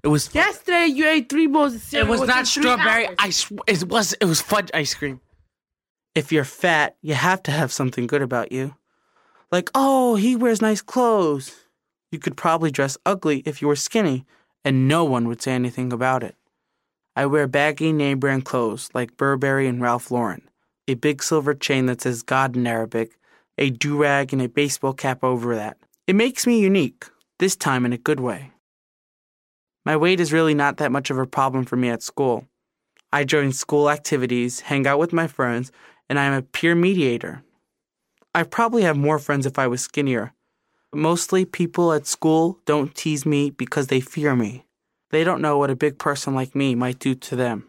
It 0.02 0.08
was. 0.08 0.34
Yesterday, 0.34 0.88
you 0.88 1.08
ate 1.08 1.30
three 1.30 1.46
bowls 1.46 1.74
of 1.74 1.80
cereal. 1.80 2.06
It 2.06 2.10
was 2.20 2.28
not 2.28 2.46
strawberry. 2.46 3.08
I 3.18 3.30
sw- 3.30 3.52
it 3.66 3.84
was. 3.88 4.12
It 4.20 4.26
was 4.26 4.42
fudge 4.42 4.70
ice 4.74 4.92
cream. 4.92 5.20
If 6.14 6.30
you're 6.30 6.44
fat, 6.44 6.96
you 7.02 7.14
have 7.14 7.42
to 7.44 7.50
have 7.50 7.72
something 7.72 8.06
good 8.06 8.22
about 8.22 8.52
you. 8.52 8.76
Like, 9.50 9.68
oh, 9.74 10.14
he 10.14 10.36
wears 10.36 10.62
nice 10.62 10.80
clothes. 10.80 11.54
You 12.12 12.20
could 12.20 12.36
probably 12.36 12.70
dress 12.70 12.96
ugly 13.04 13.42
if 13.44 13.60
you 13.60 13.66
were 13.66 13.74
skinny, 13.74 14.24
and 14.64 14.86
no 14.86 15.04
one 15.04 15.26
would 15.26 15.42
say 15.42 15.52
anything 15.52 15.92
about 15.92 16.22
it. 16.22 16.36
I 17.16 17.26
wear 17.26 17.48
baggy 17.48 17.92
name 17.92 18.20
brand 18.20 18.44
clothes 18.44 18.90
like 18.94 19.16
Burberry 19.16 19.66
and 19.66 19.80
Ralph 19.80 20.12
Lauren, 20.12 20.48
a 20.86 20.94
big 20.94 21.22
silver 21.22 21.54
chain 21.54 21.86
that 21.86 22.02
says 22.02 22.22
God 22.22 22.56
in 22.56 22.66
Arabic, 22.66 23.18
a 23.58 23.70
do 23.70 23.96
rag, 23.96 24.32
and 24.32 24.42
a 24.42 24.48
baseball 24.48 24.92
cap 24.92 25.24
over 25.24 25.56
that. 25.56 25.76
It 26.06 26.14
makes 26.14 26.46
me 26.46 26.60
unique, 26.60 27.06
this 27.38 27.56
time 27.56 27.84
in 27.84 27.92
a 27.92 27.98
good 27.98 28.20
way. 28.20 28.52
My 29.84 29.96
weight 29.96 30.20
is 30.20 30.32
really 30.32 30.54
not 30.54 30.76
that 30.76 30.92
much 30.92 31.10
of 31.10 31.18
a 31.18 31.26
problem 31.26 31.64
for 31.64 31.76
me 31.76 31.88
at 31.88 32.02
school. 32.02 32.46
I 33.12 33.24
join 33.24 33.52
school 33.52 33.90
activities, 33.90 34.60
hang 34.60 34.86
out 34.86 34.98
with 34.98 35.12
my 35.12 35.28
friends, 35.28 35.70
and 36.08 36.18
I 36.18 36.24
am 36.24 36.34
a 36.34 36.42
peer 36.42 36.74
mediator. 36.74 37.42
I 38.34 38.42
probably 38.42 38.82
have 38.82 38.96
more 38.96 39.18
friends 39.18 39.46
if 39.46 39.58
I 39.58 39.66
was 39.66 39.80
skinnier. 39.80 40.32
Mostly 40.92 41.44
people 41.44 41.92
at 41.92 42.06
school 42.06 42.58
don't 42.66 42.94
tease 42.94 43.24
me 43.24 43.50
because 43.50 43.88
they 43.88 44.00
fear 44.00 44.34
me. 44.34 44.64
They 45.10 45.24
don't 45.24 45.40
know 45.40 45.58
what 45.58 45.70
a 45.70 45.76
big 45.76 45.98
person 45.98 46.34
like 46.34 46.54
me 46.54 46.74
might 46.74 46.98
do 46.98 47.14
to 47.14 47.36
them. 47.36 47.68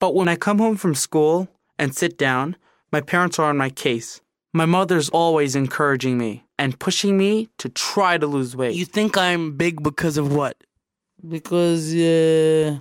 But 0.00 0.14
when 0.14 0.28
I 0.28 0.36
come 0.36 0.58
home 0.58 0.76
from 0.76 0.94
school 0.94 1.48
and 1.78 1.94
sit 1.94 2.18
down, 2.18 2.56
my 2.90 3.00
parents 3.00 3.38
are 3.38 3.48
on 3.48 3.56
my 3.56 3.70
case. 3.70 4.20
My 4.52 4.66
mother's 4.66 5.08
always 5.08 5.56
encouraging 5.56 6.18
me 6.18 6.44
and 6.58 6.78
pushing 6.78 7.16
me 7.16 7.48
to 7.58 7.68
try 7.68 8.18
to 8.18 8.26
lose 8.26 8.56
weight. 8.56 8.74
You 8.76 8.84
think 8.84 9.16
I'm 9.16 9.56
big 9.56 9.82
because 9.82 10.16
of 10.16 10.34
what? 10.34 10.56
Because 11.26 11.92
uh, 11.92 12.78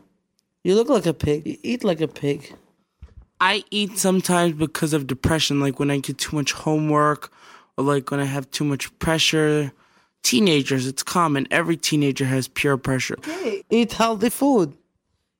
you 0.63 0.75
look 0.75 0.89
like 0.89 1.05
a 1.05 1.13
pig. 1.13 1.47
You 1.47 1.57
eat 1.63 1.84
like 1.84 2.01
a 2.01 2.07
pig. 2.07 2.55
I 3.46 3.66
eat 3.72 3.98
sometimes 3.98 4.54
because 4.54 4.94
of 4.94 5.06
depression, 5.06 5.60
like 5.60 5.78
when 5.78 5.91
I 5.91 5.98
get 5.98 6.18
too 6.18 6.34
much 6.34 6.54
homework 6.54 7.30
or 7.76 7.84
like 7.84 8.10
when 8.10 8.22
I 8.22 8.24
have 8.24 8.50
too 8.52 8.64
much 8.64 8.98
pressure. 9.00 9.74
Teenagers, 10.24 10.88
it's 10.88 11.04
common. 11.04 11.46
Every 11.52 11.76
teenager 11.76 12.24
has 12.24 12.48
peer 12.48 12.78
pressure. 12.78 13.18
Hey, 13.22 13.66
eat 13.70 13.91
healthy 13.91 14.30
food. 14.30 14.78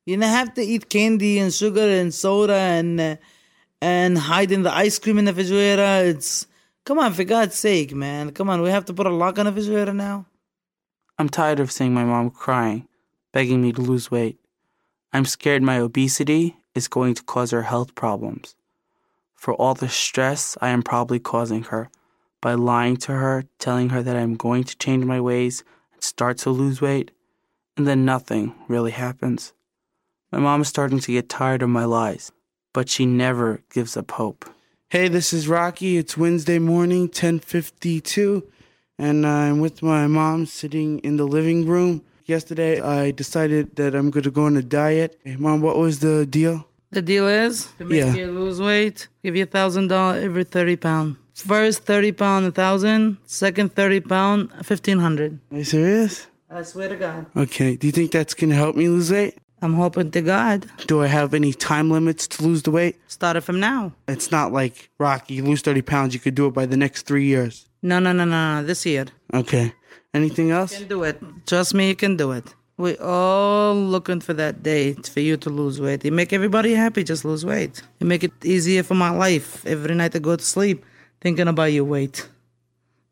You 0.06 0.18
don't 0.18 0.28
have 0.28 0.54
to 0.56 0.62
eat 0.62 0.90
candy 0.90 1.40
and 1.40 1.54
sugar 1.54 1.88
and 1.88 2.14
soda 2.14 2.56
and 2.56 3.00
uh, 3.00 3.16
and 3.82 4.18
hide 4.18 4.52
in 4.52 4.64
the 4.64 4.74
ice 4.74 5.00
cream 5.00 5.18
in 5.18 5.24
the 5.24 5.32
refrigerator. 5.32 6.10
It's 6.10 6.46
come 6.84 7.00
on, 7.00 7.14
for 7.14 7.24
God's 7.24 7.56
sake, 7.56 7.96
man. 7.96 8.32
Come 8.32 8.50
on, 8.50 8.62
we 8.62 8.70
have 8.70 8.84
to 8.86 8.94
put 8.94 9.08
a 9.08 9.12
lock 9.12 9.40
on 9.40 9.46
the 9.46 9.54
refrigerator 9.54 9.94
now. 9.94 10.26
I'm 11.18 11.30
tired 11.30 11.62
of 11.62 11.72
seeing 11.72 11.94
my 11.94 12.04
mom 12.04 12.32
crying, 12.32 12.86
begging 13.32 13.62
me 13.62 13.72
to 13.72 13.82
lose 13.82 14.12
weight. 14.12 14.40
I'm 15.14 15.24
scared 15.24 15.64
my 15.64 15.78
obesity 15.78 16.58
is 16.76 16.88
going 16.88 17.14
to 17.16 17.24
cause 17.24 17.52
her 17.52 17.64
health 17.64 17.96
problems. 17.96 18.56
For 19.36 19.54
all 19.54 19.74
the 19.74 19.90
stress 19.90 20.58
I 20.62 20.70
am 20.70 20.84
probably 20.84 21.20
causing 21.20 21.64
her 21.64 21.90
by 22.42 22.54
lying 22.54 22.98
to 22.98 23.14
her, 23.14 23.46
telling 23.60 23.90
her 23.90 24.02
that 24.04 24.16
I'm 24.16 24.36
going 24.36 24.64
to 24.66 24.78
change 24.78 25.06
my 25.06 25.20
ways 25.20 25.64
and 25.94 26.04
start 26.04 26.38
to 26.40 26.50
lose 26.50 26.82
weight, 26.82 27.12
and 27.78 27.88
then 27.88 28.06
nothing 28.06 28.54
really 28.68 28.92
happens. 28.92 29.54
My 30.32 30.40
mom 30.40 30.62
is 30.62 30.68
starting 30.68 31.00
to 31.00 31.12
get 31.12 31.30
tired 31.30 31.62
of 31.62 31.70
my 31.70 31.86
lies, 31.86 32.32
but 32.74 32.90
she 32.90 33.06
never 33.06 33.62
gives 33.72 33.96
up 33.96 34.12
hope. 34.12 34.50
Hey, 34.90 35.08
this 35.08 35.34
is 35.34 35.48
Rocky. 35.48 35.98
It's 35.98 36.18
Wednesday 36.18 36.60
morning, 36.60 37.08
10:52, 37.10 38.44
and 38.98 39.26
I'm 39.26 39.60
with 39.60 39.82
my 39.82 40.08
mom 40.08 40.46
sitting 40.46 41.00
in 41.00 41.18
the 41.18 41.26
living 41.28 41.66
room. 41.66 42.02
Yesterday, 42.26 42.80
I 42.80 43.12
decided 43.12 43.76
that 43.76 43.96
I'm 43.96 44.10
going 44.10 44.24
to 44.24 44.32
go 44.32 44.46
on 44.46 44.56
a 44.58 44.62
diet. 44.64 45.20
Hey, 45.24 45.36
mom, 45.36 45.62
what 45.62 45.78
was 45.78 46.00
the 46.00 46.26
deal? 46.26 46.66
The 46.92 47.02
deal 47.02 47.28
is 47.28 47.68
to 47.80 47.86
make 47.86 48.00
Yeah. 48.00 48.14
you 48.14 48.32
lose 48.32 48.62
weight, 48.62 49.08
give 49.24 49.36
you 49.36 49.44
a 49.44 49.48
thousand 49.48 49.88
dollar 49.88 50.20
every 50.20 50.44
thirty 50.44 50.76
pound. 50.76 51.18
First 51.34 51.84
thirty 51.86 52.12
pound, 52.12 52.46
a 52.46 52.52
thousand. 52.52 53.18
Second 53.26 53.74
thirty 53.76 54.00
pound, 54.00 54.52
fifteen 54.64 55.00
hundred. 55.00 55.40
Are 55.52 55.58
you 55.58 55.64
serious? 55.64 56.28
I 56.50 56.62
swear 56.62 56.90
to 56.90 56.96
God. 56.96 57.26
Okay. 57.36 57.76
Do 57.76 57.88
you 57.88 57.92
think 57.92 58.12
that's 58.12 58.36
going 58.36 58.52
to 58.52 58.56
help 58.56 58.76
me 58.76 58.88
lose 58.88 59.12
weight? 59.12 59.38
I'm 59.64 59.74
hoping 59.74 60.12
to 60.12 60.22
God. 60.22 60.68
Do 60.88 61.02
I 61.02 61.08
have 61.08 61.34
any 61.34 61.52
time 61.52 61.90
limits 61.90 62.28
to 62.28 62.44
lose 62.44 62.62
the 62.64 62.70
weight? 62.72 62.98
Start 63.08 63.38
it 63.38 63.42
from 63.42 63.60
now. 63.60 63.94
It's 64.08 64.30
not 64.30 64.52
like 64.52 64.90
Rocky, 65.00 65.36
you 65.36 65.44
lose 65.44 65.62
30 65.62 65.82
pounds, 65.82 66.14
you 66.14 66.20
could 66.20 66.36
do 66.36 66.46
it 66.48 66.54
by 66.54 66.66
the 66.68 66.76
next 66.78 67.04
three 67.08 67.26
years. 67.26 67.66
No, 67.82 67.98
no, 68.00 68.12
no, 68.12 68.26
no, 68.26 68.60
no. 68.62 68.68
This 68.68 68.86
year. 68.86 69.06
Okay. 69.34 69.74
Anything 70.14 70.52
else? 70.52 70.74
You 70.74 70.80
can 70.80 70.88
do 70.88 71.04
it. 71.04 71.22
Trust 71.48 71.74
me, 71.74 71.90
you 71.90 71.96
can 71.96 72.18
do 72.18 72.32
it. 72.32 72.54
We 72.78 72.98
all 72.98 73.76
looking 73.76 74.20
for 74.20 74.34
that 74.34 74.64
date 74.64 75.08
for 75.08 75.20
you 75.20 75.38
to 75.38 75.50
lose 75.50 75.80
weight. 75.80 76.04
You 76.04 76.12
make 76.12 76.34
everybody 76.34 76.74
happy, 76.74 77.04
just 77.04 77.24
lose 77.24 77.46
weight. 77.46 77.82
You 78.00 78.08
make 78.08 78.24
it 78.24 78.34
easier 78.44 78.84
for 78.84 78.96
my 78.96 79.12
life. 79.12 79.66
Every 79.66 79.94
night 79.94 80.16
I 80.16 80.20
go 80.20 80.36
to 80.36 80.44
sleep 80.44 80.84
thinking 81.22 81.48
about 81.48 81.72
your 81.72 81.86
weight. 81.86 82.28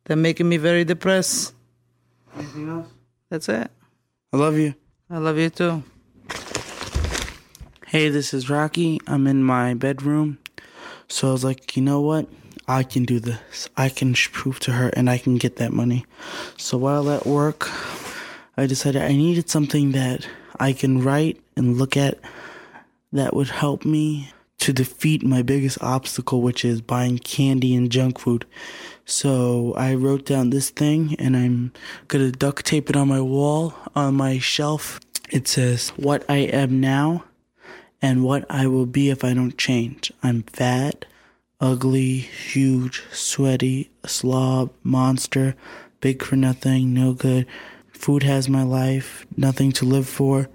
They're 0.06 0.18
making 0.18 0.50
me 0.50 0.58
very 0.58 0.84
depressed. 0.84 1.54
Anything 2.36 2.70
else? 2.70 2.88
That's 3.30 3.50
it. 3.50 3.70
I 4.34 4.38
love 4.38 4.58
you. 4.58 4.74
I 5.10 5.18
love 5.20 5.38
you 5.38 5.50
too. 5.50 5.84
Hey, 7.88 8.10
this 8.10 8.34
is 8.34 8.50
Rocky. 8.50 9.00
I'm 9.06 9.28
in 9.28 9.44
my 9.44 9.74
bedroom. 9.74 10.40
So 11.08 11.30
I 11.30 11.32
was 11.34 11.44
like, 11.44 11.76
you 11.76 11.84
know 11.84 12.02
what? 12.02 12.28
I 12.72 12.84
can 12.84 13.04
do 13.04 13.20
this. 13.20 13.70
I 13.76 13.90
can 13.90 14.14
prove 14.14 14.60
to 14.62 14.72
her 14.72 14.88
and 14.90 15.10
I 15.10 15.18
can 15.18 15.36
get 15.36 15.58
that 15.58 15.74
money. 15.74 16.06
So 16.58 16.78
while 16.78 17.10
at 17.10 17.26
work, 17.26 17.70
I 18.56 18.66
decided 18.66 19.02
I 19.02 19.10
needed 19.10 19.50
something 19.50 19.92
that 19.92 20.26
I 20.58 20.72
can 20.72 21.04
write 21.04 21.42
and 21.58 21.78
look 21.78 21.98
at 21.98 22.18
that 23.12 23.34
would 23.34 23.50
help 23.50 23.84
me 23.84 24.32
to 24.60 24.72
defeat 24.72 25.22
my 25.22 25.42
biggest 25.42 25.82
obstacle, 25.82 26.42
which 26.42 26.64
is 26.64 26.82
buying 26.82 27.18
candy 27.18 27.76
and 27.76 27.92
junk 27.92 28.20
food. 28.20 28.46
So 29.06 29.74
I 29.76 29.96
wrote 29.96 30.26
down 30.26 30.52
this 30.52 30.70
thing 30.70 31.16
and 31.20 31.36
I'm 31.36 31.74
gonna 32.08 32.32
duct 32.32 32.66
tape 32.66 32.90
it 32.90 32.96
on 32.96 33.10
my 33.10 33.20
wall, 33.20 33.74
on 33.96 34.16
my 34.16 34.40
shelf. 34.40 35.02
It 35.30 35.48
says, 35.48 35.90
What 35.98 36.24
I 36.30 36.38
am 36.38 36.80
now 36.80 37.26
and 38.02 38.24
what 38.24 38.46
I 38.50 38.68
will 38.68 38.86
be 38.86 39.10
if 39.10 39.26
I 39.26 39.34
don't 39.34 39.58
change. 39.58 40.14
I'm 40.24 40.44
fat, 40.44 41.06
ugly, 41.62 42.18
huge, 42.18 43.04
sweaty, 43.12 43.92
slob, 44.06 44.74
monster, 44.84 45.56
big 46.02 46.24
for 46.24 46.36
nothing, 46.36 46.94
no 46.94 47.14
good. 47.14 47.46
Food 47.92 48.24
has 48.24 48.50
my 48.50 48.64
life, 48.64 49.26
nothing 49.38 49.72
to 49.74 49.86
live 49.86 50.10
for. 50.10 50.50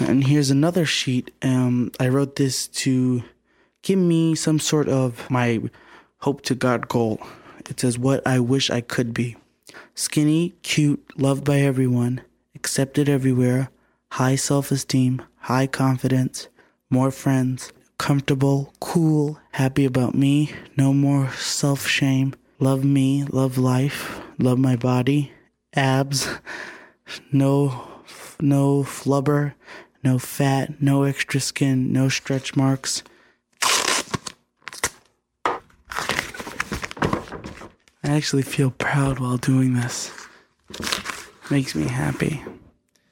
And 0.00 0.24
here's 0.24 0.50
another 0.50 0.86
sheet. 0.86 1.30
Um, 1.42 1.92
I 2.00 2.08
wrote 2.08 2.36
this 2.36 2.66
to 2.68 3.22
give 3.82 3.98
me 3.98 4.34
some 4.34 4.58
sort 4.58 4.88
of 4.88 5.30
my 5.30 5.60
hope 6.18 6.40
to 6.42 6.54
God 6.54 6.88
goal. 6.88 7.20
It 7.68 7.80
says, 7.80 7.98
What 7.98 8.26
I 8.26 8.40
wish 8.40 8.70
I 8.70 8.80
could 8.80 9.12
be. 9.12 9.36
Skinny, 9.94 10.54
cute, 10.62 11.04
loved 11.18 11.44
by 11.44 11.58
everyone, 11.60 12.22
accepted 12.54 13.08
everywhere, 13.08 13.70
high 14.12 14.36
self 14.36 14.70
esteem, 14.70 15.22
high 15.40 15.66
confidence, 15.66 16.48
more 16.88 17.10
friends, 17.10 17.72
comfortable, 17.98 18.72
cool, 18.80 19.38
happy 19.54 19.84
about 19.84 20.16
me, 20.16 20.50
no 20.76 20.92
more 20.92 21.30
self 21.32 21.86
shame, 21.86 22.34
love 22.58 22.84
me, 22.84 23.22
love 23.24 23.56
life, 23.56 24.20
love 24.36 24.58
my 24.58 24.74
body, 24.74 25.30
abs, 25.74 26.28
no 27.30 27.88
no 28.40 28.82
flubber, 28.82 29.54
no 30.02 30.18
fat, 30.18 30.82
no 30.82 31.04
extra 31.04 31.38
skin, 31.38 31.92
no 31.92 32.08
stretch 32.08 32.56
marks. 32.56 33.04
I 38.02 38.10
actually 38.10 38.42
feel 38.42 38.72
proud 38.72 39.20
while 39.20 39.36
doing 39.36 39.74
this. 39.74 40.10
Makes 41.48 41.76
me 41.76 41.86
happy. 41.86 42.42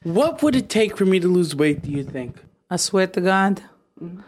What 0.03 0.43
would 0.43 0.57
it 0.57 0.67
take 0.69 0.97
for 0.97 1.05
me 1.05 1.21
to 1.21 1.27
lose 1.29 1.55
weight, 1.55 1.83
do 1.83 1.89
you 1.89 2.03
think? 2.03 2.35
I 2.69 2.75
swear 2.75 3.07
to 3.07 3.21
God. 3.21 3.63
Mm-hmm. 4.01 4.19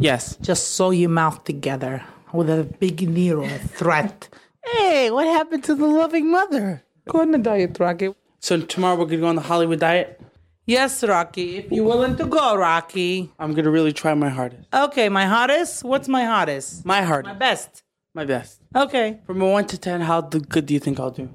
Yes. 0.00 0.36
Just 0.40 0.68
sew 0.74 0.90
your 0.90 1.10
mouth 1.10 1.44
together 1.44 2.02
with 2.32 2.48
a 2.48 2.64
big 2.64 3.06
needle, 3.06 3.44
a 3.44 3.58
threat. 3.58 4.28
hey, 4.64 5.10
what 5.10 5.26
happened 5.26 5.62
to 5.64 5.74
the 5.74 5.86
loving 5.86 6.30
mother? 6.30 6.82
Go 7.06 7.20
on 7.20 7.32
the 7.32 7.38
diet, 7.38 7.78
Rocky. 7.78 8.14
So 8.38 8.58
tomorrow 8.62 8.96
we're 8.96 9.04
gonna 9.04 9.18
go 9.18 9.26
on 9.26 9.36
the 9.36 9.42
Hollywood 9.42 9.80
diet? 9.80 10.18
Yes, 10.64 11.04
Rocky. 11.04 11.58
If 11.58 11.70
you're 11.70 11.84
willing 11.84 12.16
to 12.16 12.24
go, 12.24 12.56
Rocky. 12.56 13.30
I'm 13.38 13.52
gonna 13.52 13.70
really 13.70 13.92
try 13.92 14.14
my 14.14 14.30
hardest. 14.30 14.68
Okay, 14.72 15.10
my 15.10 15.26
hardest. 15.26 15.84
What's 15.84 16.08
my 16.08 16.24
hardest? 16.24 16.86
My 16.86 17.02
hardest. 17.02 17.34
My 17.34 17.38
best. 17.38 17.82
My 18.14 18.24
best. 18.24 18.60
Okay. 18.74 19.18
From 19.26 19.42
a 19.42 19.48
one 19.50 19.66
to 19.66 19.76
ten, 19.76 20.00
how 20.00 20.22
good 20.22 20.64
do 20.64 20.72
you 20.72 20.80
think 20.80 20.98
I'll 20.98 21.10
do? 21.10 21.28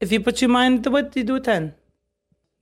If 0.00 0.10
you 0.10 0.20
put 0.20 0.40
your 0.40 0.48
mind 0.48 0.84
to 0.84 0.96
it, 0.96 1.14
you 1.14 1.24
do 1.24 1.36
a 1.36 1.40
10. 1.40 1.74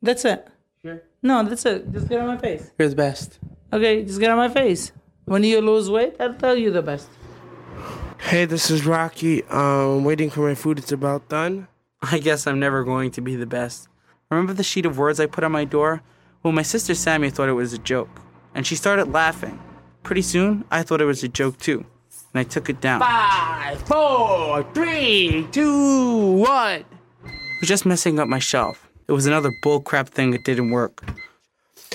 That's 0.03 0.25
it. 0.25 0.49
Sure. 0.83 1.01
No, 1.23 1.45
that's 1.45 1.65
it. 1.65 1.93
Just 1.93 2.09
get 2.09 2.21
on 2.21 2.27
my 2.27 2.39
face. 2.39 2.73
You're 2.77 2.89
the 2.89 2.97
best. 2.97 3.39
Okay, 3.73 4.03
just 4.05 4.19
get 4.19 4.31
on 4.31 4.39
my 4.39 4.49
face. 4.49 4.91
When 5.29 5.45
you 5.45 5.61
lose 5.61 5.91
weight, 5.91 6.17
I'll 6.19 6.33
tell 6.33 6.57
you 6.57 6.71
the 6.71 6.81
best. 6.81 7.11
Hey, 8.19 8.47
this 8.47 8.71
is 8.71 8.87
Rocky. 8.87 9.45
Um, 9.45 10.03
waiting 10.03 10.31
for 10.31 10.41
my 10.41 10.55
food. 10.55 10.79
It's 10.79 10.91
about 10.91 11.29
done. 11.29 11.69
I 12.01 12.19
guess 12.19 12.47
I'm 12.47 12.59
never 12.59 12.83
going 12.83 13.11
to 13.11 13.21
be 13.21 13.37
the 13.37 13.45
best. 13.45 13.89
Remember 14.31 14.55
the 14.55 14.63
sheet 14.63 14.87
of 14.87 14.97
words 14.97 15.21
I 15.21 15.27
put 15.27 15.45
on 15.45 15.53
my 15.53 15.67
door? 15.67 16.01
Well, 16.43 16.53
my 16.53 16.63
sister 16.63 16.95
Sammy 16.95 17.29
thought 17.29 17.51
it 17.51 17.53
was 17.53 17.75
a 17.75 17.79
joke, 17.79 18.09
and 18.55 18.67
she 18.67 18.75
started 18.75 19.13
laughing. 19.13 19.61
Pretty 20.03 20.23
soon, 20.23 20.65
I 20.71 20.83
thought 20.83 21.03
it 21.03 21.05
was 21.05 21.23
a 21.23 21.29
joke 21.29 21.59
too, 21.59 21.85
and 22.33 22.41
I 22.41 22.45
took 22.45 22.71
it 22.71 22.81
down. 22.81 23.01
Five, 23.01 23.83
four, 23.83 24.65
three, 24.73 25.47
two, 25.53 26.37
one. 26.37 26.85
I 27.27 27.61
was 27.61 27.69
just 27.69 27.85
messing 27.85 28.19
up 28.19 28.29
my 28.29 28.39
shelf. 28.39 28.89
It 29.09 29.13
was 29.13 29.27
another 29.27 29.51
bullcrap 29.63 30.09
thing 30.09 30.31
that 30.31 30.45
didn't 30.45 30.71
work. 30.71 31.05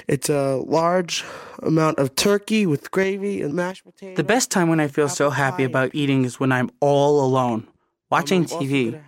It's 0.08 0.30
a 0.30 0.58
large 0.58 1.24
amount 1.62 2.00
of 2.00 2.16
turkey 2.16 2.66
with 2.66 2.92
gravy 2.92 3.42
and 3.42 3.54
mashed 3.54 3.84
potatoes. 3.84 4.18
The 4.18 4.24
best 4.24 4.52
time 4.52 4.70
when 4.70 4.80
I 4.80 4.88
feel 4.88 5.10
so 5.10 5.30
happy 5.30 5.64
about 5.64 5.92
eating 5.94 6.26
is 6.26 6.40
when 6.40 6.52
I'm 6.52 6.70
all 6.80 7.24
alone, 7.24 7.68
watching 8.10 8.46
TV. 8.46 9.02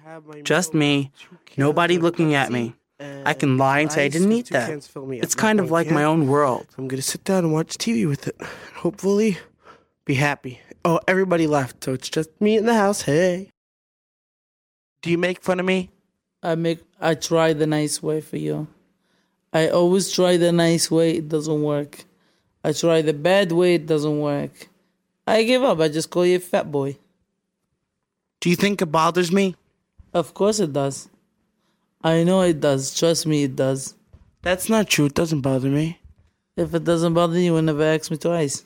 Just 0.43 0.73
me, 0.73 1.11
nobody 1.57 1.97
looking 1.97 2.33
at 2.33 2.51
me. 2.51 2.75
I 2.99 3.33
can 3.33 3.57
lie 3.57 3.79
and 3.79 3.91
say 3.91 4.05
I 4.05 4.07
didn't 4.07 4.31
eat 4.31 4.49
that. 4.49 4.69
It's 4.95 5.35
kind 5.35 5.59
of 5.59 5.71
like 5.71 5.89
my 5.91 6.03
own 6.03 6.27
world. 6.27 6.67
I'm 6.77 6.87
gonna 6.87 7.01
sit 7.01 7.23
down 7.23 7.43
and 7.43 7.53
watch 7.53 7.77
TV 7.77 8.07
with 8.07 8.27
it. 8.27 8.39
Hopefully, 8.75 9.37
be 10.05 10.13
happy. 10.13 10.61
Oh, 10.85 10.99
everybody 11.07 11.47
left, 11.47 11.83
so 11.83 11.93
it's 11.93 12.09
just 12.09 12.29
me 12.39 12.57
in 12.57 12.65
the 12.65 12.75
house. 12.75 13.01
Hey. 13.01 13.49
Do 15.01 15.09
you 15.11 15.17
make 15.17 15.41
fun 15.41 15.59
of 15.59 15.65
me? 15.65 15.89
I 16.41 16.55
make 16.55 16.79
I 17.01 17.15
try 17.15 17.53
the 17.53 17.67
nice 17.67 18.01
way 18.01 18.21
for 18.21 18.37
you. 18.37 18.67
I 19.55 19.69
always 19.69 20.11
try 20.11 20.35
the 20.35 20.51
nice 20.51 20.91
way, 20.91 21.11
it 21.11 21.29
doesn't 21.29 21.61
work. 21.63 22.03
I 22.61 22.73
try 22.73 23.01
the 23.01 23.13
bad 23.13 23.53
way, 23.53 23.75
it 23.75 23.85
doesn't 23.85 24.19
work. 24.19 24.67
I 25.25 25.43
give 25.43 25.63
up, 25.63 25.79
I 25.79 25.87
just 25.87 26.09
call 26.09 26.25
you 26.25 26.35
a 26.35 26.39
fat 26.41 26.69
boy. 26.69 26.97
Do 28.41 28.49
you 28.49 28.57
think 28.57 28.81
it 28.81 28.87
bothers 28.87 29.31
me? 29.31 29.55
Of 30.13 30.33
course 30.33 30.59
it 30.59 30.73
does. 30.73 31.07
I 32.03 32.25
know 32.25 32.41
it 32.41 32.59
does. 32.59 32.99
Trust 32.99 33.25
me, 33.25 33.43
it 33.43 33.55
does. 33.55 33.95
That's 34.41 34.67
not 34.67 34.89
true. 34.89 35.05
It 35.05 35.13
doesn't 35.13 35.39
bother 35.39 35.69
me. 35.69 35.99
If 36.57 36.73
it 36.73 36.83
doesn't 36.83 37.13
bother 37.13 37.39
you, 37.39 37.55
you 37.55 37.61
never 37.61 37.81
ask 37.81 38.11
me 38.11 38.17
twice. 38.17 38.65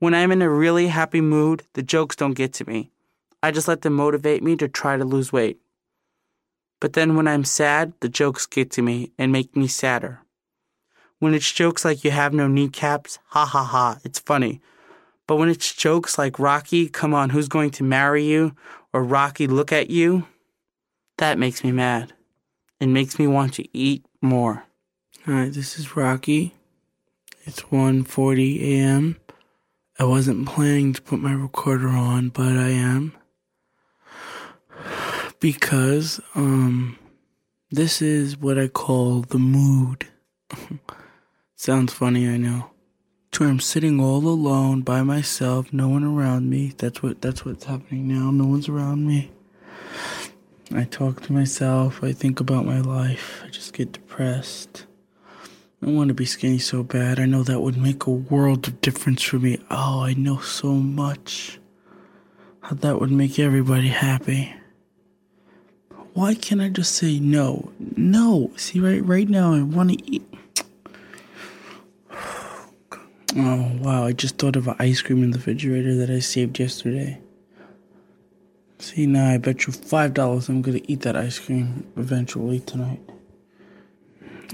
When 0.00 0.12
I'm 0.12 0.32
in 0.32 0.42
a 0.42 0.50
really 0.50 0.88
happy 0.88 1.20
mood, 1.20 1.62
the 1.74 1.84
jokes 1.84 2.16
don't 2.16 2.34
get 2.34 2.52
to 2.54 2.68
me. 2.68 2.90
I 3.44 3.52
just 3.52 3.68
let 3.68 3.82
them 3.82 3.92
motivate 3.92 4.42
me 4.42 4.56
to 4.56 4.66
try 4.66 4.96
to 4.96 5.04
lose 5.04 5.32
weight. 5.32 5.60
But 6.80 6.92
then 6.92 7.16
when 7.16 7.26
I'm 7.26 7.44
sad, 7.44 7.92
the 8.00 8.08
jokes 8.08 8.46
get 8.46 8.70
to 8.72 8.82
me 8.82 9.12
and 9.18 9.32
make 9.32 9.56
me 9.56 9.66
sadder. 9.66 10.20
When 11.18 11.32
it's 11.32 11.50
jokes 11.50 11.84
like 11.84 12.04
you 12.04 12.10
have 12.10 12.34
no 12.34 12.46
kneecaps, 12.46 13.18
ha 13.28 13.46
ha 13.46 13.64
ha, 13.64 13.98
it's 14.04 14.18
funny. 14.18 14.60
But 15.26 15.36
when 15.36 15.48
it's 15.48 15.74
jokes 15.74 16.18
like 16.18 16.38
Rocky, 16.38 16.88
come 16.88 17.14
on, 17.14 17.30
who's 17.30 17.48
going 17.48 17.70
to 17.72 17.84
marry 17.84 18.24
you? 18.24 18.54
Or 18.92 19.02
Rocky, 19.02 19.46
look 19.46 19.72
at 19.72 19.90
you, 19.90 20.26
that 21.18 21.38
makes 21.38 21.64
me 21.64 21.72
mad. 21.72 22.12
It 22.78 22.88
makes 22.88 23.18
me 23.18 23.26
want 23.26 23.54
to 23.54 23.66
eat 23.76 24.04
more. 24.20 24.64
All 25.26 25.34
right, 25.34 25.52
this 25.52 25.78
is 25.78 25.96
Rocky. 25.96 26.54
It's 27.44 27.62
1:40 27.62 28.60
a.m. 28.62 29.16
I 29.98 30.04
wasn't 30.04 30.46
planning 30.46 30.92
to 30.92 31.00
put 31.00 31.20
my 31.20 31.32
recorder 31.32 31.88
on, 31.88 32.28
but 32.28 32.56
I 32.56 32.68
am 32.68 33.16
because 35.40 36.20
um 36.34 36.98
this 37.70 38.00
is 38.00 38.36
what 38.36 38.58
I 38.58 38.68
call 38.68 39.22
the 39.22 39.38
mood. 39.38 40.06
Sounds 41.56 41.92
funny, 41.92 42.28
I 42.28 42.36
know. 42.36 42.70
To 43.32 43.42
where 43.42 43.50
I'm 43.50 43.60
sitting 43.60 43.98
all 44.00 44.26
alone 44.26 44.82
by 44.82 45.02
myself, 45.02 45.72
no 45.72 45.88
one 45.88 46.04
around 46.04 46.48
me. 46.48 46.74
That's 46.78 47.02
what 47.02 47.20
that's 47.20 47.44
what's 47.44 47.64
happening 47.64 48.06
now. 48.06 48.30
No 48.30 48.46
one's 48.46 48.68
around 48.68 49.06
me. 49.06 49.32
I 50.74 50.84
talk 50.84 51.22
to 51.22 51.32
myself. 51.32 52.02
I 52.02 52.12
think 52.12 52.40
about 52.40 52.66
my 52.66 52.80
life. 52.80 53.42
I 53.44 53.48
just 53.48 53.72
get 53.72 53.92
depressed. 53.92 54.86
I 55.82 55.90
want 55.90 56.08
to 56.08 56.14
be 56.14 56.24
skinny 56.24 56.58
so 56.58 56.82
bad. 56.82 57.20
I 57.20 57.26
know 57.26 57.42
that 57.42 57.60
would 57.60 57.76
make 57.76 58.06
a 58.06 58.10
world 58.10 58.66
of 58.66 58.80
difference 58.80 59.22
for 59.22 59.38
me. 59.38 59.58
Oh, 59.70 60.02
I 60.02 60.14
know 60.14 60.38
so 60.38 60.72
much. 60.72 61.58
How 62.62 62.74
that 62.76 63.00
would 63.00 63.10
make 63.10 63.38
everybody 63.38 63.88
happy. 63.88 64.54
Why 66.16 66.34
can't 66.34 66.62
I 66.62 66.70
just 66.70 66.94
say 66.94 67.20
no? 67.20 67.72
No. 67.78 68.50
See, 68.56 68.80
right, 68.80 69.04
right 69.04 69.28
now 69.28 69.52
I 69.52 69.60
want 69.60 69.90
to 69.90 70.10
eat. 70.10 70.22
Oh 73.38 73.70
wow! 73.82 74.04
I 74.06 74.12
just 74.12 74.38
thought 74.38 74.56
of 74.56 74.66
an 74.66 74.76
ice 74.78 75.02
cream 75.02 75.22
in 75.22 75.30
the 75.32 75.36
refrigerator 75.36 75.94
that 75.96 76.08
I 76.08 76.20
saved 76.20 76.58
yesterday. 76.58 77.20
See 78.78 79.04
now, 79.04 79.28
I 79.28 79.36
bet 79.36 79.66
you 79.66 79.74
five 79.74 80.14
dollars 80.14 80.48
I'm 80.48 80.62
gonna 80.62 80.80
eat 80.88 81.02
that 81.02 81.16
ice 81.16 81.38
cream 81.38 81.86
eventually 81.98 82.60
tonight. 82.60 83.00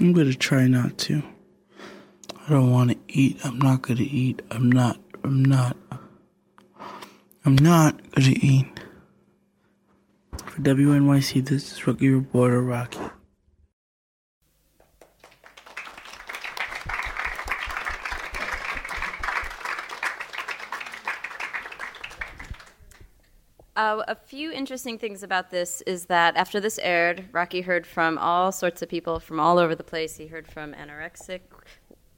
I'm 0.01 0.11
gonna 0.11 0.33
try 0.33 0.67
not 0.67 0.97
to. 0.97 1.23
I 2.45 2.49
don't 2.49 2.71
want 2.71 2.89
to 2.91 2.97
eat. 3.07 3.39
I'm 3.45 3.59
not 3.59 3.83
gonna 3.83 4.01
eat. 4.01 4.41
I'm 4.51 4.69
not. 4.69 4.99
I'm 5.23 5.45
not. 5.45 5.77
I'm 7.45 7.55
not 7.55 8.01
gonna 8.11 8.35
eat. 8.41 8.72
For 10.53 10.61
WNYC, 10.61 11.47
this 11.47 11.71
is 11.71 11.87
Rookie 11.87 12.09
Reporter 12.09 12.61
Rocky. 12.61 12.99
Uh, 23.75 24.03
a 24.07 24.13
few 24.13 24.51
interesting 24.51 24.99
things 24.99 25.23
about 25.23 25.49
this 25.49 25.81
is 25.87 26.05
that 26.05 26.37
after 26.37 26.59
this 26.59 26.77
aired, 26.83 27.25
Rocky 27.31 27.61
heard 27.61 27.87
from 27.87 28.19
all 28.19 28.51
sorts 28.51 28.83
of 28.83 28.89
people 28.89 29.19
from 29.19 29.39
all 29.39 29.57
over 29.57 29.73
the 29.73 29.83
place. 29.83 30.17
He 30.17 30.27
heard 30.27 30.47
from 30.47 30.75
anorexic, 30.75 31.41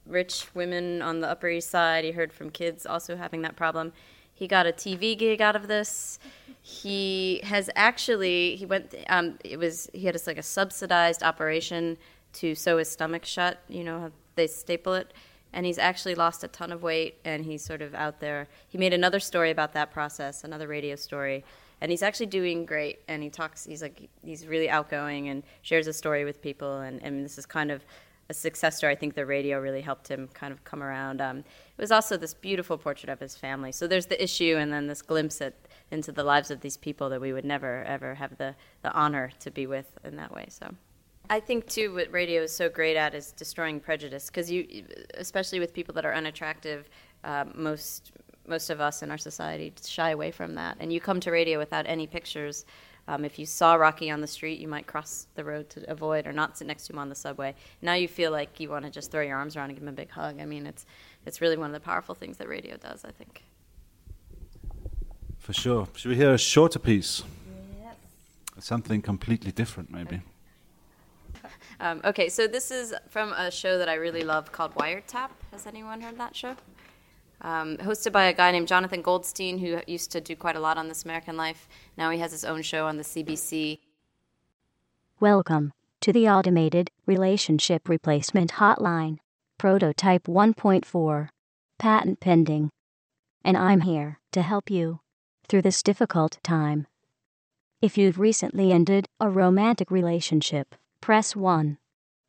rich 0.05 0.47
women 0.53 1.01
on 1.01 1.21
the 1.21 1.29
Upper 1.29 1.47
East 1.47 1.69
Side. 1.69 2.03
He 2.03 2.11
heard 2.11 2.33
from 2.33 2.49
kids 2.49 2.85
also 2.85 3.15
having 3.15 3.43
that 3.43 3.55
problem. 3.55 3.93
He 4.35 4.47
got 4.47 4.67
a 4.67 4.71
TV 4.71 5.17
gig 5.17 5.41
out 5.41 5.55
of 5.55 5.67
this. 5.67 6.19
He 6.61 7.41
has 7.43 7.69
actually 7.75 8.55
he 8.55 8.67
went. 8.67 8.93
Um, 9.09 9.39
it 9.43 9.57
was 9.57 9.89
he 9.93 10.05
had 10.05 10.15
a, 10.15 10.19
like 10.27 10.37
a 10.37 10.43
subsidized 10.43 11.23
operation 11.23 11.97
to 12.33 12.53
sew 12.53 12.77
his 12.77 12.89
stomach 12.89 13.25
shut. 13.25 13.59
You 13.67 13.83
know 13.83 14.11
they 14.35 14.47
staple 14.47 14.93
it 14.93 15.13
and 15.53 15.65
he's 15.65 15.79
actually 15.79 16.13
lost 16.13 16.43
a 16.43 16.47
ton 16.49 16.71
of 16.71 16.83
weight 16.83 17.17
and 17.23 17.45
he's 17.45 17.63
sort 17.63 17.81
of 17.81 17.95
out 17.95 18.19
there 18.19 18.47
he 18.67 18.77
made 18.77 18.93
another 18.93 19.19
story 19.19 19.49
about 19.49 19.73
that 19.73 19.91
process 19.91 20.43
another 20.43 20.67
radio 20.67 20.95
story 20.95 21.43
and 21.81 21.89
he's 21.89 22.03
actually 22.03 22.25
doing 22.25 22.65
great 22.65 22.99
and 23.07 23.23
he 23.23 23.29
talks 23.29 23.65
he's 23.65 23.81
like 23.81 24.09
he's 24.23 24.45
really 24.45 24.69
outgoing 24.69 25.29
and 25.29 25.43
shares 25.61 25.87
a 25.87 25.93
story 25.93 26.25
with 26.25 26.41
people 26.41 26.81
and, 26.81 27.01
and 27.01 27.25
this 27.25 27.37
is 27.37 27.45
kind 27.45 27.71
of 27.71 27.83
a 28.29 28.33
success 28.33 28.77
story 28.77 28.93
i 28.93 28.95
think 28.95 29.15
the 29.15 29.25
radio 29.25 29.59
really 29.59 29.81
helped 29.81 30.07
him 30.07 30.27
kind 30.33 30.51
of 30.51 30.63
come 30.63 30.83
around 30.83 31.21
um, 31.21 31.43
it 31.77 31.81
was 31.81 31.91
also 31.91 32.15
this 32.17 32.33
beautiful 32.33 32.77
portrait 32.77 33.09
of 33.09 33.19
his 33.19 33.35
family. 33.35 33.71
So 33.71 33.87
there's 33.87 34.05
the 34.05 34.21
issue, 34.23 34.55
and 34.57 34.71
then 34.71 34.87
this 34.87 35.01
glimpse 35.01 35.41
at, 35.41 35.53
into 35.91 36.11
the 36.11 36.23
lives 36.23 36.49
of 36.49 36.61
these 36.61 36.77
people 36.77 37.09
that 37.09 37.19
we 37.19 37.33
would 37.33 37.45
never 37.45 37.83
ever 37.83 38.15
have 38.15 38.37
the 38.37 38.55
the 38.81 38.93
honor 38.93 39.31
to 39.39 39.51
be 39.51 39.67
with 39.67 39.97
in 40.03 40.15
that 40.17 40.33
way. 40.33 40.47
So. 40.49 40.73
I 41.27 41.39
think 41.39 41.67
too 41.67 41.93
what 41.95 42.11
radio 42.11 42.43
is 42.43 42.55
so 42.55 42.69
great 42.69 42.95
at 42.95 43.15
is 43.15 43.31
destroying 43.31 43.79
prejudice 43.79 44.27
because 44.27 44.51
you, 44.51 44.85
especially 45.15 45.59
with 45.59 45.73
people 45.73 45.93
that 45.95 46.05
are 46.05 46.13
unattractive, 46.13 46.87
uh, 47.23 47.45
most 47.55 48.11
most 48.47 48.69
of 48.69 48.79
us 48.79 49.01
in 49.01 49.11
our 49.11 49.17
society 49.17 49.73
shy 49.83 50.11
away 50.11 50.31
from 50.31 50.55
that. 50.55 50.77
And 50.79 50.93
you 50.93 51.01
come 51.01 51.19
to 51.21 51.31
radio 51.31 51.57
without 51.57 51.85
any 51.87 52.07
pictures. 52.07 52.65
Um, 53.07 53.23
if 53.23 53.37
you 53.37 53.45
saw 53.45 53.75
Rocky 53.75 54.09
on 54.09 54.21
the 54.21 54.27
street, 54.27 54.59
you 54.59 54.67
might 54.67 54.87
cross 54.87 55.27
the 55.35 55.43
road 55.43 55.69
to 55.71 55.89
avoid 55.89 56.25
or 56.25 56.33
not 56.33 56.57
sit 56.57 56.67
next 56.67 56.87
to 56.87 56.93
him 56.93 56.99
on 56.99 57.09
the 57.09 57.15
subway. 57.15 57.53
Now 57.81 57.93
you 57.93 58.07
feel 58.07 58.31
like 58.31 58.59
you 58.59 58.69
want 58.69 58.85
to 58.85 58.91
just 58.91 59.11
throw 59.11 59.21
your 59.21 59.37
arms 59.37 59.55
around 59.55 59.69
and 59.69 59.77
give 59.77 59.83
him 59.83 59.89
a 59.89 59.91
big 59.93 60.09
hug. 60.09 60.39
I 60.39 60.45
mean, 60.45 60.65
it's 60.65 60.85
it's 61.25 61.41
really 61.41 61.57
one 61.57 61.67
of 61.67 61.73
the 61.73 61.79
powerful 61.79 62.15
things 62.15 62.37
that 62.37 62.47
radio 62.47 62.77
does. 62.77 63.05
I 63.05 63.11
think. 63.11 63.43
For 65.37 65.53
sure. 65.53 65.87
Should 65.95 66.09
we 66.09 66.15
hear 66.15 66.33
a 66.33 66.39
shorter 66.39 66.79
piece? 66.79 67.21
Yes. 67.79 67.95
Something 68.65 69.03
completely 69.03 69.51
different, 69.51 69.91
maybe. 69.91 70.21
Um, 71.77 71.99
okay, 72.05 72.29
so 72.29 72.47
this 72.47 72.71
is 72.71 72.93
from 73.09 73.33
a 73.33 73.51
show 73.51 73.77
that 73.79 73.89
I 73.89 73.95
really 73.95 74.23
love 74.23 74.49
called 74.53 74.73
Wiretap. 74.75 75.29
Has 75.51 75.67
anyone 75.67 75.99
heard 75.99 76.17
that 76.17 76.33
show? 76.33 76.55
Um, 77.41 77.77
hosted 77.77 78.11
by 78.11 78.25
a 78.25 78.33
guy 78.33 78.51
named 78.51 78.67
Jonathan 78.67 79.01
Goldstein, 79.01 79.57
who 79.59 79.79
used 79.87 80.11
to 80.11 80.21
do 80.21 80.35
quite 80.35 80.55
a 80.55 80.59
lot 80.59 80.77
on 80.77 80.87
This 80.87 81.03
American 81.03 81.37
Life. 81.37 81.67
Now 81.97 82.09
he 82.09 82.19
has 82.19 82.31
his 82.31 82.45
own 82.45 82.61
show 82.61 82.87
on 82.87 82.97
the 82.97 83.03
CBC. 83.03 83.79
Welcome 85.19 85.73
to 86.01 86.13
the 86.13 86.29
Automated 86.29 86.91
Relationship 87.05 87.89
Replacement 87.89 88.53
Hotline, 88.53 89.17
Prototype 89.57 90.25
1.4, 90.25 91.29
patent 91.77 92.19
pending. 92.19 92.69
And 93.43 93.57
I'm 93.57 93.81
here 93.81 94.19
to 94.31 94.41
help 94.41 94.69
you 94.69 94.99
through 95.47 95.61
this 95.61 95.83
difficult 95.83 96.39
time. 96.43 96.87
If 97.81 97.97
you've 97.97 98.19
recently 98.19 98.71
ended 98.71 99.07
a 99.19 99.29
romantic 99.29 99.91
relationship, 99.91 100.75
press 101.01 101.35
1. 101.35 101.77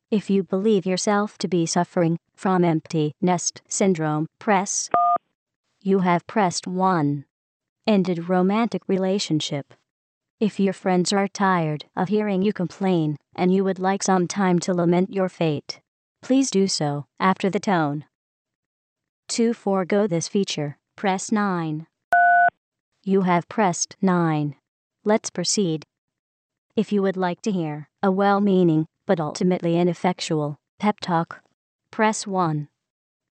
If 0.09 0.29
you 0.29 0.41
believe 0.41 0.85
yourself 0.85 1.37
to 1.39 1.49
be 1.49 1.65
suffering 1.65 2.17
from 2.33 2.63
empty 2.63 3.11
nest 3.19 3.61
syndrome, 3.67 4.27
press. 4.39 4.89
You 5.81 5.99
have 5.99 6.25
pressed 6.27 6.65
1. 6.65 7.25
Ended 7.85 8.29
romantic 8.29 8.83
relationship. 8.87 9.73
If 10.39 10.61
your 10.61 10.71
friends 10.71 11.11
are 11.11 11.27
tired 11.27 11.85
of 11.93 12.07
hearing 12.07 12.41
you 12.41 12.53
complain 12.53 13.17
and 13.35 13.53
you 13.53 13.65
would 13.65 13.79
like 13.79 14.01
some 14.01 14.29
time 14.29 14.59
to 14.59 14.73
lament 14.73 15.13
your 15.13 15.27
fate, 15.27 15.81
please 16.21 16.49
do 16.49 16.69
so 16.69 17.05
after 17.19 17.49
the 17.49 17.59
tone. 17.59 18.05
To 19.29 19.53
forego 19.53 20.07
this 20.07 20.29
feature, 20.29 20.77
press 20.95 21.33
9. 21.33 21.85
You 23.03 23.23
have 23.23 23.49
pressed 23.49 23.97
9. 24.01 24.55
Let's 25.03 25.29
proceed. 25.29 25.83
If 26.77 26.93
you 26.93 27.01
would 27.01 27.17
like 27.17 27.41
to 27.41 27.51
hear 27.51 27.89
a 28.01 28.09
well 28.09 28.39
meaning 28.39 28.87
but 29.07 29.19
ultimately 29.21 29.79
ineffectual 29.79 30.59
pep 30.79 30.99
talk, 30.99 31.41
press 31.89 32.27
1. 32.27 32.67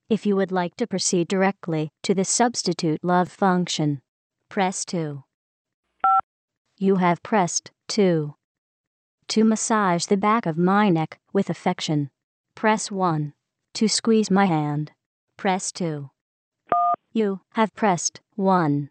If 0.08 0.24
you 0.24 0.34
would 0.34 0.50
like 0.50 0.74
to 0.76 0.86
proceed 0.86 1.28
directly 1.28 1.90
to 2.02 2.14
the 2.14 2.24
substitute 2.24 3.04
love 3.04 3.28
function, 3.28 4.00
press 4.48 4.84
2. 4.86 5.22
You 6.78 6.96
have 6.96 7.22
pressed 7.22 7.70
2. 7.88 8.34
To 9.28 9.44
massage 9.44 10.06
the 10.06 10.16
back 10.16 10.46
of 10.46 10.56
my 10.56 10.88
neck 10.88 11.18
with 11.32 11.50
affection, 11.50 12.10
press 12.54 12.90
1. 12.90 13.34
To 13.74 13.88
squeeze 13.88 14.30
my 14.30 14.46
hand, 14.46 14.92
press 15.36 15.70
2. 15.72 16.10
You 17.12 17.40
have 17.52 17.74
pressed 17.74 18.20
1. 18.36 18.88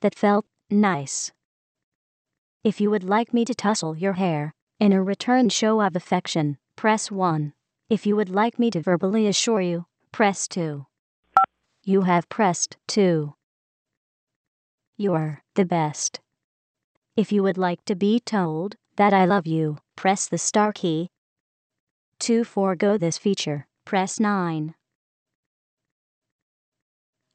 That 0.00 0.14
felt 0.14 0.46
nice. 0.70 1.32
If 2.62 2.80
you 2.80 2.90
would 2.90 3.04
like 3.04 3.34
me 3.34 3.44
to 3.44 3.54
tussle 3.54 3.96
your 3.96 4.12
hair 4.12 4.54
in 4.80 4.94
a 4.94 5.02
return 5.02 5.50
show 5.50 5.82
of 5.82 5.94
affection, 5.94 6.56
press 6.74 7.10
1. 7.10 7.52
If 7.90 8.06
you 8.06 8.16
would 8.16 8.30
like 8.30 8.58
me 8.58 8.70
to 8.70 8.80
verbally 8.80 9.26
assure 9.26 9.60
you, 9.60 9.84
press 10.10 10.48
2. 10.48 10.86
You 11.84 12.02
have 12.02 12.30
pressed 12.30 12.78
2. 12.88 13.34
You're 14.96 15.42
the 15.54 15.66
best. 15.66 16.20
If 17.14 17.30
you 17.30 17.42
would 17.42 17.58
like 17.58 17.84
to 17.84 17.94
be 17.94 18.20
told 18.20 18.76
that 18.96 19.12
I 19.12 19.26
love 19.26 19.46
you, 19.46 19.76
press 19.96 20.26
the 20.26 20.38
star 20.38 20.72
key. 20.72 21.10
To 22.20 22.42
forego 22.42 22.96
this 22.96 23.18
feature, 23.18 23.66
press 23.84 24.18
9. 24.18 24.74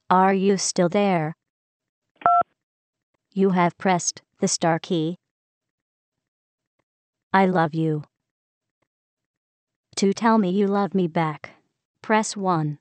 Are 0.10 0.34
you 0.34 0.58
still 0.58 0.90
there? 0.90 1.36
You 3.34 3.52
have 3.52 3.78
pressed 3.78 4.24
the 4.40 4.48
star 4.48 4.80
key. 4.80 5.18
I 7.36 7.48
love 7.48 7.74
you. 7.76 8.04
To 9.98 10.14
tell 10.14 10.38
me 10.38 10.52
you 10.52 10.68
love 10.68 10.96
me 10.96 11.06
back, 11.10 11.50
press 12.02 12.38
1. 12.38 12.80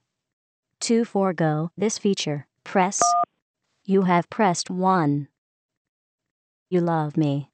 To 0.82 1.04
forego 1.04 1.72
this 1.76 1.98
feature, 1.98 2.46
press. 2.62 3.02
You 3.84 4.02
have 4.02 4.30
pressed 4.30 4.70
1. 4.70 5.26
You 6.70 6.80
love 6.80 7.16
me. 7.16 7.50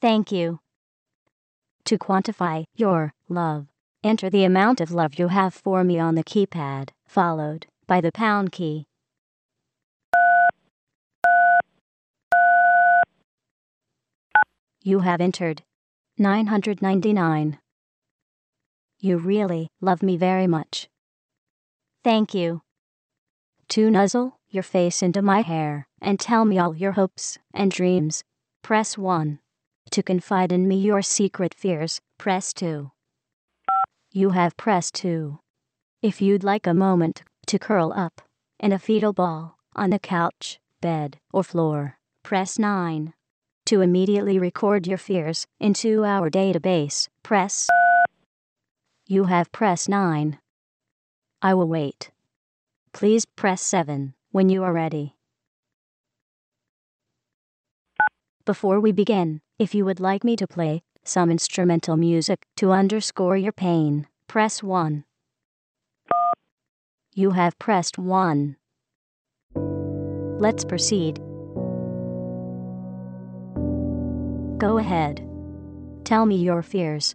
Thank 0.00 0.30
you. 0.30 0.60
To 1.86 1.98
quantify 1.98 2.62
your 2.76 3.12
love, 3.28 3.66
enter 4.04 4.30
the 4.30 4.44
amount 4.44 4.80
of 4.80 4.92
love 4.92 5.18
you 5.18 5.26
have 5.26 5.52
for 5.52 5.82
me 5.82 5.98
on 5.98 6.14
the 6.14 6.22
keypad, 6.22 6.90
followed 7.08 7.66
by 7.88 8.00
the 8.00 8.12
pound 8.12 8.52
key. 8.52 8.86
You 14.86 15.00
have 15.00 15.20
entered 15.20 15.64
999. 16.16 17.58
You 19.00 19.18
really 19.18 19.68
love 19.80 20.00
me 20.00 20.16
very 20.16 20.46
much. 20.46 20.88
Thank 22.04 22.34
you. 22.34 22.62
To 23.70 23.90
nuzzle 23.90 24.38
your 24.48 24.62
face 24.62 25.02
into 25.02 25.22
my 25.22 25.40
hair 25.40 25.88
and 26.00 26.20
tell 26.20 26.44
me 26.44 26.60
all 26.60 26.76
your 26.76 26.92
hopes 26.92 27.36
and 27.52 27.72
dreams, 27.72 28.22
press 28.62 28.96
1. 28.96 29.40
To 29.90 30.02
confide 30.04 30.52
in 30.52 30.68
me 30.68 30.76
your 30.76 31.02
secret 31.02 31.52
fears, 31.52 32.00
press 32.16 32.52
2. 32.52 32.92
You 34.12 34.30
have 34.30 34.56
pressed 34.56 34.94
2. 34.94 35.40
If 36.00 36.22
you'd 36.22 36.44
like 36.44 36.68
a 36.68 36.72
moment 36.72 37.24
to 37.48 37.58
curl 37.58 37.92
up 37.92 38.22
in 38.60 38.70
a 38.70 38.78
fetal 38.78 39.12
ball 39.12 39.58
on 39.74 39.90
the 39.90 39.98
couch, 39.98 40.60
bed, 40.80 41.18
or 41.32 41.42
floor, 41.42 41.98
press 42.22 42.56
9. 42.56 43.14
To 43.66 43.80
immediately 43.80 44.38
record 44.38 44.86
your 44.86 44.96
fears 44.96 45.44
into 45.58 46.04
our 46.04 46.30
database, 46.30 47.08
press. 47.24 47.66
You 49.08 49.24
have 49.24 49.50
pressed 49.50 49.88
9. 49.88 50.38
I 51.42 51.54
will 51.54 51.66
wait. 51.66 52.12
Please 52.92 53.26
press 53.26 53.60
7 53.62 54.14
when 54.30 54.48
you 54.48 54.62
are 54.62 54.72
ready. 54.72 55.16
Before 58.44 58.78
we 58.78 58.92
begin, 58.92 59.40
if 59.58 59.74
you 59.74 59.84
would 59.84 59.98
like 59.98 60.22
me 60.22 60.36
to 60.36 60.46
play 60.46 60.84
some 61.02 61.28
instrumental 61.28 61.96
music 61.96 62.46
to 62.58 62.70
underscore 62.70 63.36
your 63.36 63.50
pain, 63.50 64.06
press 64.28 64.62
1. 64.62 65.02
You 67.14 67.32
have 67.32 67.58
pressed 67.58 67.98
1. 67.98 68.56
Let's 70.38 70.64
proceed. 70.64 71.18
Go 74.58 74.78
ahead. 74.78 75.22
Tell 76.04 76.24
me 76.24 76.36
your 76.36 76.62
fears. 76.62 77.14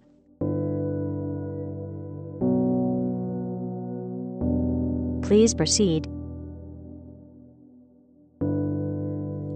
Please 5.23 5.53
proceed. 5.53 6.07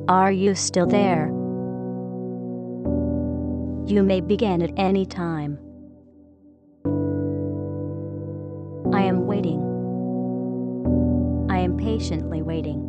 Are 0.08 0.32
you 0.32 0.56
still 0.56 0.88
there? 0.88 1.28
You 3.88 4.02
may 4.02 4.22
begin 4.22 4.62
at 4.64 4.72
any 4.78 5.06
time. 5.06 5.60
I 8.94 9.02
am 9.04 9.28
waiting. 9.28 9.60
I 11.52 11.60
am 11.60 11.78
patiently 11.78 12.42
waiting. 12.42 12.82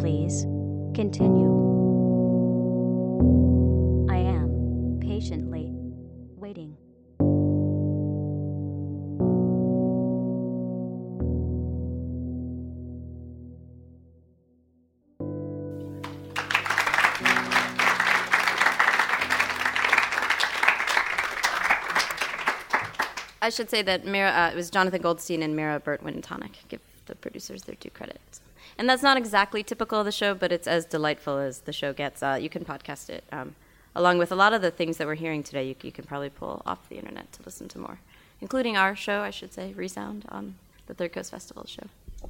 Please 0.00 0.42
continue. 0.94 1.89
Waiting. 6.50 6.76
I 23.42 23.48
should 23.50 23.70
say 23.70 23.82
that 23.82 24.04
Mira, 24.04 24.30
uh, 24.30 24.50
it 24.52 24.56
was 24.56 24.70
Jonathan 24.70 25.00
Goldstein 25.00 25.44
and 25.44 25.54
Mira 25.54 25.78
Burt 25.78 26.02
Wintonick. 26.02 26.54
Give 26.68 26.80
the 27.06 27.14
producers 27.14 27.62
their 27.62 27.76
due 27.76 27.90
credit. 27.90 28.20
And 28.76 28.88
that's 28.88 29.04
not 29.04 29.16
exactly 29.16 29.62
typical 29.62 30.00
of 30.00 30.04
the 30.04 30.10
show, 30.10 30.34
but 30.34 30.50
it's 30.50 30.66
as 30.66 30.84
delightful 30.84 31.38
as 31.38 31.60
the 31.60 31.72
show 31.72 31.92
gets. 31.92 32.24
Uh, 32.24 32.36
you 32.40 32.48
can 32.48 32.64
podcast 32.64 33.08
it. 33.08 33.22
Um, 33.30 33.54
along 33.94 34.18
with 34.18 34.32
a 34.32 34.34
lot 34.34 34.52
of 34.52 34.62
the 34.62 34.70
things 34.70 34.96
that 34.98 35.06
we're 35.06 35.14
hearing 35.14 35.42
today, 35.42 35.66
you, 35.68 35.74
you, 35.82 35.92
can 35.92 36.04
probably 36.04 36.30
pull 36.30 36.62
off 36.66 36.88
the 36.88 36.96
internet 36.96 37.32
to 37.32 37.42
listen 37.44 37.68
to 37.68 37.78
more, 37.78 37.98
including 38.40 38.76
our 38.76 38.94
show, 38.94 39.20
I 39.20 39.30
should 39.30 39.52
say, 39.52 39.72
Resound, 39.74 40.24
on 40.28 40.54
the 40.86 40.94
Third 40.94 41.12
Coast 41.12 41.30
Festival 41.30 41.64
show. 41.66 41.84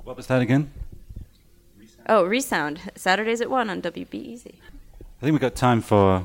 What 0.05 0.17
was 0.17 0.27
that 0.29 0.41
again? 0.41 0.71
Oh, 2.09 2.25
Resound, 2.25 2.81
Saturdays 2.95 3.41
at 3.41 3.51
1 3.51 3.71
on 3.71 3.83
WBEZ. 3.83 4.47
I 4.47 5.21
think 5.21 5.33
we've 5.33 5.41
got 5.41 5.55
time 5.55 5.81
for 5.81 6.25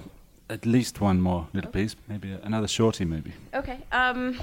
at 0.50 0.66
least 0.66 1.02
one 1.02 1.20
more 1.22 1.48
little 1.54 1.72
piece, 1.72 1.96
maybe 2.08 2.32
another 2.44 2.68
shorty, 2.68 3.06
maybe. 3.06 3.34
Okay. 3.54 3.80
Um, 3.92 4.40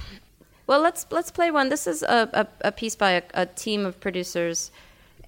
well, 0.67 0.81
let's 0.81 1.07
let's 1.11 1.31
play 1.31 1.51
one. 1.51 1.69
This 1.69 1.87
is 1.87 2.03
a, 2.03 2.29
a, 2.33 2.69
a 2.69 2.73
piece 2.73 2.95
by 2.97 3.13
a, 3.13 3.23
a, 3.35 3.47
team 3.47 3.87
of 3.87 3.99
producers, 4.01 4.71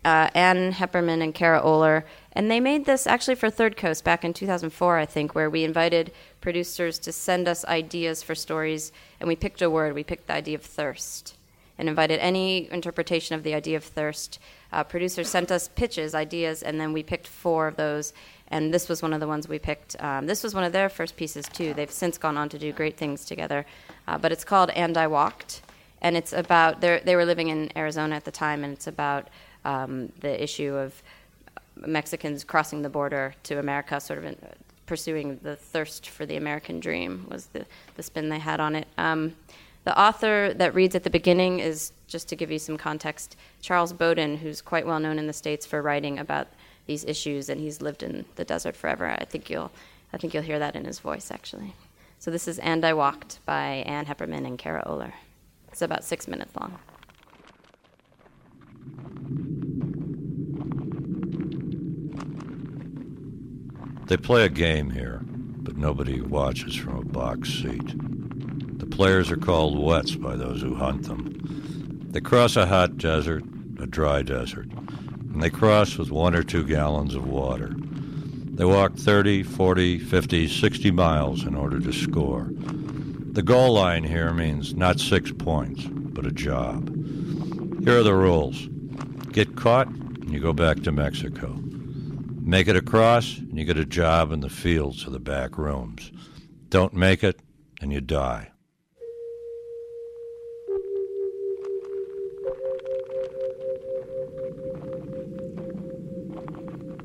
uh, 0.04 0.30
Ann 0.34 0.72
Heppermann 0.72 1.22
and 1.22 1.34
Kara 1.34 1.62
Oehler, 1.62 2.04
and 2.32 2.50
they 2.50 2.60
made 2.60 2.84
this 2.84 3.06
actually 3.06 3.36
for 3.36 3.50
Third 3.50 3.76
Coast 3.76 4.04
back 4.04 4.24
in 4.24 4.32
2004, 4.32 4.98
I 4.98 5.06
think, 5.06 5.34
where 5.34 5.48
we 5.48 5.64
invited 5.64 6.12
producers 6.40 6.98
to 7.00 7.12
send 7.12 7.48
us 7.48 7.64
ideas 7.64 8.22
for 8.22 8.34
stories, 8.34 8.92
and 9.20 9.28
we 9.28 9.36
picked 9.36 9.62
a 9.62 9.70
word. 9.70 9.94
We 9.94 10.04
picked 10.04 10.26
the 10.26 10.34
idea 10.34 10.56
of 10.56 10.62
thirst, 10.62 11.36
and 11.78 11.88
invited 11.88 12.20
any 12.20 12.70
interpretation 12.70 13.34
of 13.34 13.42
the 13.42 13.54
idea 13.54 13.76
of 13.76 13.84
thirst. 13.84 14.38
Uh, 14.72 14.84
producers 14.84 15.28
sent 15.28 15.50
us 15.50 15.68
pitches, 15.68 16.14
ideas, 16.14 16.62
and 16.62 16.80
then 16.80 16.92
we 16.92 17.02
picked 17.02 17.26
four 17.26 17.68
of 17.68 17.76
those 17.76 18.12
and 18.48 18.72
this 18.72 18.88
was 18.88 19.02
one 19.02 19.12
of 19.12 19.20
the 19.20 19.26
ones 19.26 19.48
we 19.48 19.58
picked. 19.58 19.96
Um, 20.02 20.26
this 20.26 20.42
was 20.42 20.54
one 20.54 20.64
of 20.64 20.72
their 20.72 20.88
first 20.88 21.16
pieces 21.16 21.48
too. 21.48 21.74
They've 21.74 21.90
since 21.90 22.18
gone 22.18 22.36
on 22.36 22.48
to 22.50 22.58
do 22.58 22.72
great 22.72 22.96
things 22.96 23.24
together, 23.24 23.66
uh, 24.06 24.18
but 24.18 24.32
it's 24.32 24.44
called 24.44 24.70
"And 24.70 24.96
I 24.96 25.06
Walked," 25.06 25.62
and 26.00 26.16
it's 26.16 26.32
about 26.32 26.80
they 26.80 27.16
were 27.16 27.24
living 27.24 27.48
in 27.48 27.70
Arizona 27.76 28.14
at 28.16 28.24
the 28.24 28.30
time, 28.30 28.62
and 28.62 28.72
it's 28.72 28.86
about 28.86 29.28
um, 29.64 30.12
the 30.20 30.42
issue 30.42 30.74
of 30.74 31.02
Mexicans 31.76 32.44
crossing 32.44 32.82
the 32.82 32.88
border 32.88 33.34
to 33.44 33.58
America, 33.58 34.00
sort 34.00 34.18
of 34.18 34.24
in, 34.24 34.36
pursuing 34.86 35.40
the 35.42 35.56
thirst 35.56 36.08
for 36.08 36.26
the 36.26 36.36
American 36.36 36.78
dream 36.80 37.26
was 37.30 37.46
the 37.46 37.64
the 37.96 38.02
spin 38.02 38.28
they 38.28 38.38
had 38.38 38.60
on 38.60 38.76
it. 38.76 38.86
Um, 38.98 39.34
the 39.84 39.98
author 39.98 40.54
that 40.54 40.74
reads 40.74 40.94
at 40.94 41.02
the 41.02 41.10
beginning 41.10 41.60
is 41.60 41.92
just 42.06 42.28
to 42.28 42.36
give 42.36 42.50
you 42.50 42.58
some 42.58 42.78
context, 42.78 43.36
Charles 43.60 43.92
Bowden, 43.92 44.38
who's 44.38 44.62
quite 44.62 44.86
well 44.86 45.00
known 45.00 45.18
in 45.18 45.26
the 45.26 45.32
states 45.32 45.66
for 45.66 45.82
writing 45.82 46.18
about 46.18 46.48
these 46.86 47.04
issues, 47.04 47.48
and 47.48 47.60
he's 47.60 47.80
lived 47.80 48.02
in 48.02 48.24
the 48.36 48.44
desert 48.44 48.76
forever. 48.76 49.10
I 49.10 49.24
think 49.24 49.50
you'll, 49.50 49.70
I 50.12 50.16
think 50.16 50.34
you'll 50.34 50.42
hear 50.42 50.58
that 50.58 50.76
in 50.76 50.84
his 50.84 50.98
voice 51.00 51.30
actually. 51.30 51.74
So 52.18 52.30
this 52.30 52.48
is 52.48 52.58
"And 52.58 52.84
I 52.84 52.94
Walked" 52.94 53.40
by 53.44 53.82
Ann 53.86 54.06
Heppermann 54.06 54.46
and 54.46 54.58
Kara 54.58 54.84
Oehler. 54.86 55.12
It's 55.68 55.82
about 55.82 56.04
six 56.04 56.28
minutes 56.28 56.54
long. 56.56 56.78
They 64.06 64.16
play 64.16 64.44
a 64.44 64.48
game 64.48 64.90
here, 64.90 65.20
but 65.24 65.76
nobody 65.76 66.20
watches 66.20 66.74
from 66.74 66.98
a 66.98 67.04
box 67.04 67.48
seat. 67.50 68.78
The 68.78 68.86
players 68.86 69.30
are 69.30 69.36
called 69.36 69.78
wets 69.78 70.14
by 70.14 70.36
those 70.36 70.60
who 70.60 70.74
hunt 70.74 71.04
them. 71.04 72.08
They 72.10 72.20
cross 72.20 72.56
a 72.56 72.66
hot 72.66 72.98
desert, 72.98 73.44
a 73.80 73.86
dry 73.86 74.22
desert 74.22 74.68
and 75.34 75.42
they 75.42 75.50
cross 75.50 75.98
with 75.98 76.12
one 76.12 76.34
or 76.36 76.44
two 76.44 76.64
gallons 76.64 77.16
of 77.16 77.26
water. 77.26 77.74
They 77.76 78.64
walk 78.64 78.94
30, 78.94 79.42
40, 79.42 79.98
50, 79.98 80.46
60 80.48 80.90
miles 80.92 81.42
in 81.42 81.56
order 81.56 81.80
to 81.80 81.92
score. 81.92 82.46
The 82.52 83.42
goal 83.42 83.72
line 83.72 84.04
here 84.04 84.32
means 84.32 84.76
not 84.76 85.00
six 85.00 85.32
points, 85.32 85.86
but 85.90 86.24
a 86.24 86.30
job. 86.30 86.88
Here 87.82 87.98
are 87.98 88.04
the 88.04 88.14
rules 88.14 88.68
get 89.34 89.56
caught, 89.56 89.88
and 89.88 90.30
you 90.30 90.38
go 90.38 90.52
back 90.52 90.80
to 90.84 90.92
Mexico. 90.92 91.58
Make 92.40 92.68
it 92.68 92.76
across, 92.76 93.38
and 93.38 93.58
you 93.58 93.64
get 93.64 93.76
a 93.76 93.84
job 93.84 94.30
in 94.32 94.40
the 94.40 94.48
fields 94.48 95.04
or 95.06 95.10
the 95.10 95.18
back 95.18 95.58
rooms. 95.58 96.12
Don't 96.68 96.94
make 96.94 97.24
it, 97.24 97.40
and 97.80 97.92
you 97.92 98.00
die. 98.00 98.52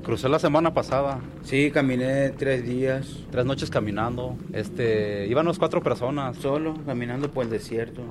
Crucé 0.03 0.29
la 0.29 0.39
semana 0.39 0.73
pasada. 0.73 1.19
Sí, 1.43 1.71
caminé 1.71 2.31
tres 2.31 2.63
días. 2.63 3.25
Tres 3.31 3.45
noches 3.45 3.69
caminando. 3.69 4.37
Este, 4.53 5.27
íbamos 5.27 5.57
cuatro 5.57 5.81
personas. 5.81 6.37
Solo, 6.37 6.75
caminando 6.85 7.31
por 7.31 7.43
el 7.43 7.49
desierto. 7.49 8.01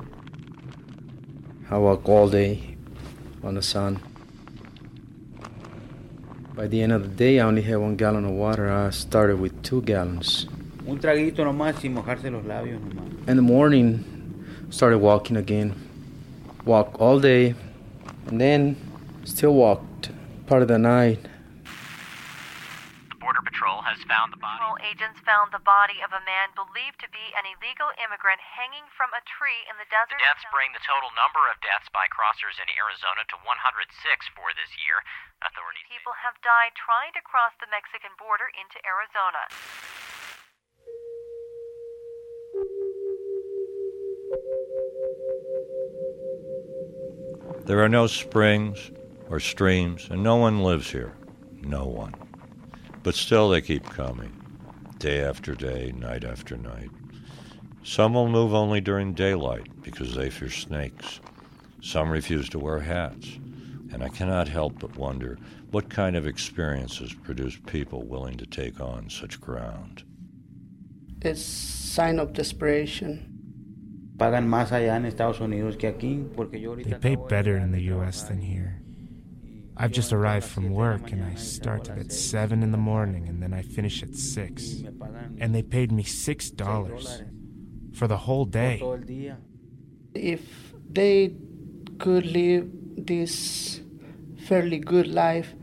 I 1.70 1.74
walk 1.74 2.08
all 2.08 2.30
day 2.30 2.77
on 3.42 3.54
the 3.54 3.62
sun. 3.62 4.00
By 6.54 6.66
the 6.66 6.82
end 6.82 6.92
of 6.92 7.02
the 7.02 7.08
day, 7.08 7.38
I 7.38 7.44
only 7.44 7.62
had 7.62 7.76
one 7.76 7.94
gallon 7.96 8.24
of 8.24 8.32
water. 8.32 8.68
I 8.68 8.90
started 8.90 9.38
with 9.38 9.62
two 9.62 9.82
gallons. 9.82 10.46
Un 10.88 10.98
traguito 10.98 11.44
nomás 11.44 11.80
sin 11.80 11.94
mojarse 11.94 12.30
los 12.32 12.44
labios 12.44 12.80
nomás. 12.80 13.28
In 13.28 13.36
the 13.36 13.42
morning, 13.42 14.04
started 14.70 14.98
walking 14.98 15.36
again. 15.36 15.74
Walk 16.64 17.00
all 17.00 17.20
day, 17.20 17.54
and 18.26 18.40
then 18.40 18.76
still 19.24 19.54
walked 19.54 20.10
part 20.46 20.62
of 20.62 20.68
the 20.68 20.78
night. 20.78 21.27
Found 24.08 24.32
the 24.32 24.40
body. 24.40 24.56
Patrol 24.56 24.80
agents 24.80 25.20
found 25.22 25.52
the 25.52 25.60
body 25.60 26.00
of 26.00 26.10
a 26.16 26.24
man 26.24 26.56
believed 26.56 26.96
to 27.04 27.08
be 27.12 27.36
an 27.36 27.44
illegal 27.44 27.92
immigrant 28.00 28.40
hanging 28.40 28.88
from 28.96 29.12
a 29.12 29.20
tree 29.28 29.68
in 29.68 29.76
the 29.76 29.86
desert. 29.92 30.16
The 30.16 30.24
deaths 30.24 30.48
bring 30.48 30.72
the 30.72 30.82
total 30.82 31.12
number 31.12 31.44
of 31.52 31.60
deaths 31.60 31.92
by 31.92 32.08
crossers 32.08 32.56
in 32.56 32.72
Arizona 32.72 33.28
to 33.28 33.36
106 33.44 33.52
for 34.32 34.56
this 34.56 34.72
year. 34.80 35.04
Authorities 35.44 35.84
People 35.92 36.16
have 36.24 36.40
died 36.40 36.72
trying 36.74 37.12
to 37.14 37.22
cross 37.22 37.52
the 37.60 37.68
Mexican 37.68 38.16
border 38.16 38.48
into 38.56 38.80
Arizona. 38.82 39.44
There 47.68 47.84
are 47.84 47.88
no 47.88 48.08
springs 48.08 48.90
or 49.28 49.40
streams, 49.40 50.08
and 50.10 50.22
no 50.22 50.36
one 50.36 50.64
lives 50.64 50.90
here. 50.90 51.14
No 51.60 51.84
one. 51.84 52.27
But 53.08 53.14
still, 53.14 53.48
they 53.48 53.62
keep 53.62 53.86
coming, 53.86 54.38
day 54.98 55.22
after 55.22 55.54
day, 55.54 55.94
night 55.96 56.24
after 56.24 56.58
night. 56.58 56.90
Some 57.82 58.12
will 58.12 58.28
move 58.28 58.52
only 58.52 58.82
during 58.82 59.14
daylight 59.14 59.66
because 59.80 60.14
they 60.14 60.28
fear 60.28 60.50
snakes. 60.50 61.18
Some 61.80 62.10
refuse 62.10 62.50
to 62.50 62.58
wear 62.58 62.80
hats. 62.80 63.38
And 63.94 64.02
I 64.02 64.10
cannot 64.10 64.48
help 64.48 64.80
but 64.80 64.98
wonder 64.98 65.38
what 65.70 65.88
kind 65.88 66.16
of 66.16 66.26
experiences 66.26 67.14
produce 67.14 67.58
people 67.64 68.02
willing 68.02 68.36
to 68.36 68.44
take 68.44 68.78
on 68.78 69.08
such 69.08 69.40
ground. 69.40 70.02
It's 71.22 71.42
sign 71.42 72.18
of 72.18 72.34
desperation. 72.34 73.24
Pagan 74.18 74.46
más 74.46 74.70
allá 74.70 74.96
en 74.96 75.06
Estados 75.06 75.40
Unidos 75.40 75.78
que 75.78 75.88
aquí 75.88 76.26
porque 76.36 76.60
yo 76.60 76.76
They 76.76 76.92
pay 76.92 77.16
better 77.16 77.56
in 77.56 77.72
the 77.72 77.90
US 77.90 78.24
than 78.24 78.42
here. 78.42 78.82
I've 79.80 79.92
just 79.92 80.12
arrived 80.12 80.46
from 80.46 80.70
work 80.70 81.12
and 81.12 81.24
I 81.24 81.34
start 81.36 81.88
at 81.88 82.10
7 82.10 82.64
in 82.64 82.72
the 82.72 82.78
morning 82.78 83.28
and 83.28 83.40
then 83.40 83.54
I 83.54 83.62
finish 83.62 84.02
at 84.02 84.16
6. 84.16 84.82
And 85.38 85.54
they 85.54 85.62
paid 85.62 85.92
me 85.92 86.02
$6 86.02 87.96
for 87.96 88.08
the 88.08 88.16
whole 88.16 88.44
day. 88.44 88.82
If 90.14 90.74
they 90.90 91.36
could 91.98 92.26
live 92.26 92.68
this 92.96 93.80
fairly 94.48 94.78
good 94.78 95.06
life 95.06 95.54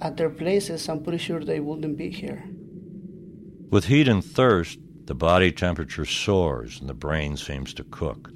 at 0.00 0.16
their 0.16 0.30
places, 0.30 0.88
I'm 0.88 1.02
pretty 1.02 1.18
sure 1.18 1.40
they 1.44 1.60
wouldn't 1.60 1.98
be 1.98 2.10
here. 2.10 2.42
With 3.70 3.84
heat 3.84 4.08
and 4.08 4.24
thirst, 4.24 4.78
the 5.04 5.14
body 5.14 5.52
temperature 5.52 6.06
soars 6.06 6.80
and 6.80 6.88
the 6.88 6.94
brain 6.94 7.36
seems 7.36 7.74
to 7.74 7.84
cook. 7.84 8.30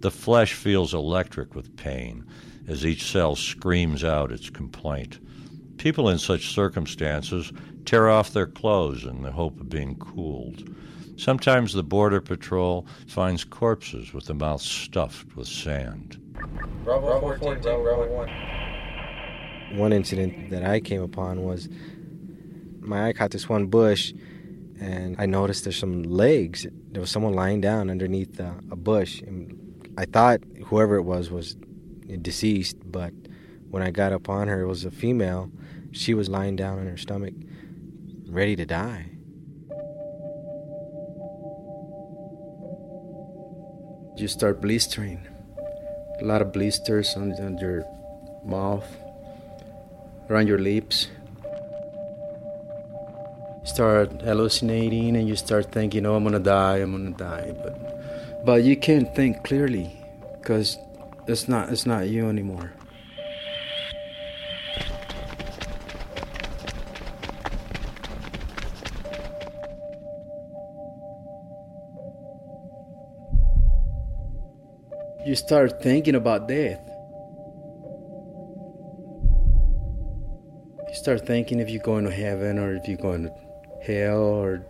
The 0.00 0.10
flesh 0.10 0.52
feels 0.52 0.92
electric 0.92 1.54
with 1.54 1.76
pain 1.76 2.26
as 2.68 2.84
each 2.84 3.10
cell 3.10 3.36
screams 3.36 4.04
out 4.04 4.32
its 4.32 4.50
complaint. 4.50 5.18
People 5.78 6.08
in 6.08 6.18
such 6.18 6.54
circumstances 6.54 7.52
tear 7.84 8.08
off 8.08 8.32
their 8.32 8.46
clothes 8.46 9.04
in 9.04 9.22
the 9.22 9.32
hope 9.32 9.60
of 9.60 9.68
being 9.68 9.96
cooled. 9.96 10.68
Sometimes 11.16 11.72
the 11.72 11.82
Border 11.82 12.20
Patrol 12.20 12.86
finds 13.06 13.44
corpses 13.44 14.12
with 14.12 14.26
the 14.26 14.34
mouth 14.34 14.60
stuffed 14.60 15.34
with 15.36 15.48
sand. 15.48 16.20
Bravo, 16.84 17.20
Bravo 17.20 17.38
14, 17.38 17.62
Bravo 17.62 18.14
1. 18.14 19.78
One 19.78 19.92
incident 19.92 20.50
that 20.50 20.64
I 20.64 20.80
came 20.80 21.02
upon 21.02 21.42
was 21.42 21.68
my 22.80 23.08
eye 23.08 23.12
caught 23.12 23.30
this 23.30 23.48
one 23.48 23.66
bush, 23.66 24.12
and 24.78 25.16
I 25.18 25.26
noticed 25.26 25.64
there's 25.64 25.78
some 25.78 26.02
legs. 26.02 26.66
There 26.92 27.00
was 27.00 27.10
someone 27.10 27.32
lying 27.32 27.60
down 27.60 27.90
underneath 27.90 28.38
a, 28.38 28.54
a 28.70 28.76
bush. 28.76 29.22
And 29.22 29.94
I 29.96 30.04
thought 30.04 30.40
whoever 30.66 30.96
it 30.96 31.02
was 31.02 31.30
was 31.30 31.56
deceased, 32.22 32.76
but 32.84 33.12
when 33.70 33.82
I 33.82 33.90
got 33.90 34.12
up 34.12 34.28
on 34.28 34.48
her, 34.48 34.62
it 34.62 34.66
was 34.66 34.84
a 34.84 34.90
female. 34.90 35.50
She 35.92 36.14
was 36.14 36.28
lying 36.28 36.56
down 36.56 36.78
on 36.78 36.86
her 36.86 36.96
stomach, 36.96 37.34
ready 38.28 38.56
to 38.56 38.66
die. 38.66 39.06
You 44.16 44.28
start 44.28 44.62
blistering. 44.62 45.26
A 46.20 46.24
lot 46.24 46.40
of 46.40 46.52
blisters 46.52 47.14
on, 47.16 47.32
on 47.34 47.58
your 47.58 47.84
mouth, 48.46 48.86
around 50.30 50.46
your 50.46 50.58
lips. 50.58 51.08
Start 53.64 54.22
hallucinating 54.22 55.16
and 55.16 55.28
you 55.28 55.36
start 55.36 55.72
thinking, 55.72 56.06
oh, 56.06 56.14
I'm 56.14 56.24
gonna 56.24 56.38
die, 56.38 56.78
I'm 56.78 56.92
gonna 56.92 57.10
die. 57.10 57.52
But, 57.62 58.44
but 58.46 58.64
you 58.64 58.76
can't 58.76 59.14
think 59.14 59.44
clearly 59.44 59.94
because 60.40 60.78
it's 61.28 61.48
not, 61.48 61.70
it's 61.70 61.86
not 61.86 62.08
you 62.08 62.28
anymore. 62.28 62.72
you 75.26 75.34
start 75.34 75.82
thinking 75.82 76.14
about 76.14 76.46
death. 76.46 76.80
You 80.88 80.94
start 80.94 81.26
thinking 81.26 81.58
if 81.58 81.68
you're 81.68 81.82
going 81.82 82.04
to 82.04 82.12
heaven 82.12 82.60
or 82.60 82.76
if 82.76 82.86
you're 82.86 82.96
going 82.96 83.24
to 83.24 83.32
hell 83.84 84.22
or 84.22 84.64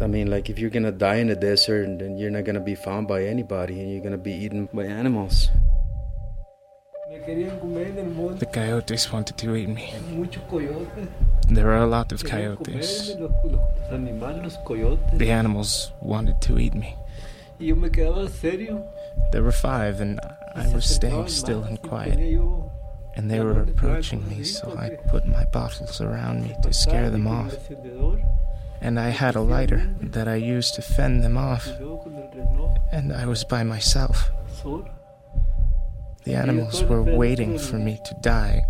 I 0.00 0.06
mean 0.06 0.30
like 0.30 0.48
if 0.48 0.58
you're 0.58 0.70
gonna 0.70 0.92
die 0.92 1.16
in 1.16 1.26
the 1.26 1.36
desert 1.36 1.84
and 1.84 2.00
then 2.00 2.18
you're 2.18 2.30
not 2.30 2.44
gonna 2.44 2.60
be 2.60 2.76
found 2.76 3.08
by 3.08 3.24
anybody 3.24 3.80
and 3.80 3.90
you're 3.90 4.02
gonna 4.02 4.16
be 4.16 4.32
eaten 4.32 4.68
by 4.72 4.84
animals. 4.84 5.50
The 7.10 8.48
coyotes 8.52 9.12
wanted 9.12 9.36
to 9.38 9.56
eat 9.56 9.68
me. 9.68 9.92
There 11.48 11.64
were 11.66 11.76
a 11.76 11.86
lot 11.86 12.12
of 12.12 12.22
coyotes. 12.24 13.08
The 15.14 15.30
animals 15.30 15.92
wanted 16.00 16.40
to 16.42 16.58
eat 16.58 16.74
me. 16.74 16.94
There 19.32 19.42
were 19.42 19.52
five, 19.52 20.00
and 20.00 20.20
I 20.54 20.68
was 20.72 20.88
staying 20.88 21.26
still 21.28 21.64
and 21.64 21.82
quiet. 21.82 22.18
And 23.16 23.28
they 23.30 23.40
were 23.40 23.62
approaching 23.62 24.28
me, 24.28 24.44
so 24.44 24.76
I 24.78 24.90
put 25.08 25.26
my 25.26 25.44
bottles 25.46 26.00
around 26.00 26.42
me 26.44 26.54
to 26.62 26.72
scare 26.72 27.10
them 27.10 27.26
off. 27.26 27.56
And 28.80 28.98
I 28.98 29.10
had 29.10 29.34
a 29.34 29.40
lighter 29.40 29.94
that 30.00 30.28
I 30.28 30.36
used 30.36 30.74
to 30.74 30.82
fend 30.82 31.22
them 31.24 31.36
off. 31.36 31.66
And 32.92 33.12
I 33.12 33.26
was 33.26 33.44
by 33.44 33.64
myself. 33.64 34.30
The 36.24 36.34
animals 36.34 36.84
were 36.84 37.02
waiting 37.02 37.58
for 37.58 37.76
me 37.76 37.98
to 38.04 38.14
die. 38.20 38.62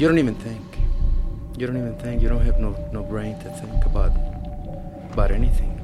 You 0.00 0.08
don't 0.08 0.18
even 0.18 0.34
think. 0.36 0.62
You 1.58 1.66
don't 1.66 1.76
even 1.76 1.94
think. 1.98 2.22
You 2.22 2.30
don't 2.30 2.40
have 2.40 2.58
no, 2.58 2.74
no 2.90 3.02
brain 3.02 3.38
to 3.40 3.50
think 3.50 3.84
about 3.84 4.12
about 5.12 5.30
anything. 5.30 5.76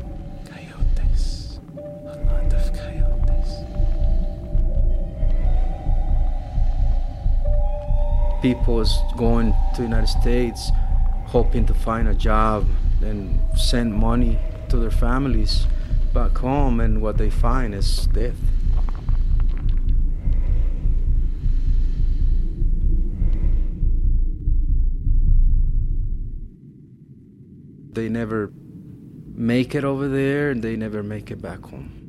Coyotes. 0.49 1.59
A 1.77 1.81
lot 2.07 2.17
of 2.17 2.27
coyotes. 2.27 2.86
People's 8.43 8.99
going 9.17 9.53
to 9.75 9.79
the 9.79 9.83
United 9.83 10.09
States 10.09 10.71
hoping 11.27 11.67
to 11.67 11.75
find 11.75 12.09
a 12.09 12.15
job 12.15 12.67
and 13.03 13.41
send 13.57 13.93
money 13.93 14.39
to 14.69 14.77
their 14.77 14.91
families 14.91 15.67
back 16.15 16.39
home 16.39 16.81
and 16.81 17.03
what 17.03 17.19
they 17.19 17.31
find 17.31 17.75
is 17.75 18.07
death. 18.09 18.37
they 27.97 28.09
never 28.11 28.53
make 29.35 29.75
it 29.75 29.83
over 29.83 30.07
there 30.07 30.51
and 30.51 30.63
they 30.63 30.77
never 30.77 31.03
make 31.03 31.31
it 31.31 31.43
back 31.43 31.63
home. 31.63 32.06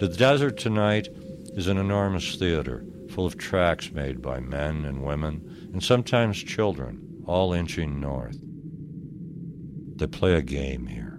The 0.00 0.08
desert 0.08 0.56
tonight 0.56 1.08
is 1.56 1.66
an 1.66 1.76
enormous 1.76 2.34
theater 2.36 2.86
full 3.10 3.26
of 3.26 3.36
tracks 3.36 3.92
made 3.92 4.22
by 4.22 4.40
men 4.40 4.86
and 4.86 5.02
women 5.02 5.68
and 5.74 5.84
sometimes 5.84 6.42
children, 6.42 7.22
all 7.26 7.52
inching 7.52 8.00
north. 8.00 8.38
They 9.96 10.06
play 10.06 10.36
a 10.36 10.40
game 10.40 10.86
here. 10.86 11.18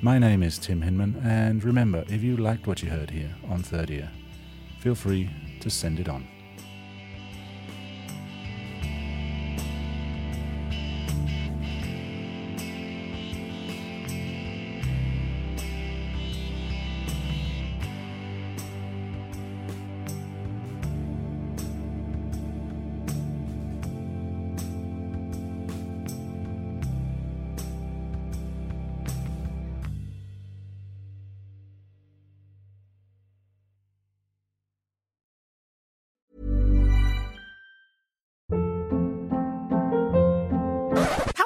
My 0.00 0.16
name 0.16 0.44
is 0.44 0.58
Tim 0.58 0.82
Hinman, 0.82 1.20
and 1.24 1.64
remember, 1.64 2.04
if 2.08 2.22
you 2.22 2.36
liked 2.36 2.68
what 2.68 2.84
you 2.84 2.88
heard 2.88 3.10
here 3.10 3.34
on 3.50 3.64
Third 3.64 3.90
Ear, 3.90 4.08
feel 4.78 4.94
free 4.94 5.28
to 5.58 5.68
send 5.70 5.98
it 5.98 6.08
on. 6.08 6.24